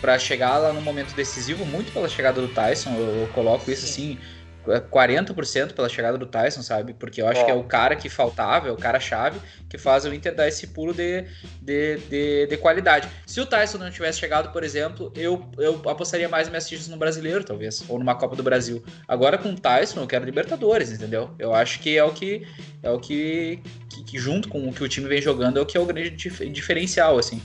para 0.00 0.18
chegar 0.18 0.58
lá 0.58 0.72
no 0.72 0.80
momento 0.80 1.14
decisivo, 1.14 1.64
muito 1.64 1.92
pela 1.92 2.08
chegada 2.08 2.40
do 2.40 2.48
Tyson, 2.48 2.90
eu, 2.96 3.20
eu 3.22 3.28
coloco 3.28 3.70
isso 3.70 3.84
assim, 3.84 4.18
40% 4.66 5.72
pela 5.72 5.88
chegada 5.88 6.18
do 6.18 6.26
Tyson, 6.26 6.62
sabe? 6.62 6.92
Porque 6.94 7.22
eu 7.22 7.28
acho 7.28 7.40
é. 7.42 7.44
que 7.44 7.50
é 7.50 7.54
o 7.54 7.64
cara 7.64 7.94
que 7.94 8.08
faltava, 8.08 8.68
é 8.68 8.72
o 8.72 8.76
cara-chave 8.76 9.38
que 9.68 9.78
faz 9.78 10.04
o 10.04 10.12
Inter 10.12 10.34
dar 10.34 10.48
esse 10.48 10.68
pulo 10.68 10.92
de, 10.92 11.24
de, 11.60 11.98
de, 12.08 12.46
de, 12.46 12.56
qualidade. 12.56 13.08
Se 13.26 13.40
o 13.40 13.46
Tyson 13.46 13.78
não 13.78 13.90
tivesse 13.90 14.18
chegado, 14.18 14.52
por 14.52 14.64
exemplo, 14.64 15.12
eu, 15.14 15.48
eu 15.58 15.80
apostaria 15.88 16.28
mais 16.28 16.48
minhas 16.48 16.68
fichas 16.68 16.88
no 16.88 16.96
brasileiro, 16.96 17.44
talvez, 17.44 17.84
ou 17.88 17.98
numa 17.98 18.14
Copa 18.14 18.34
do 18.34 18.42
Brasil. 18.42 18.84
Agora 19.06 19.38
com 19.38 19.50
o 19.50 19.56
Tyson, 19.56 20.00
eu 20.00 20.06
quero 20.06 20.24
Libertadores, 20.24 20.90
entendeu? 20.90 21.30
Eu 21.38 21.54
acho 21.54 21.80
que 21.80 21.96
é 21.96 22.04
o 22.04 22.12
que 22.12 22.46
é 22.82 22.90
o 22.90 22.98
que, 22.98 23.60
que, 23.88 24.04
que 24.04 24.18
junto 24.18 24.48
com 24.48 24.68
o 24.68 24.72
que 24.72 24.82
o 24.82 24.88
time 24.88 25.08
vem 25.08 25.22
jogando, 25.22 25.58
é 25.58 25.62
o 25.62 25.66
que 25.66 25.76
é 25.76 25.80
o 25.80 25.86
grande 25.86 26.10
dif 26.10 26.48
diferencial, 26.48 27.18
assim. 27.18 27.40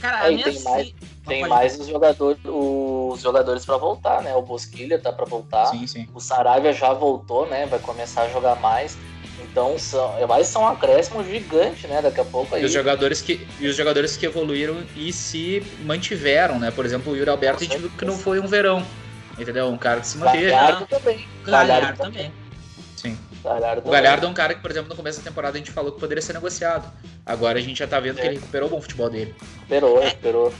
Cara, 0.00 0.32
é, 0.32 0.36
tem 0.36 0.60
mais, 0.62 0.94
tem 1.26 1.48
mais 1.48 1.78
os 1.78 1.86
jogadores, 1.86 2.38
os 2.44 3.20
jogadores 3.20 3.64
para 3.64 3.76
voltar, 3.76 4.22
né? 4.22 4.34
O 4.34 4.42
Bosquilha 4.42 4.98
tá 4.98 5.12
para 5.12 5.24
voltar. 5.24 5.66
Sim, 5.66 5.86
sim. 5.86 6.08
O 6.14 6.20
Saravia 6.20 6.72
já 6.72 6.92
voltou, 6.92 7.46
né? 7.46 7.66
Vai 7.66 7.78
começar 7.78 8.22
a 8.22 8.28
jogar 8.28 8.56
mais. 8.56 8.96
Então 9.42 9.78
são, 9.78 10.26
vai 10.26 10.44
ser 10.44 10.58
um 10.58 10.66
acréscimo 10.66 11.22
gigante, 11.24 11.86
né? 11.86 12.00
Daqui 12.00 12.20
a 12.20 12.24
pouco 12.24 12.54
aí. 12.54 12.62
E 12.62 12.64
os 12.64 12.72
jogadores 12.72 13.20
que, 13.20 13.46
e 13.60 13.66
os 13.66 13.76
jogadores 13.76 14.16
que 14.16 14.24
evoluíram 14.24 14.82
e 14.96 15.12
se 15.12 15.62
mantiveram, 15.84 16.58
né? 16.58 16.70
Por 16.70 16.86
exemplo, 16.86 17.12
o 17.12 17.16
Yuri 17.16 17.30
Alberto, 17.30 17.62
a 17.62 17.66
gente 17.66 17.78
viu 17.78 17.90
que 17.90 18.04
não 18.04 18.16
foi 18.16 18.40
um 18.40 18.46
verão. 18.46 18.84
Entendeu? 19.38 19.68
Um 19.68 19.78
cara 19.78 20.00
que 20.00 20.06
se 20.06 20.18
manteve. 20.18 20.50
Galhardo 20.50 20.86
também. 20.86 21.28
Galhardo 21.44 21.98
também. 21.98 22.26
Sim. 22.26 22.41
Galhardo 23.42 23.88
o 23.88 23.90
Galhardo 23.90 24.26
é 24.26 24.28
um 24.28 24.34
cara 24.34 24.54
que, 24.54 24.60
por 24.60 24.70
exemplo, 24.70 24.90
no 24.90 24.96
começo 24.96 25.18
da 25.18 25.24
temporada 25.24 25.56
a 25.56 25.58
gente 25.58 25.72
falou 25.72 25.92
que 25.92 26.00
poderia 26.00 26.22
ser 26.22 26.32
negociado. 26.32 26.90
Agora 27.26 27.58
a 27.58 27.62
gente 27.62 27.78
já 27.78 27.86
tá 27.86 27.98
vendo 27.98 28.18
é. 28.18 28.22
que 28.22 28.26
ele 28.28 28.36
recuperou 28.36 28.68
o 28.68 28.70
bom 28.70 28.80
futebol 28.80 29.10
dele. 29.10 29.34
Recuperou, 29.58 30.02
é. 30.02 30.04
recuperou. 30.06 30.54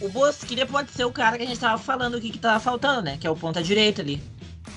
O 0.00 0.08
Bosquilha 0.08 0.64
pode 0.64 0.90
ser 0.92 1.04
o 1.04 1.12
cara 1.12 1.36
que 1.36 1.42
a 1.42 1.46
gente 1.46 1.60
tava 1.60 1.76
falando 1.76 2.16
aqui 2.16 2.30
que 2.30 2.38
tava 2.38 2.58
faltando, 2.60 3.02
né? 3.02 3.18
Que 3.20 3.26
é 3.26 3.30
o 3.30 3.36
ponta 3.36 3.62
direita 3.62 4.00
ali. 4.00 4.22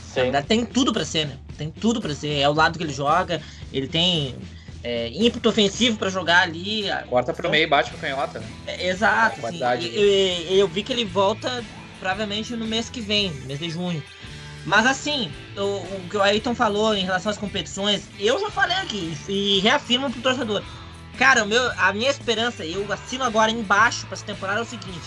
Sim. 0.04 0.32
Tem 0.48 0.66
tudo 0.66 0.92
para 0.92 1.06
ser, 1.06 1.28
né? 1.28 1.38
Tem 1.58 1.72
tudo 1.72 2.02
para 2.02 2.14
ser. 2.14 2.40
É 2.40 2.50
o 2.50 2.54
lado 2.54 2.78
que 2.78 2.84
ele 2.84 2.94
joga, 2.94 3.42
ele 3.72 3.88
tem 3.88 4.36
é, 4.84 5.10
ímpeto 5.14 5.50
ofensivo 5.50 5.98
para 5.98 6.10
jogar 6.10 6.42
ali. 6.42 6.86
Corta 7.10 7.34
pro 7.34 7.42
então, 7.42 7.52
meio 7.52 7.64
e 7.64 7.68
bate 7.68 7.90
pro 7.90 8.00
canhota. 8.00 8.40
Né? 8.40 8.46
É, 8.68 8.90
exato. 8.90 9.46
Assim, 9.46 9.60
eu, 9.60 10.04
eu, 10.04 10.58
eu, 10.58 10.68
vi 10.68 10.84
que 10.84 10.92
ele 10.92 11.06
volta 11.06 11.64
provavelmente 12.00 12.56
no 12.56 12.66
mês 12.66 12.90
que 12.90 13.00
vem, 13.00 13.32
mês 13.46 13.60
de 13.60 13.70
junho. 13.70 14.04
Mas 14.66 14.86
assim, 14.86 15.32
o, 15.58 15.62
o 15.62 16.08
que 16.10 16.18
o 16.18 16.22
Ayrton 16.22 16.56
falou 16.56 16.96
em 16.96 17.04
relação 17.04 17.30
às 17.30 17.38
competições, 17.38 18.08
eu 18.20 18.40
já 18.40 18.50
falei 18.50 18.78
aqui 18.78 19.18
e 19.28 19.60
reafirmo 19.60 20.10
pro 20.10 20.22
torcedor. 20.22 20.64
Cara, 21.18 21.46
meu, 21.46 21.72
a 21.78 21.94
minha 21.94 22.10
esperança, 22.10 22.66
eu 22.66 22.92
assino 22.92 23.24
agora 23.24 23.52
embaixo 23.52 24.06
para 24.06 24.16
essa 24.16 24.26
temporada 24.26 24.60
é 24.60 24.64
o 24.64 24.66
seguinte: 24.66 25.02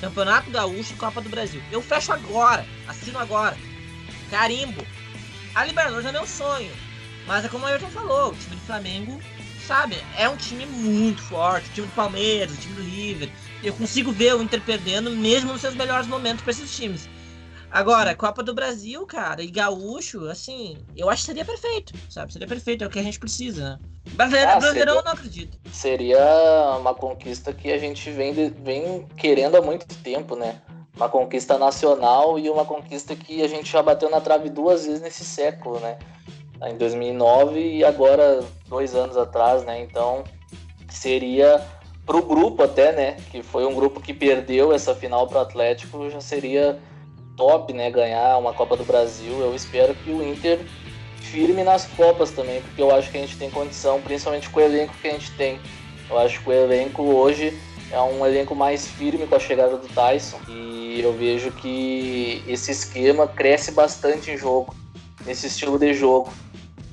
Campeonato 0.00 0.50
Gaúcho 0.50 0.92
e 0.92 0.96
Copa 0.96 1.20
do 1.20 1.28
Brasil. 1.28 1.62
Eu 1.72 1.82
fecho 1.82 2.12
agora, 2.12 2.64
assino 2.86 3.18
agora. 3.18 3.56
Carimbo. 4.30 4.86
A 5.54 5.64
Libertadores 5.64 6.06
é 6.06 6.12
meu 6.12 6.26
sonho. 6.26 6.70
Mas 7.26 7.44
é 7.44 7.48
como 7.48 7.64
o 7.64 7.66
Ayrton 7.68 7.90
falou, 7.90 8.30
o 8.30 8.36
time 8.36 8.56
do 8.56 8.62
Flamengo, 8.62 9.20
sabe, 9.66 9.96
é 10.16 10.28
um 10.28 10.36
time 10.36 10.64
muito 10.64 11.20
forte. 11.22 11.68
O 11.68 11.72
time 11.72 11.86
do 11.86 11.94
Palmeiras, 11.94 12.54
o 12.54 12.60
time 12.60 12.74
do 12.74 12.82
River. 12.82 13.30
Eu 13.62 13.74
consigo 13.74 14.12
ver 14.12 14.34
o 14.34 14.42
Inter 14.42 14.62
perdendo 14.62 15.10
mesmo 15.10 15.52
nos 15.52 15.60
seus 15.60 15.74
melhores 15.74 16.06
momentos 16.06 16.42
para 16.42 16.52
esses 16.52 16.74
times. 16.74 17.08
Agora, 17.70 18.14
Copa 18.14 18.42
do 18.42 18.54
Brasil, 18.54 19.06
cara, 19.06 19.42
e 19.42 19.50
Gaúcho, 19.50 20.26
assim, 20.28 20.78
eu 20.96 21.10
acho 21.10 21.22
que 21.22 21.26
seria 21.26 21.44
perfeito, 21.44 21.92
sabe? 22.08 22.32
Seria 22.32 22.48
perfeito, 22.48 22.82
é 22.82 22.86
o 22.86 22.90
que 22.90 22.98
a 22.98 23.02
gente 23.02 23.18
precisa, 23.18 23.70
né? 23.70 23.78
Brasileiro, 24.14 24.50
ah, 24.50 24.56
Brasileirão 24.56 24.94
seria, 24.94 25.00
eu 25.00 25.04
não 25.04 25.12
acredito. 25.12 25.58
Seria 25.70 26.76
uma 26.78 26.94
conquista 26.94 27.52
que 27.52 27.70
a 27.70 27.78
gente 27.78 28.10
vem, 28.10 28.32
vem 28.32 29.06
querendo 29.16 29.56
há 29.56 29.60
muito 29.60 29.86
tempo, 30.02 30.34
né? 30.34 30.60
Uma 30.96 31.08
conquista 31.08 31.58
nacional 31.58 32.38
e 32.38 32.48
uma 32.48 32.64
conquista 32.64 33.14
que 33.14 33.42
a 33.42 33.48
gente 33.48 33.70
já 33.70 33.82
bateu 33.82 34.10
na 34.10 34.20
trave 34.20 34.48
duas 34.48 34.86
vezes 34.86 35.00
nesse 35.00 35.24
século, 35.24 35.78
né? 35.80 35.98
Em 36.66 36.76
2009 36.76 37.60
e 37.60 37.84
agora, 37.84 38.42
dois 38.66 38.94
anos 38.94 39.16
atrás, 39.16 39.62
né? 39.64 39.80
Então, 39.80 40.24
seria 40.88 41.64
pro 42.06 42.22
grupo 42.22 42.62
até, 42.62 42.92
né? 42.92 43.16
Que 43.30 43.42
foi 43.42 43.66
um 43.66 43.74
grupo 43.74 44.00
que 44.00 44.14
perdeu 44.14 44.72
essa 44.72 44.94
final 44.94 45.28
pro 45.28 45.38
Atlético, 45.38 46.08
já 46.10 46.20
seria 46.20 46.80
top, 47.38 47.72
né, 47.72 47.88
ganhar 47.90 48.36
uma 48.36 48.52
Copa 48.52 48.76
do 48.76 48.84
Brasil. 48.84 49.40
Eu 49.40 49.54
espero 49.54 49.94
que 49.94 50.10
o 50.10 50.22
Inter 50.22 50.58
firme 51.20 51.62
nas 51.62 51.86
Copas 51.86 52.32
também, 52.32 52.60
porque 52.60 52.82
eu 52.82 52.94
acho 52.94 53.10
que 53.10 53.16
a 53.16 53.20
gente 53.20 53.38
tem 53.38 53.48
condição, 53.48 54.02
principalmente 54.02 54.50
com 54.50 54.58
o 54.58 54.62
elenco 54.62 54.92
que 55.00 55.08
a 55.08 55.12
gente 55.12 55.30
tem. 55.32 55.60
Eu 56.10 56.18
acho 56.18 56.42
que 56.42 56.50
o 56.50 56.52
elenco 56.52 57.02
hoje 57.02 57.56
é 57.92 58.00
um 58.00 58.26
elenco 58.26 58.54
mais 58.54 58.86
firme 58.86 59.26
com 59.26 59.36
a 59.36 59.38
chegada 59.38 59.76
do 59.76 59.88
Tyson 59.88 60.38
e 60.48 61.00
eu 61.00 61.12
vejo 61.12 61.52
que 61.52 62.42
esse 62.46 62.72
esquema 62.72 63.26
cresce 63.26 63.70
bastante 63.70 64.30
em 64.30 64.36
jogo, 64.36 64.74
nesse 65.24 65.46
estilo 65.46 65.78
de 65.78 65.94
jogo. 65.94 66.32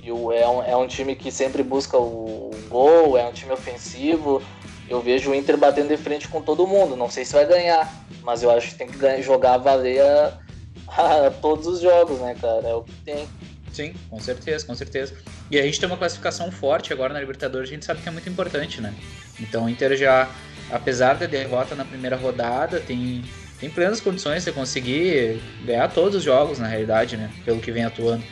E 0.04 0.10
é, 0.10 0.48
um, 0.48 0.64
é 0.64 0.78
um 0.78 0.88
time 0.88 1.16
que 1.16 1.32
sempre 1.32 1.64
busca 1.64 1.98
o, 1.98 2.52
o 2.54 2.70
gol, 2.70 3.18
é 3.18 3.26
um 3.26 3.32
time 3.32 3.52
ofensivo. 3.52 4.42
Eu 4.88 5.02
vejo 5.02 5.32
o 5.32 5.36
Inter 5.36 5.58
batendo 5.58 5.90
de 5.90 5.98
frente 5.98 6.28
com 6.28 6.42
todo 6.42 6.68
mundo. 6.68 6.96
Não 6.96 7.10
sei 7.10 7.26
se 7.26 7.34
vai 7.34 7.46
ganhar, 7.46 7.92
mas 8.24 8.44
eu 8.44 8.52
acho 8.52 8.70
que 8.70 8.76
tem 8.76 8.88
que 8.88 9.22
jogar 9.22 9.58
valer 9.58 10.02
a, 10.02 10.40
a 11.28 11.32
todos 11.32 11.66
os 11.66 11.82
jogos, 11.82 12.20
né, 12.20 12.36
cara? 12.40 12.68
É 12.68 12.74
o 12.74 12.84
que 12.84 12.94
tem. 13.04 13.28
Sim, 13.74 13.94
com 14.10 14.20
certeza, 14.20 14.66
com 14.66 14.76
certeza. 14.76 15.14
E 15.52 15.60
a 15.60 15.64
gente 15.64 15.80
tem 15.80 15.88
uma 15.88 15.98
classificação 15.98 16.52
forte 16.52 16.94
agora 16.94 17.14
na 17.14 17.20
Libertadores, 17.20 17.70
a 17.70 17.74
gente 17.74 17.86
sabe 17.86 18.02
que 18.02 18.08
é 18.08 18.12
muito 18.12 18.30
importante, 18.30 18.80
né? 18.80 18.94
Então 19.40 19.66
o 19.66 19.70
Inter 19.70 19.98
já, 19.98 20.30
apesar 20.72 21.16
da 21.16 21.26
derrota 21.26 21.76
na 21.76 21.84
primeira 21.84 22.16
rodada, 22.16 22.80
tem, 22.80 23.24
tem 23.60 23.70
plenas 23.70 24.00
condições 24.00 24.46
de 24.46 24.52
conseguir 24.54 25.42
ganhar 25.66 25.92
todos 25.92 26.16
os 26.16 26.24
jogos, 26.24 26.58
na 26.58 26.68
realidade, 26.68 27.18
né? 27.18 27.30
Pelo 27.44 27.60
que 27.60 27.72
vem 27.72 27.84
atuando. 27.84 28.24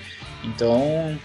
Então 0.46 1.20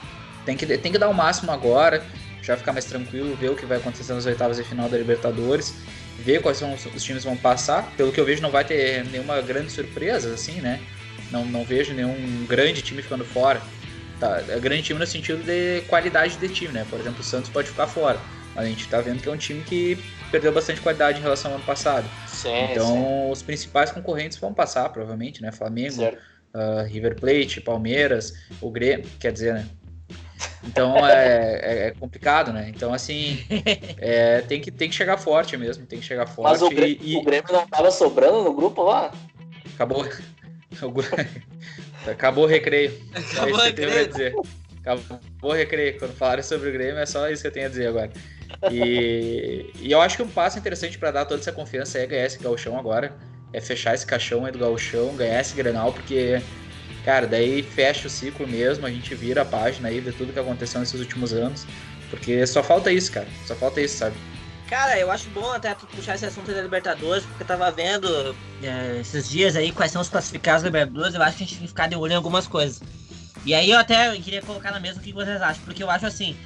tem 0.45 0.57
que, 0.57 0.67
tem 0.79 0.91
que 0.91 0.99
dar 0.99 1.09
o 1.09 1.15
máximo 1.15 1.53
agora, 1.53 2.05
já 2.49 2.57
ficar 2.57 2.73
mais 2.73 2.87
tranquilo, 2.87 3.37
ver 3.37 3.51
o 3.51 3.55
que 3.55 3.67
vai 3.67 3.79
acontecer 3.79 4.13
nas 4.13 4.27
oitavas 4.27 4.57
de 4.57 4.65
final 4.65 4.89
da 4.89 4.99
Libertadores 4.99 5.75
ver 6.19 6.43
quais 6.43 6.59
são 6.59 6.75
os, 6.75 6.85
os 6.87 7.03
times 7.03 7.25
vão 7.25 7.37
passar. 7.37 7.93
Pelo 7.97 8.13
que 8.13 8.21
eu 8.21 8.25
vejo, 8.25 8.43
não 8.43 8.51
vai 8.51 8.65
ter 8.65 9.05
nenhuma 9.07 9.41
grande 9.41 9.71
surpresa, 9.71 10.35
assim, 10.35 10.61
né? 10.61 10.81
Não, 11.31 11.45
não 11.45 11.65
vejo 11.65 11.93
nenhum 11.95 12.47
grande 12.47 12.83
time 12.83 13.03
ficando 13.03 13.25
fora. 13.25 13.61
Tá, 14.19 14.43
é 14.49 14.59
grande 14.59 14.83
time 14.83 14.99
no 14.99 15.07
sentido 15.07 15.45
de 15.45 15.83
qualidade 15.83 16.37
de 16.37 16.49
time, 16.49 16.73
né? 16.73 16.87
Por 16.91 16.99
exemplo, 16.99 17.21
o 17.21 17.25
Santos 17.25 17.51
pode 17.51 17.69
ficar 17.69 17.87
fora. 17.87 18.19
A 18.57 18.65
gente 18.65 18.89
tá 18.89 19.01
vendo 19.01 19.23
que 19.23 19.29
é 19.29 19.33
um 19.33 19.37
time 19.37 19.63
que 19.63 19.97
perdeu 20.33 20.53
bastante 20.53 20.81
qualidade 20.81 21.19
em 21.19 21.23
relação 21.23 21.53
ao 21.53 21.59
ano 21.59 21.65
passado. 21.65 22.09
Sim, 22.27 22.65
então, 22.71 22.87
sim. 22.87 23.31
os 23.31 23.43
principais 23.43 23.93
concorrentes 23.93 24.37
vão 24.39 24.53
passar, 24.53 24.89
provavelmente, 24.89 25.41
né? 25.41 25.53
Flamengo, 25.53 26.03
uh, 26.03 26.85
River 26.89 27.15
Plate, 27.15 27.61
Palmeiras, 27.61 28.35
o 28.61 28.71
Grêmio, 28.71 29.07
quer 29.21 29.33
dizer, 29.33 29.55
né? 29.55 29.67
Então 30.69 31.07
é, 31.07 31.61
é, 31.63 31.87
é, 31.87 31.91
complicado, 31.93 32.53
né? 32.53 32.67
Então, 32.69 32.93
assim, 32.93 33.43
é, 33.99 34.43
tem, 34.43 34.61
que, 34.61 34.71
tem 34.71 34.89
que 34.89 34.95
chegar 34.95 35.17
forte 35.17 35.57
mesmo, 35.57 35.87
tem 35.87 35.99
que 35.99 36.05
chegar 36.05 36.27
forte. 36.27 36.51
Mas 36.51 36.63
o 36.63 36.69
Grêmio, 36.69 36.99
e, 37.01 37.17
o 37.17 37.23
Grêmio 37.23 37.51
não 37.51 37.67
tava 37.67 37.91
sobrando 37.91 38.45
no 38.45 38.53
grupo 38.53 38.83
lá? 38.83 39.11
Acabou. 39.75 40.07
Acabou 42.07 42.45
o 42.45 42.47
recreio. 42.47 43.01
Acabou 43.15 43.55
o 43.55 43.63
recreio. 43.63 44.09
dizer. 44.09 44.35
Acabou 44.81 45.21
o 45.43 45.53
recreio. 45.53 45.99
Quando 45.99 46.15
falarem 46.15 46.45
sobre 46.45 46.69
o 46.69 46.73
Grêmio, 46.73 46.99
é 46.99 47.07
só 47.07 47.29
isso 47.31 47.43
que 47.43 47.49
eu 47.49 47.53
tenho 47.53 47.67
a 47.67 47.71
dizer 47.71 47.89
agora. 47.89 48.11
E, 48.71 49.71
e 49.81 49.91
eu 49.91 50.01
acho 50.01 50.17
que 50.17 50.23
um 50.23 50.29
passo 50.29 50.59
interessante 50.59 50.99
para 50.99 51.11
dar 51.11 51.25
toda 51.25 51.41
essa 51.41 51.53
confiança 51.53 51.99
é 51.99 52.07
ganhar 52.07 52.27
esse 52.27 52.39
gauchão 52.39 52.79
agora. 52.79 53.13
É 53.53 53.61
fechar 53.61 53.95
esse 53.95 54.07
caixão 54.07 54.45
aí 54.45 54.53
do 54.53 54.59
gauchão, 54.59 55.17
ganhar 55.17 55.41
esse 55.41 55.55
Grenal, 55.55 55.93
porque 55.93 56.41
cara, 57.09 57.27
daí 57.27 57.63
fecha 57.63 58.07
o 58.07 58.11
ciclo 58.11 58.47
mesmo, 58.47 58.85
a 58.85 58.91
gente 58.91 59.15
vira 59.15 59.41
a 59.41 59.45
página 59.45 59.89
aí 59.89 59.99
de 59.99 60.13
tudo 60.13 60.31
que 60.31 60.39
aconteceu 60.39 60.79
nesses 60.79 61.01
últimos 61.01 61.33
anos. 61.33 61.65
Porque 62.11 62.47
só 62.47 62.63
falta 62.63 62.93
isso, 62.93 63.11
cara. 63.11 63.27
Só 63.47 63.55
falta 63.55 63.81
isso, 63.81 63.97
sabe? 63.97 64.15
Cara, 64.69 64.99
eu 64.99 65.11
acho 65.11 65.27
bom 65.31 65.51
até 65.51 65.75
puxar 65.75 66.17
esse 66.17 66.27
assunto 66.27 66.53
da 66.53 66.61
Libertadores, 66.61 67.25
porque 67.25 67.45
eu 67.45 67.47
tava 67.47 67.71
vendo 67.71 68.37
é, 68.63 68.99
esses 69.01 69.27
dias 69.27 69.57
aí 69.57 69.73
quais 69.73 69.91
são 69.91 70.03
os 70.03 70.11
classificados 70.11 70.63
da 70.63 70.69
Libertadores, 70.69 71.15
eu 71.15 71.23
acho 71.23 71.39
que 71.39 71.45
a 71.45 71.47
gente 71.47 71.57
tem 71.57 71.63
que 71.63 71.69
ficar 71.69 71.89
de 71.89 71.97
olho 71.97 72.13
em 72.13 72.17
algumas 72.17 72.47
coisas. 72.47 72.83
E 73.47 73.55
aí 73.55 73.71
eu 73.71 73.79
até 73.79 74.15
queria 74.19 74.43
colocar 74.43 74.71
na 74.71 74.79
mesa 74.79 75.01
o 75.01 75.03
que 75.03 75.11
vocês 75.11 75.41
acham, 75.41 75.65
porque 75.65 75.83
eu 75.83 75.91
acho 75.91 76.05
assim, 76.05 76.37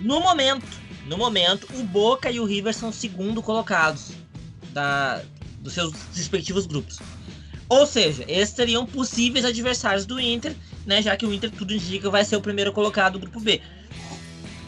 no 0.00 0.18
momento, 0.18 0.66
no 1.06 1.16
momento, 1.16 1.68
o 1.74 1.84
Boca 1.84 2.28
e 2.28 2.40
o 2.40 2.44
River 2.44 2.74
são 2.74 2.90
segundo 2.90 3.40
colocados 3.40 4.10
da, 4.72 5.22
dos 5.60 5.72
seus 5.72 5.92
respectivos 6.16 6.66
grupos. 6.66 6.98
Ou 7.70 7.86
seja, 7.86 8.24
eles 8.26 8.48
seriam 8.48 8.84
possíveis 8.84 9.44
adversários 9.44 10.04
do 10.04 10.18
Inter, 10.18 10.56
né? 10.84 11.00
Já 11.00 11.16
que 11.16 11.24
o 11.24 11.32
Inter 11.32 11.52
tudo 11.52 11.72
indica 11.72 12.10
vai 12.10 12.24
ser 12.24 12.34
o 12.34 12.40
primeiro 12.40 12.72
colocado 12.72 13.12
do 13.12 13.20
grupo 13.20 13.38
B. 13.38 13.62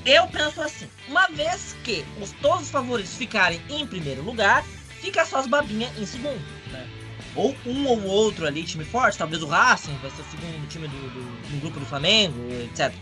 Eu 0.06 0.28
penso 0.28 0.62
assim, 0.62 0.86
uma 1.08 1.26
vez 1.26 1.74
que 1.82 2.04
os, 2.20 2.30
todos 2.40 2.62
os 2.62 2.70
favoritos 2.70 3.14
ficarem 3.14 3.60
em 3.68 3.84
primeiro 3.84 4.22
lugar, 4.22 4.64
fica 5.00 5.26
só 5.26 5.38
as 5.38 5.48
babinhas 5.48 5.90
em 5.98 6.06
segundo, 6.06 6.40
né? 6.70 6.88
Ou 7.34 7.56
um 7.66 7.88
ou 7.88 8.04
outro 8.04 8.46
ali, 8.46 8.62
time 8.62 8.84
forte, 8.84 9.18
talvez 9.18 9.42
o 9.42 9.46
Racing 9.46 9.96
vai 9.96 10.10
ser 10.12 10.22
o 10.22 10.24
segundo 10.30 10.68
time 10.68 10.86
do, 10.86 10.96
do, 10.96 11.50
do 11.50 11.60
grupo 11.60 11.80
do 11.80 11.86
Flamengo, 11.86 12.38
etc. 12.64 12.92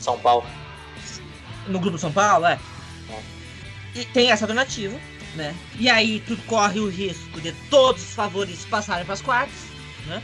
São 0.00 0.18
Paulo. 0.18 0.46
No 1.66 1.78
grupo 1.78 1.98
São 1.98 2.12
Paulo, 2.12 2.46
é. 2.46 2.58
é. 3.10 3.22
E 3.94 4.04
tem 4.06 4.30
essa 4.30 4.44
alternativa 4.44 4.98
né? 5.36 5.54
E 5.78 5.88
aí 5.88 6.20
tu 6.20 6.36
corre 6.46 6.80
o 6.80 6.88
risco 6.88 7.40
de 7.40 7.52
todos 7.70 8.02
os 8.02 8.14
favoritos 8.14 8.64
passarem 8.64 9.04
para 9.04 9.14
as 9.14 9.22
quartas, 9.22 9.54
né? 10.06 10.22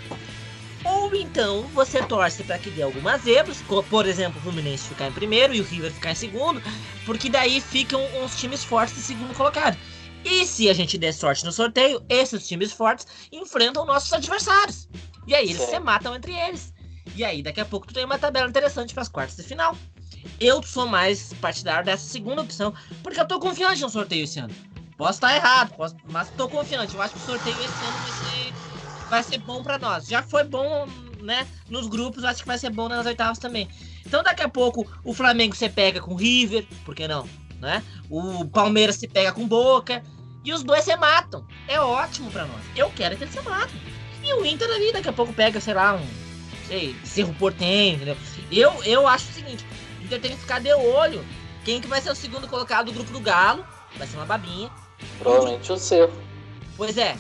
Ou 0.85 1.15
então 1.15 1.63
você 1.69 2.03
torce 2.03 2.43
para 2.43 2.59
que 2.59 2.71
dê 2.71 2.83
algumas 2.83 3.23
zebras, 3.23 3.63
por 3.89 4.07
exemplo, 4.07 4.39
o 4.41 4.43
Fluminense 4.43 4.89
ficar 4.89 5.09
em 5.09 5.13
primeiro 5.13 5.55
e 5.55 5.61
o 5.61 5.65
River 5.65 5.93
ficar 5.93 6.11
em 6.11 6.17
segundo, 6.17 6.61
porque 7.07 7.31
daí 7.31 7.61
ficam 7.61 8.03
uns 8.23 8.37
times 8.39 8.65
fortes 8.65 8.97
de 8.97 9.03
segundo 9.03 9.35
colocado. 9.35 9.79
E 10.25 10.45
se 10.47 10.69
a 10.69 10.75
gente 10.75 10.99
der 10.99 11.13
sorte 11.13 11.45
no 11.45 11.53
sorteio, 11.53 12.03
esses 12.09 12.47
times 12.47 12.73
fortes 12.73 13.07
enfrentam 13.31 13.85
nossos 13.85 14.13
adversários. 14.13 14.89
E 15.27 15.35
aí 15.35 15.51
eles 15.51 15.63
se 15.63 15.79
matam 15.79 16.15
entre 16.15 16.33
eles. 16.33 16.73
E 17.15 17.25
aí 17.25 17.43
daqui 17.43 17.61
a 17.61 17.65
pouco 17.65 17.87
tu 17.87 17.95
tem 17.95 18.05
uma 18.05 18.19
tabela 18.19 18.49
interessante 18.49 18.95
para 18.95 19.03
as 19.03 19.09
quartas 19.09 19.37
de 19.37 19.43
final. 19.43 19.77
Eu 20.41 20.63
sou 20.63 20.87
mais 20.87 21.33
partidário 21.35 21.85
dessa 21.85 22.09
segunda 22.09 22.43
opção, 22.43 22.75
porque 23.03 23.21
eu 23.21 23.27
tô 23.27 23.39
confiante 23.39 23.83
no 23.83 23.89
sorteio 23.89 24.25
esse 24.25 24.39
ano. 24.39 24.55
Posso 24.97 25.12
estar 25.12 25.34
errado, 25.34 25.74
posso, 25.74 25.97
mas 26.11 26.30
tô 26.30 26.49
confiante. 26.49 26.95
Eu 26.95 27.03
acho 27.03 27.14
que 27.14 27.20
o 27.20 27.26
sorteio 27.26 27.57
esse 27.57 27.64
ano 27.64 27.99
vai 27.99 28.12
ser, 28.12 29.09
vai 29.09 29.22
ser 29.22 29.38
bom 29.38 29.62
para 29.62 29.78
nós. 29.78 30.07
Já 30.07 30.22
foi 30.22 30.45
bom, 30.45 30.86
né? 31.20 31.47
Nos 31.68 31.88
grupos, 31.88 32.24
acho 32.24 32.43
que 32.43 32.47
vai 32.47 32.59
ser 32.59 32.70
bom 32.70 32.88
nas 32.88 33.07
oitavas 33.07 33.38
também. 33.38 33.68
Então 34.07 34.22
daqui 34.22 34.43
a 34.43 34.49
pouco 34.49 34.86
o 35.05 35.14
Flamengo 35.14 35.57
se 35.57 35.68
pega 35.68 36.01
com 36.01 36.12
o 36.14 36.16
River, 36.16 36.66
por 36.84 36.95
que 36.95 37.09
não? 37.09 37.28
Né? 37.61 37.82
O 38.11 38.45
Palmeiras 38.47 38.97
se 38.97 39.09
pega 39.09 39.32
com 39.32 39.47
Boca. 39.47 40.03
E 40.45 40.53
os 40.53 40.62
dois 40.62 40.84
se 40.84 40.97
matam. 40.97 41.47
É 41.68 41.80
ótimo 41.80 42.30
para 42.30 42.45
nós. 42.45 42.61
Eu 42.74 42.90
quero 42.90 43.16
que 43.16 43.24
eles 43.24 43.32
se 43.32 43.40
matem. 43.43 43.80
E 44.22 44.32
o 44.34 44.45
Inter 44.45 44.68
ali 44.70 44.93
daqui 44.93 45.09
a 45.09 45.12
pouco 45.12 45.32
pega, 45.32 45.61
sei 45.61 45.74
lá, 45.74 45.95
um. 45.95 46.07
Sei, 46.66 46.97
Cerro 47.05 47.34
Portenho, 47.34 47.97
entendeu? 47.97 48.16
Eu, 48.51 48.82
eu 48.84 49.07
acho 49.07 49.30
o 49.30 49.32
seguinte: 49.32 49.64
o 50.01 50.05
Inter 50.05 50.20
tem 50.20 50.32
que 50.32 50.38
ficar 50.38 50.61
de 50.61 50.72
olho. 50.72 51.24
Quem 51.64 51.80
que 51.80 51.86
vai 51.86 52.01
ser 52.01 52.11
o 52.11 52.14
segundo 52.14 52.49
colocado 52.49 52.86
do 52.86 52.93
grupo 52.93 53.12
do 53.12 53.20
Galo? 53.20 53.64
Vai 53.97 54.07
ser 54.07 54.16
uma 54.16 54.26
babinha. 54.26 54.70
Provavelmente 55.18 55.72
o 55.72 55.76
seu. 55.76 56.12
Pois 56.76 56.96
é. 56.98 57.16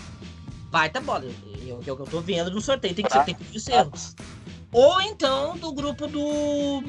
Baita 0.70 1.00
bola. 1.00 1.24
É 1.24 1.72
o 1.72 1.78
que 1.78 1.90
eu, 1.90 1.96
tô 1.96 2.20
vendo 2.20 2.50
no 2.50 2.60
sorteio. 2.60 2.94
Tem 2.94 3.04
que 3.04 3.12
ser, 3.12 3.24
tem 3.24 3.34
que 3.34 3.60
ser 3.60 3.86
o 3.86 3.92
Ou 4.72 5.00
então 5.02 5.56
do 5.56 5.72
grupo 5.72 6.06
do. 6.06 6.82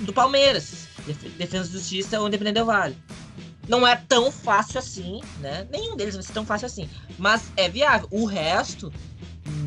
do 0.00 0.12
Palmeiras. 0.12 0.88
Defesa 1.36 1.68
e 1.68 1.72
Justiça 1.72 2.20
ou 2.20 2.28
Independente 2.28 2.60
do 2.60 2.66
Vale. 2.66 2.96
Não 3.68 3.86
é 3.86 3.96
tão 3.96 4.30
fácil 4.30 4.78
assim, 4.78 5.20
né? 5.40 5.66
Nenhum 5.70 5.96
deles 5.96 6.14
vai 6.14 6.22
ser 6.22 6.32
tão 6.32 6.46
fácil 6.46 6.66
assim. 6.66 6.88
Mas 7.18 7.50
é 7.56 7.68
viável. 7.68 8.08
O 8.10 8.24
resto 8.24 8.92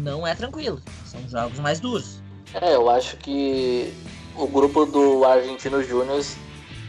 não 0.01 0.25
é 0.25 0.33
tranquilo. 0.33 0.81
São 1.05 1.27
jogos 1.27 1.59
mais 1.59 1.79
duros. 1.79 2.21
É, 2.53 2.75
eu 2.75 2.89
acho 2.89 3.17
que 3.17 3.93
o 4.35 4.47
grupo 4.47 4.85
do 4.85 5.25
Argentino 5.25 5.83
Júnior, 5.83 6.23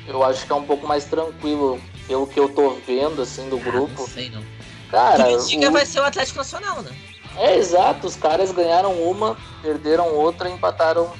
eu 0.06 0.22
acho 0.22 0.46
que 0.46 0.52
é 0.52 0.54
um 0.54 0.64
pouco 0.64 0.86
mais 0.86 1.04
tranquilo 1.04 1.80
pelo 2.06 2.26
que 2.26 2.38
eu 2.38 2.48
tô 2.48 2.70
vendo, 2.86 3.22
assim, 3.22 3.48
do 3.48 3.56
ah, 3.56 3.60
grupo. 3.60 4.00
Não 4.00 4.08
sei, 4.08 4.30
não. 4.30 4.42
Cara. 4.90 5.24
Curitiba 5.24 5.68
o... 5.68 5.72
vai 5.72 5.86
ser 5.86 6.00
o 6.00 6.04
Atlético 6.04 6.38
Nacional, 6.38 6.82
né? 6.82 6.90
É, 7.36 7.56
exato. 7.56 8.06
Os 8.06 8.16
caras 8.16 8.50
ganharam 8.52 8.92
uma, 8.94 9.36
perderam 9.62 10.14
outra 10.14 10.48
e 10.48 10.52
empataram 10.52 11.12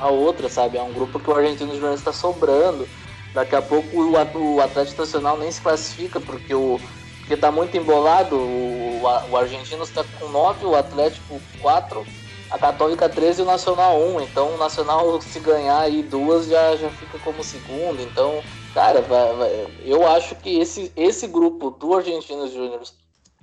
a 0.00 0.08
outra, 0.08 0.48
sabe? 0.48 0.78
É 0.78 0.82
um 0.82 0.92
grupo 0.92 1.18
que 1.18 1.28
o 1.28 1.34
Argentino 1.34 1.74
Júnior 1.74 1.94
está 1.94 2.12
sobrando. 2.12 2.88
Daqui 3.34 3.54
a 3.54 3.62
pouco 3.62 4.00
o 4.00 4.62
Atlético 4.62 5.02
Nacional 5.02 5.36
nem 5.36 5.50
se 5.50 5.60
classifica, 5.60 6.20
porque 6.20 6.54
o. 6.54 6.80
Porque 7.18 7.36
tá 7.36 7.50
muito 7.50 7.76
embolado. 7.76 8.36
O, 8.36 9.00
o 9.30 9.36
Argentino 9.36 9.82
está 9.82 10.04
com 10.18 10.28
9, 10.28 10.64
o 10.64 10.76
Atlético 10.76 11.40
4, 11.60 12.06
a 12.50 12.58
Católica 12.58 13.08
13 13.08 13.40
e 13.40 13.42
o 13.42 13.46
Nacional 13.46 14.00
1. 14.00 14.20
Então 14.22 14.54
o 14.54 14.56
Nacional, 14.56 15.20
se 15.20 15.40
ganhar 15.40 15.80
aí 15.80 16.02
duas, 16.02 16.46
já, 16.46 16.76
já 16.76 16.88
fica 16.90 17.18
como 17.18 17.42
segundo. 17.42 18.00
Então 18.00 18.42
Cara, 18.76 19.00
vai, 19.00 19.34
vai, 19.36 19.66
eu 19.86 20.06
acho 20.06 20.34
que 20.34 20.58
esse, 20.58 20.92
esse 20.94 21.26
grupo 21.26 21.70
do 21.70 21.94
Argentinos 21.94 22.52
Júnior 22.52 22.82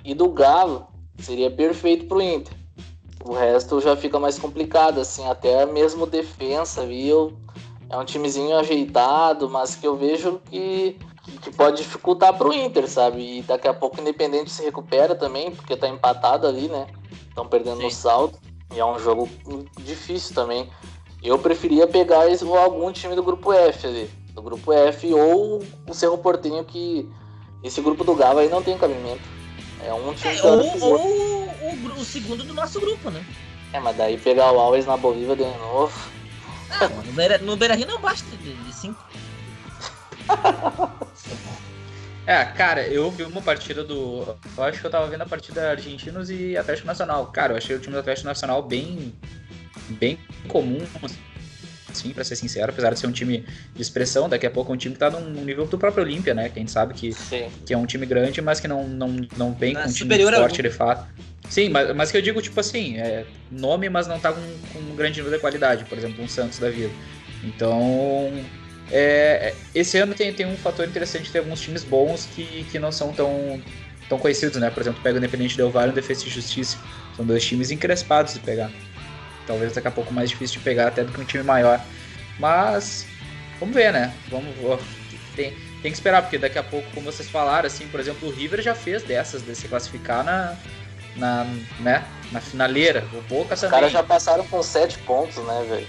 e 0.06 0.14
do 0.14 0.30
Galo 0.30 0.86
seria 1.18 1.50
perfeito 1.50 2.06
pro 2.06 2.22
Inter. 2.22 2.54
O 3.26 3.34
resto 3.34 3.82
já 3.82 3.96
fica 3.96 4.20
mais 4.20 4.38
complicado, 4.38 5.02
assim, 5.02 5.26
até 5.26 5.66
mesmo 5.66 6.06
defesa, 6.06 6.86
viu? 6.86 7.34
É 7.90 7.98
um 7.98 8.06
timezinho 8.06 8.56
ajeitado, 8.60 9.50
mas 9.50 9.74
que 9.74 9.88
eu 9.88 9.96
vejo 9.98 10.40
que, 10.52 11.00
que 11.42 11.50
pode 11.50 11.78
dificultar 11.78 12.38
pro 12.38 12.54
Inter, 12.54 12.88
sabe? 12.88 13.40
E 13.40 13.42
daqui 13.42 13.68
a 13.68 13.74
pouco 13.74 13.98
o 13.98 14.02
Independente 14.02 14.52
se 14.52 14.64
recupera 14.64 15.16
também, 15.16 15.50
porque 15.50 15.76
tá 15.76 15.90
empatado 15.90 16.46
ali, 16.46 16.68
né? 16.68 16.86
Estão 17.28 17.48
perdendo 17.48 17.78
Sim. 17.78 17.86
no 17.86 17.90
salto. 17.90 18.38
E 18.72 18.80
é 18.80 18.86
um 18.86 19.00
jogo 19.00 19.28
difícil 19.80 20.36
também. 20.36 20.70
Eu 21.24 21.40
preferia 21.40 21.88
pegar 21.88 22.26
algum 22.64 22.92
time 22.92 23.16
do 23.16 23.24
grupo 23.24 23.52
F 23.52 23.88
ali 23.88 24.23
do 24.34 24.42
grupo 24.42 24.74
F, 24.74 25.14
ou 25.14 25.64
o 25.88 25.94
Cerro 25.94 26.18
Portinho, 26.18 26.64
que 26.64 27.10
esse 27.64 27.82
grupo 27.82 28.04
do 28.04 28.16
Galo 28.16 28.40
aí 28.40 28.50
não 28.50 28.62
tem 28.62 28.78
cabimento. 28.78 29.22
É 29.86 29.94
um 29.94 30.14
time 30.14 30.36
é, 30.36 30.44
ou, 30.44 30.82
ou 30.82 31.48
o, 31.50 32.00
o, 32.00 32.06
segundo 32.06 32.44
do 32.44 32.54
nosso 32.54 32.80
grupo, 32.80 33.10
né? 33.10 33.24
É, 33.74 33.80
mas 33.80 33.96
daí 33.98 34.18
pegar 34.18 34.52
o 34.52 34.60
Always 34.60 34.86
na 34.86 34.98
Bolívia 34.98 35.36
de 35.36 35.44
novo. 35.44 35.94
Ah, 36.70 36.90
mano, 36.90 37.04
no 37.04 37.14
Beira, 37.14 37.38
no 37.38 37.56
Beira 37.56 37.76
Rio 37.76 37.88
não 37.88 38.00
basta 38.00 38.26
de 38.38 38.74
5. 38.74 38.98
É, 42.26 42.46
cara, 42.46 42.88
eu 42.88 43.12
vi 43.12 43.24
uma 43.24 43.42
partida 43.42 43.84
do. 43.84 44.38
Eu 44.58 44.64
acho 44.64 44.80
que 44.80 44.88
eu 44.88 44.92
tava 44.92 45.08
vendo 45.08 45.24
a 45.24 45.26
partida 45.26 45.72
Argentinos 45.72 46.30
e 46.30 46.56
Atlético 46.56 46.88
Nacional. 46.88 47.28
Cara, 47.28 47.52
eu 47.52 47.58
achei 47.58 47.76
o 47.76 47.80
time 47.80 47.94
do 47.94 48.00
Atlético 48.00 48.28
Nacional 48.28 48.64
bem. 48.64 49.14
bem 49.90 50.18
comum 50.48 50.80
sim, 51.98 52.10
para 52.10 52.24
ser 52.24 52.36
sincero, 52.36 52.72
apesar 52.72 52.94
de 52.94 53.00
ser 53.00 53.08
um 53.08 53.12
time 53.12 53.46
de 53.76 53.82
expressão, 53.82 54.30
daqui 54.30 54.46
a 54.46 54.52
pouco 54.52 54.72
é 54.72 54.76
um 54.76 54.78
time 54.78 54.94
que 54.94 55.00
tá 55.00 55.10
num 55.10 55.44
nível 55.44 55.66
do 55.66 55.78
próprio 55.78 56.04
Olímpia, 56.04 56.34
né? 56.34 56.50
Que 56.50 56.60
a 56.60 56.62
gente 56.62 56.72
sabe 56.72 56.94
que, 56.94 57.12
que 57.66 57.74
é 57.74 57.78
um 57.78 57.86
time 57.86 58.06
grande, 58.06 58.42
mas 58.42 58.60
que 58.60 58.68
não, 58.68 58.88
não, 58.88 59.16
não 59.38 59.54
vem 59.54 59.74
com 59.74 59.82
um 59.82 59.92
time 59.92 60.18
forte 60.32 60.62
de 60.62 60.70
fato. 60.70 61.08
Sim, 61.50 61.70
mas, 61.70 61.96
mas 61.96 62.12
que 62.12 62.18
eu 62.18 62.22
digo, 62.22 62.42
tipo 62.42 62.60
assim, 62.60 62.98
é 62.98 63.26
nome, 63.52 63.90
mas 63.90 64.08
não 64.08 64.20
tá 64.20 64.32
com, 64.32 64.42
com 64.72 64.80
um 64.80 64.96
grande 64.96 65.20
nível 65.20 65.32
de 65.32 65.40
qualidade, 65.40 65.84
por 65.86 65.98
exemplo, 65.98 66.24
um 66.24 66.28
Santos 66.28 66.58
da 66.58 66.70
vida. 66.70 66.92
Então, 67.44 68.32
é, 68.92 69.50
é, 69.50 69.56
esse 69.76 69.98
ano 69.98 70.14
tem, 70.14 70.34
tem 70.34 70.46
um 70.46 70.56
fator 70.58 70.88
interessante 70.88 71.26
de 71.26 71.32
ter 71.32 71.40
alguns 71.40 71.62
times 71.62 71.84
bons 71.84 72.28
que, 72.34 72.66
que 72.72 72.80
não 72.80 72.92
são 72.92 73.14
tão, 73.14 73.62
tão 74.08 74.18
conhecidos, 74.18 74.60
né? 74.60 74.70
Por 74.70 74.82
exemplo, 74.82 75.02
pega 75.02 75.16
o 75.16 75.18
Independente 75.18 75.58
Del 75.58 75.70
Valle 75.70 75.90
e 75.90 75.92
o 75.92 75.96
Defesa 75.96 76.26
e 76.26 76.30
Justiça. 76.30 76.78
São 77.16 77.26
dois 77.26 77.44
times 77.46 77.72
encrespados 77.72 78.34
de 78.34 78.40
pegar. 78.40 78.72
Talvez 79.46 79.74
daqui 79.74 79.88
a 79.88 79.92
pouco 79.92 80.14
mais 80.14 80.30
difícil 80.30 80.60
de 80.60 80.64
pegar 80.64 80.88
até 80.88 81.04
do 81.04 81.12
que 81.12 81.20
um 81.20 81.26
time 81.26 81.44
maior. 81.44 81.80
Mas 82.40 83.06
vamos 83.60 83.76
ver, 83.76 83.92
né? 83.92 84.14
Vamos, 84.30 84.54
tem, 85.36 85.52
tem 85.82 85.92
que 85.92 85.98
esperar, 85.98 86.22
porque 86.22 86.38
daqui 86.38 86.58
a 86.58 86.64
pouco, 86.64 86.90
como 86.92 87.12
vocês 87.12 87.30
falaram, 87.30 87.68
assim, 87.68 87.88
por 87.88 88.00
exemplo, 88.00 88.30
o 88.30 88.32
River 88.32 88.62
já 88.62 88.74
fez 88.74 89.04
dessas, 89.04 89.42
de 89.42 89.56
se 89.56 89.68
classificar 89.68 90.24
na, 90.24 90.56
na, 91.16 91.46
né, 91.80 92.06
na 92.32 92.40
finaleira. 92.40 93.04
O 93.14 93.22
Boca 93.24 93.54
Os 93.56 93.62
caras 93.62 93.92
já 93.92 94.04
passaram 94.04 94.46
com 94.48 94.62
sete 94.64 94.98
pontos, 95.00 95.38
né, 95.38 95.66
velho? 95.70 95.88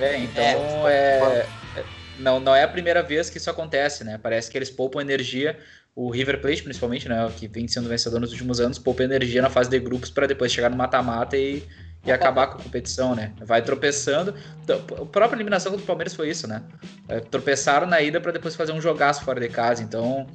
É, 0.00 0.18
então 0.18 0.88
é, 0.88 1.46
é, 1.76 1.84
não, 2.18 2.38
não 2.38 2.54
é 2.54 2.62
a 2.62 2.68
primeira 2.68 3.02
vez 3.02 3.28
que 3.28 3.38
isso 3.38 3.50
acontece, 3.50 4.04
né? 4.04 4.18
Parece 4.22 4.50
que 4.50 4.56
eles 4.56 4.70
poupam 4.70 5.00
energia. 5.00 5.58
O 5.94 6.10
River 6.10 6.40
Plate, 6.40 6.62
principalmente, 6.62 7.08
né? 7.08 7.28
Que 7.36 7.48
vem 7.48 7.66
sendo 7.66 7.88
vencedor 7.88 8.20
nos 8.20 8.30
últimos 8.30 8.60
anos, 8.60 8.78
poupa 8.78 9.02
energia 9.02 9.42
na 9.42 9.50
fase 9.50 9.68
de 9.68 9.78
grupos 9.80 10.10
para 10.10 10.26
depois 10.26 10.52
chegar 10.52 10.70
no 10.70 10.76
mata-mata 10.76 11.36
e, 11.36 11.64
e 12.08 12.12
acabar 12.12 12.46
com 12.48 12.58
a 12.58 12.62
competição, 12.62 13.14
né? 13.14 13.32
Vai 13.44 13.62
tropeçando. 13.62 14.34
Então, 14.62 14.76
a 14.76 15.06
própria 15.06 15.36
eliminação 15.36 15.72
do 15.72 15.82
Palmeiras 15.82 16.14
foi 16.14 16.30
isso, 16.30 16.46
né? 16.46 16.62
É, 17.08 17.20
tropeçaram 17.20 17.86
na 17.86 18.00
ida 18.00 18.20
para 18.20 18.32
depois 18.32 18.56
fazer 18.56 18.72
um 18.72 18.80
jogaço 18.80 19.24
fora 19.24 19.40
de 19.40 19.48
casa. 19.48 19.82
Então, 19.82 20.26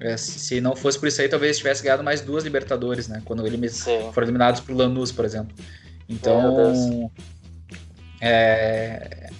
é, 0.00 0.16
se 0.16 0.60
não 0.60 0.74
fosse 0.74 0.98
por 0.98 1.08
isso 1.08 1.20
aí, 1.20 1.28
talvez 1.28 1.58
tivesse 1.58 1.82
ganhado 1.82 2.02
mais 2.02 2.20
duas 2.20 2.44
Libertadores, 2.44 3.08
né? 3.08 3.22
Quando 3.24 3.46
eles 3.46 3.84
foram 4.12 4.26
eliminados 4.26 4.60
por 4.60 4.74
Lanús, 4.74 5.12
por 5.12 5.24
exemplo. 5.24 5.54
Então, 6.08 7.10
é, 8.20 9.30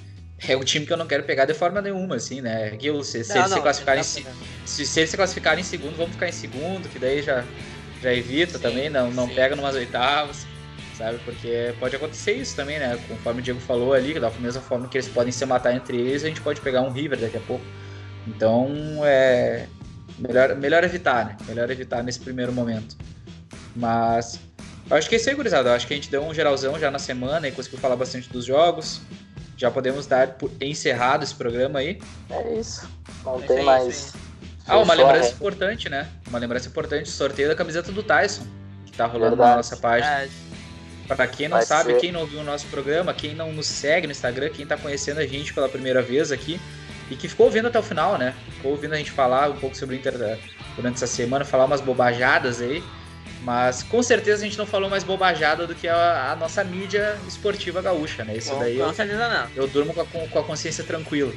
é 0.47 0.57
o 0.57 0.65
time 0.65 0.87
que 0.87 0.93
eu 0.93 0.97
não 0.97 1.07
quero 1.07 1.25
pegar 1.25 1.47
de 1.47 1.55
forma 1.55 1.81
nenhuma, 1.81 2.17
assim, 2.17 2.41
né? 2.41 2.71
Que 2.71 2.93
se, 3.03 3.25
se, 3.25 3.31
não, 3.31 3.41
eles 3.41 3.51
não, 3.51 3.57
se 3.57 3.63
classificarem 3.63 4.03
se, 4.03 4.27
se, 4.65 4.87
se, 4.87 5.01
eles 5.01 5.11
se 5.11 5.17
classificarem 5.17 5.61
em 5.61 5.65
segundo, 5.65 5.97
vamos 5.97 6.13
ficar 6.13 6.29
em 6.29 6.33
segundo, 6.33 6.89
que 6.89 6.99
daí 6.99 7.23
já, 7.23 7.45
já 8.03 8.13
evita 8.13 8.59
sim, 8.59 8.63
também, 8.63 8.89
não, 8.89 9.11
não 9.11 9.29
pega 9.29 9.57
numas 9.57 9.75
oitavas, 9.75 10.47
sabe? 10.99 11.19
Porque 11.25 11.75
pode 11.79 11.97
acontecer 11.97 12.33
isso 12.33 12.55
também, 12.55 12.79
né? 12.79 12.99
Conforme 13.09 13.41
o 13.41 13.43
Diego 13.43 13.61
falou 13.61 13.95
ali, 13.95 14.19
da 14.19 14.31
mesma 14.31 14.61
forma 14.61 14.89
que 14.89 14.99
eles 14.99 15.09
podem 15.09 15.33
se 15.33 15.47
matar 15.47 15.75
entre 15.75 15.97
eles, 15.97 16.25
a 16.25 16.29
gente 16.29 16.41
pode 16.41 16.61
pegar 16.61 16.83
um 16.83 16.91
River 16.91 17.19
daqui 17.19 17.37
a 17.37 17.41
pouco. 17.41 17.65
Então, 18.27 18.69
é 19.05 19.67
melhor, 20.19 20.55
melhor 20.57 20.85
evitar, 20.85 21.25
né? 21.25 21.37
Melhor 21.47 21.71
evitar 21.71 22.03
nesse 22.03 22.21
primeiro 22.21 22.53
momento. 22.53 22.97
Mas 23.75 24.41
eu 24.91 24.97
acho 24.97 25.09
que 25.09 25.15
é 25.15 25.19
isso 25.19 25.31
aí, 25.31 25.35
gurizada. 25.35 25.71
Eu 25.71 25.75
acho 25.75 25.87
que 25.87 25.95
a 25.95 25.97
gente 25.97 26.11
deu 26.11 26.23
um 26.23 26.35
geralzão 26.35 26.79
já 26.79 26.91
na 26.91 26.99
semana 26.99 27.49
e 27.49 27.53
conseguiu 27.53 27.79
falar 27.79 27.97
bastante 27.97 28.29
dos 28.29 28.45
jogos 28.45 29.01
já 29.59 29.71
podemos 29.73 30.07
dar 30.07 30.29
por 30.35 30.51
encerrado 30.61 31.25
esse 31.25 31.35
programa 31.35 31.81
aí. 31.81 32.01
É 32.31 32.55
isso. 32.55 32.89
Não 33.25 33.43
é 33.43 33.47
tem 33.47 33.65
mais. 33.65 34.15
Ah, 34.67 34.79
uma 34.79 34.95
lembrança 34.95 35.31
importante, 35.33 35.89
né? 35.89 36.09
Uma 36.29 36.39
lembrança 36.39 36.69
importante: 36.69 37.11
sorteio 37.11 37.49
da 37.49 37.57
camiseta 37.57 37.91
do 37.91 38.03
Tyson, 38.03 38.47
que 38.87 38.93
tá 38.93 39.05
rolando 39.05 39.31
Verdade. 39.31 39.51
na 39.51 39.57
nossa 39.57 39.77
página. 39.77 40.29
Para 41.09 41.27
quem 41.27 41.49
não 41.49 41.57
Vai 41.57 41.65
sabe, 41.67 41.95
ser. 41.95 42.01
quem 42.01 42.13
não 42.13 42.27
viu 42.27 42.41
o 42.41 42.45
nosso 42.45 42.67
programa, 42.67 43.15
quem 43.15 43.35
não 43.35 43.51
nos 43.51 43.67
segue 43.67 44.07
no 44.07 44.11
Instagram, 44.11 44.51
quem 44.51 44.67
tá 44.67 44.77
conhecendo 44.77 45.21
a 45.21 45.27
gente 45.27 45.55
pela 45.55 45.69
primeira 45.69 46.03
vez 46.03 46.31
aqui 46.31 46.61
e 47.11 47.17
que 47.17 47.27
ficou 47.27 47.47
ouvindo 47.47 47.67
até 47.67 47.79
o 47.79 47.83
final, 47.83 48.19
né? 48.19 48.35
Ficou 48.57 48.73
ouvindo 48.73 48.93
a 48.93 48.99
gente 48.99 49.11
falar 49.11 49.49
um 49.49 49.57
pouco 49.57 49.75
sobre 49.75 49.97
o 49.97 49.99
Inter 49.99 50.39
durante 50.77 50.97
essa 50.97 51.07
semana, 51.07 51.47
falar 51.47 51.65
umas 51.65 51.81
bobajadas 51.81 52.61
aí. 52.61 52.85
Mas 53.43 53.83
com 53.83 54.03
certeza 54.03 54.43
a 54.43 54.47
gente 54.47 54.59
não 54.59 54.67
falou 54.67 54.91
mais 54.91 55.05
bobajada 55.05 55.67
do 55.67 55.75
que 55.75 55.89
a, 55.89 56.33
a 56.33 56.37
nossa 56.37 56.63
mídia 56.65 57.17
esportiva 57.27 57.81
gaúcha, 57.81 58.25
né? 58.25 58.37
Isso 58.37 58.55
daí 58.59 58.79
com 58.79 58.93
certeza 58.93 59.29
não. 59.29 59.47
eu 59.57 59.67
durmo 59.69 59.95
com 59.95 60.03
a, 60.03 60.05
com 60.05 60.39
a 60.39 60.43
consciência 60.43 60.85
tranquila. 60.85 61.33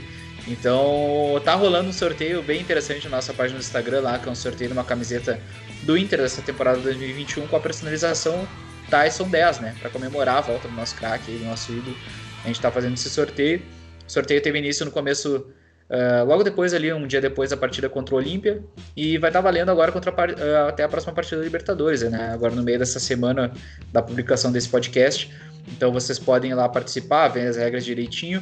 Então 0.47 1.39
tá 1.45 1.53
rolando 1.53 1.89
um 1.89 1.93
sorteio 1.93 2.41
bem 2.41 2.59
interessante 2.59 3.05
na 3.05 3.17
nossa 3.17 3.33
página 3.33 3.59
do 3.59 3.61
Instagram 3.61 4.01
lá, 4.01 4.17
que 4.17 4.27
é 4.27 4.31
um 4.31 4.35
sorteio 4.35 4.69
de 4.69 4.73
uma 4.73 4.83
camiseta 4.83 5.39
do 5.83 5.95
Inter 5.95 6.19
dessa 6.19 6.41
temporada 6.41 6.79
2021 6.79 7.47
com 7.47 7.55
a 7.55 7.59
personalização 7.59 8.47
Tyson 8.91 9.29
10, 9.29 9.59
né? 9.61 9.75
Para 9.79 9.89
comemorar 9.89 10.37
a 10.37 10.41
volta 10.41 10.67
do 10.67 10.75
nosso 10.75 10.95
craque, 10.95 11.31
do 11.31 11.45
nosso 11.45 11.71
ídolo. 11.71 11.95
A 12.43 12.47
gente 12.47 12.61
tá 12.61 12.69
fazendo 12.69 12.93
esse 12.93 13.09
sorteio. 13.09 13.61
O 14.07 14.11
sorteio 14.11 14.41
teve 14.41 14.59
início 14.59 14.85
no 14.85 14.91
começo 14.91 15.47
Uh, 15.91 16.23
logo 16.25 16.41
depois, 16.41 16.73
ali, 16.73 16.93
um 16.93 17.05
dia 17.05 17.19
depois 17.19 17.49
da 17.49 17.57
partida 17.57 17.89
contra 17.89 18.15
o 18.15 18.17
Olímpia, 18.17 18.63
e 18.95 19.17
vai 19.17 19.29
estar 19.29 19.39
tá 19.39 19.43
valendo 19.43 19.69
agora 19.71 19.91
contra 19.91 20.09
a, 20.09 20.13
uh, 20.13 20.69
até 20.69 20.83
a 20.83 20.87
próxima 20.87 21.11
partida 21.13 21.35
da 21.35 21.43
Libertadores, 21.43 22.01
né? 22.09 22.31
Agora 22.31 22.55
no 22.55 22.63
meio 22.63 22.79
dessa 22.79 22.97
semana 22.97 23.51
da 23.91 24.01
publicação 24.01 24.53
desse 24.53 24.69
podcast. 24.69 25.29
Então 25.67 25.91
vocês 25.91 26.17
podem 26.17 26.51
ir 26.51 26.53
lá 26.53 26.69
participar, 26.69 27.27
ver 27.27 27.45
as 27.45 27.57
regras 27.57 27.83
direitinho 27.83 28.41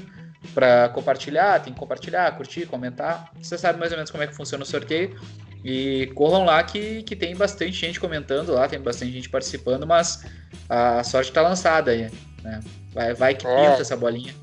para 0.53 0.89
compartilhar, 0.89 1.61
tem 1.61 1.73
que 1.73 1.79
compartilhar, 1.79 2.31
curtir, 2.35 2.65
comentar. 2.65 3.31
Você 3.41 3.57
sabe 3.57 3.79
mais 3.79 3.91
ou 3.91 3.97
menos 3.97 4.11
como 4.11 4.23
é 4.23 4.27
que 4.27 4.35
funciona 4.35 4.63
o 4.63 4.67
sorteio. 4.67 5.19
E 5.63 6.09
corram 6.15 6.45
lá 6.45 6.63
que, 6.63 7.03
que 7.03 7.15
tem 7.15 7.35
bastante 7.35 7.73
gente 7.73 7.99
comentando 7.99 8.53
lá, 8.53 8.67
tem 8.67 8.79
bastante 8.79 9.11
gente 9.11 9.29
participando, 9.29 9.85
mas 9.85 10.25
a 10.69 11.03
sorte 11.03 11.29
está 11.31 11.41
lançada 11.41 11.91
aí, 11.91 12.09
né? 12.41 12.61
Vai, 12.93 13.13
vai 13.13 13.35
que 13.35 13.45
é. 13.45 13.69
pinta 13.69 13.81
essa 13.81 13.97
bolinha. 13.97 14.33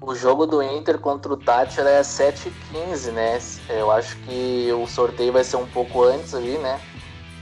O 0.00 0.14
jogo 0.14 0.46
do 0.46 0.62
Inter 0.62 0.98
contra 0.98 1.32
o 1.32 1.36
Tátira 1.36 1.90
é 1.90 2.00
7h15, 2.00 3.12
né? 3.12 3.38
Eu 3.68 3.90
acho 3.90 4.16
que 4.18 4.68
o 4.72 4.86
sorteio 4.86 5.32
vai 5.32 5.44
ser 5.44 5.56
um 5.56 5.66
pouco 5.66 6.02
antes 6.04 6.34
ali, 6.34 6.58
né? 6.58 6.80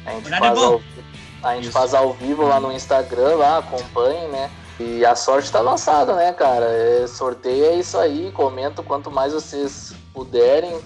A 0.07 0.13
gente, 0.13 0.31
faz 0.31 0.59
ao, 0.59 0.83
a 1.43 1.55
gente 1.57 1.71
faz 1.71 1.95
ao 1.95 2.13
vivo 2.15 2.47
lá 2.47 2.59
no 2.59 2.73
Instagram, 2.73 3.37
lá, 3.37 3.59
acompanhe, 3.59 4.29
né? 4.29 4.51
E 4.81 5.05
a 5.05 5.15
sorte 5.15 5.53
tá 5.53 5.61
lançada, 5.61 6.15
né, 6.15 6.33
cara? 6.33 6.65
É, 6.65 7.07
sorteio 7.07 7.67
é 7.67 7.75
isso 7.77 7.99
aí, 7.99 8.33
comenta 8.33 8.83
quanto 8.83 9.11
mais 9.11 9.35
vocês 9.35 9.93
puderem, 10.15 10.81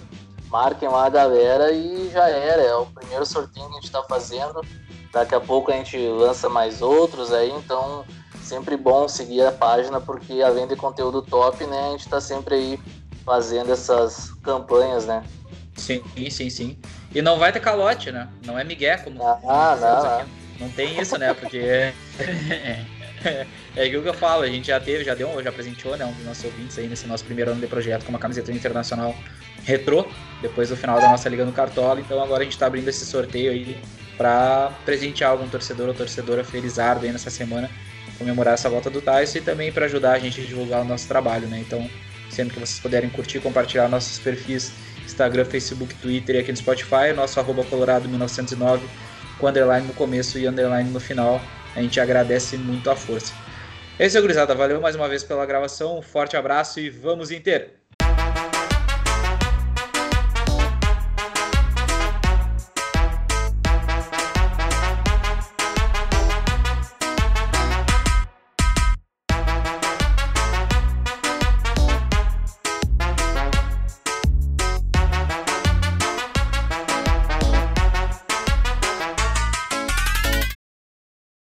marquem 0.49 0.89
lá 0.89 1.05
a 1.05 1.09
galera 1.09 1.71
e 1.71 2.09
já 2.11 2.27
era. 2.27 2.61
É 2.61 2.75
o 2.75 2.87
primeiro 2.87 3.25
sorteio 3.25 3.65
que 3.67 3.71
a 3.71 3.75
gente 3.79 3.89
tá 3.89 4.03
fazendo. 4.03 4.61
Daqui 5.13 5.33
a 5.33 5.39
pouco 5.39 5.71
a 5.71 5.75
gente 5.75 5.97
lança 6.09 6.49
mais 6.49 6.81
outros 6.81 7.31
aí, 7.31 7.49
então 7.51 8.03
sempre 8.43 8.75
bom 8.75 9.07
seguir 9.07 9.45
a 9.45 9.51
página, 9.53 10.01
porque 10.01 10.41
além 10.41 10.67
de 10.67 10.75
conteúdo 10.75 11.21
top, 11.21 11.65
né, 11.65 11.87
a 11.87 11.91
gente 11.91 12.01
está 12.01 12.19
sempre 12.19 12.55
aí 12.55 12.79
fazendo 13.23 13.71
essas 13.71 14.33
campanhas, 14.43 15.05
né? 15.05 15.23
Sim, 15.77 16.03
sim, 16.29 16.49
sim. 16.49 16.77
E 17.13 17.21
não 17.21 17.39
vai 17.39 17.53
ter 17.53 17.61
calote, 17.61 18.11
né? 18.11 18.27
Não 18.45 18.59
é 18.59 18.63
migué, 18.65 18.97
como 18.97 19.23
ah, 19.25 19.77
não, 19.79 20.03
não. 20.03 20.25
não 20.59 20.69
tem 20.69 20.99
isso, 20.99 21.17
né? 21.17 21.33
Porque 21.33 21.93
é, 23.25 23.45
é, 23.75 23.83
aquilo 23.85 24.03
que 24.03 24.09
eu 24.09 24.13
falo, 24.13 24.43
a 24.43 24.47
gente 24.47 24.67
já 24.67 24.79
teve, 24.79 25.03
já 25.03 25.13
deu, 25.13 25.41
já 25.43 25.49
apresentou, 25.49 25.97
né, 25.97 26.05
um 26.05 26.11
dos 26.11 26.25
nossos 26.25 26.45
ouvintes 26.45 26.77
aí 26.77 26.87
nesse 26.87 27.07
nosso 27.07 27.23
primeiro 27.25 27.51
ano 27.51 27.59
de 27.59 27.67
projeto 27.67 28.03
com 28.05 28.09
uma 28.09 28.19
camiseta 28.19 28.51
internacional 28.51 29.15
retrô, 29.63 30.07
depois 30.41 30.69
do 30.69 30.77
final 30.77 30.99
da 30.99 31.09
nossa 31.09 31.27
Liga 31.27 31.43
no 31.45 31.51
Cartola, 31.51 31.99
então 31.99 32.21
agora 32.21 32.41
a 32.41 32.43
gente 32.43 32.53
está 32.53 32.67
abrindo 32.67 32.87
esse 32.87 33.05
sorteio 33.05 33.51
aí 33.51 33.77
para 34.15 34.71
presentear 34.85 35.31
algum 35.31 35.47
torcedor 35.47 35.87
ou 35.87 35.93
torcedora 35.93 36.43
felizardo 36.43 37.05
aí 37.05 37.11
nessa 37.11 37.29
semana 37.29 37.69
comemorar 38.17 38.53
essa 38.53 38.69
volta 38.69 38.89
do 38.89 39.01
Tyson 39.01 39.39
e 39.39 39.41
também 39.41 39.71
para 39.71 39.85
ajudar 39.85 40.13
a 40.13 40.19
gente 40.19 40.39
a 40.39 40.43
divulgar 40.43 40.81
o 40.81 40.85
nosso 40.85 41.07
trabalho, 41.07 41.47
né? 41.47 41.59
Então, 41.59 41.89
sempre 42.29 42.53
que 42.53 42.59
vocês 42.59 42.79
puderem 42.79 43.09
curtir, 43.09 43.39
compartilhar 43.39 43.87
nossos 43.87 44.19
perfis 44.19 44.71
Instagram, 45.05 45.45
Facebook, 45.45 45.93
Twitter 45.95 46.35
e 46.35 46.39
aqui 46.39 46.51
no 46.51 46.57
Spotify, 46.57 47.13
nosso 47.15 47.39
arroba 47.39 47.63
colorado1909 47.63 48.79
com 49.37 49.47
underline 49.47 49.87
no 49.87 49.93
começo 49.93 50.39
e 50.39 50.47
underline 50.47 50.89
no 50.89 50.99
final. 50.99 51.41
A 51.75 51.81
gente 51.81 51.99
agradece 51.99 52.57
muito 52.57 52.89
a 52.89 52.95
força. 52.95 53.33
Esse 53.99 54.17
é 54.17 54.19
o 54.19 54.23
Grisada, 54.23 54.55
valeu 54.55 54.81
mais 54.81 54.95
uma 54.95 55.07
vez 55.07 55.23
pela 55.23 55.45
gravação, 55.45 55.99
um 55.99 56.01
forte 56.01 56.35
abraço 56.35 56.79
e 56.79 56.89
vamos 56.89 57.31
Inter! 57.31 57.84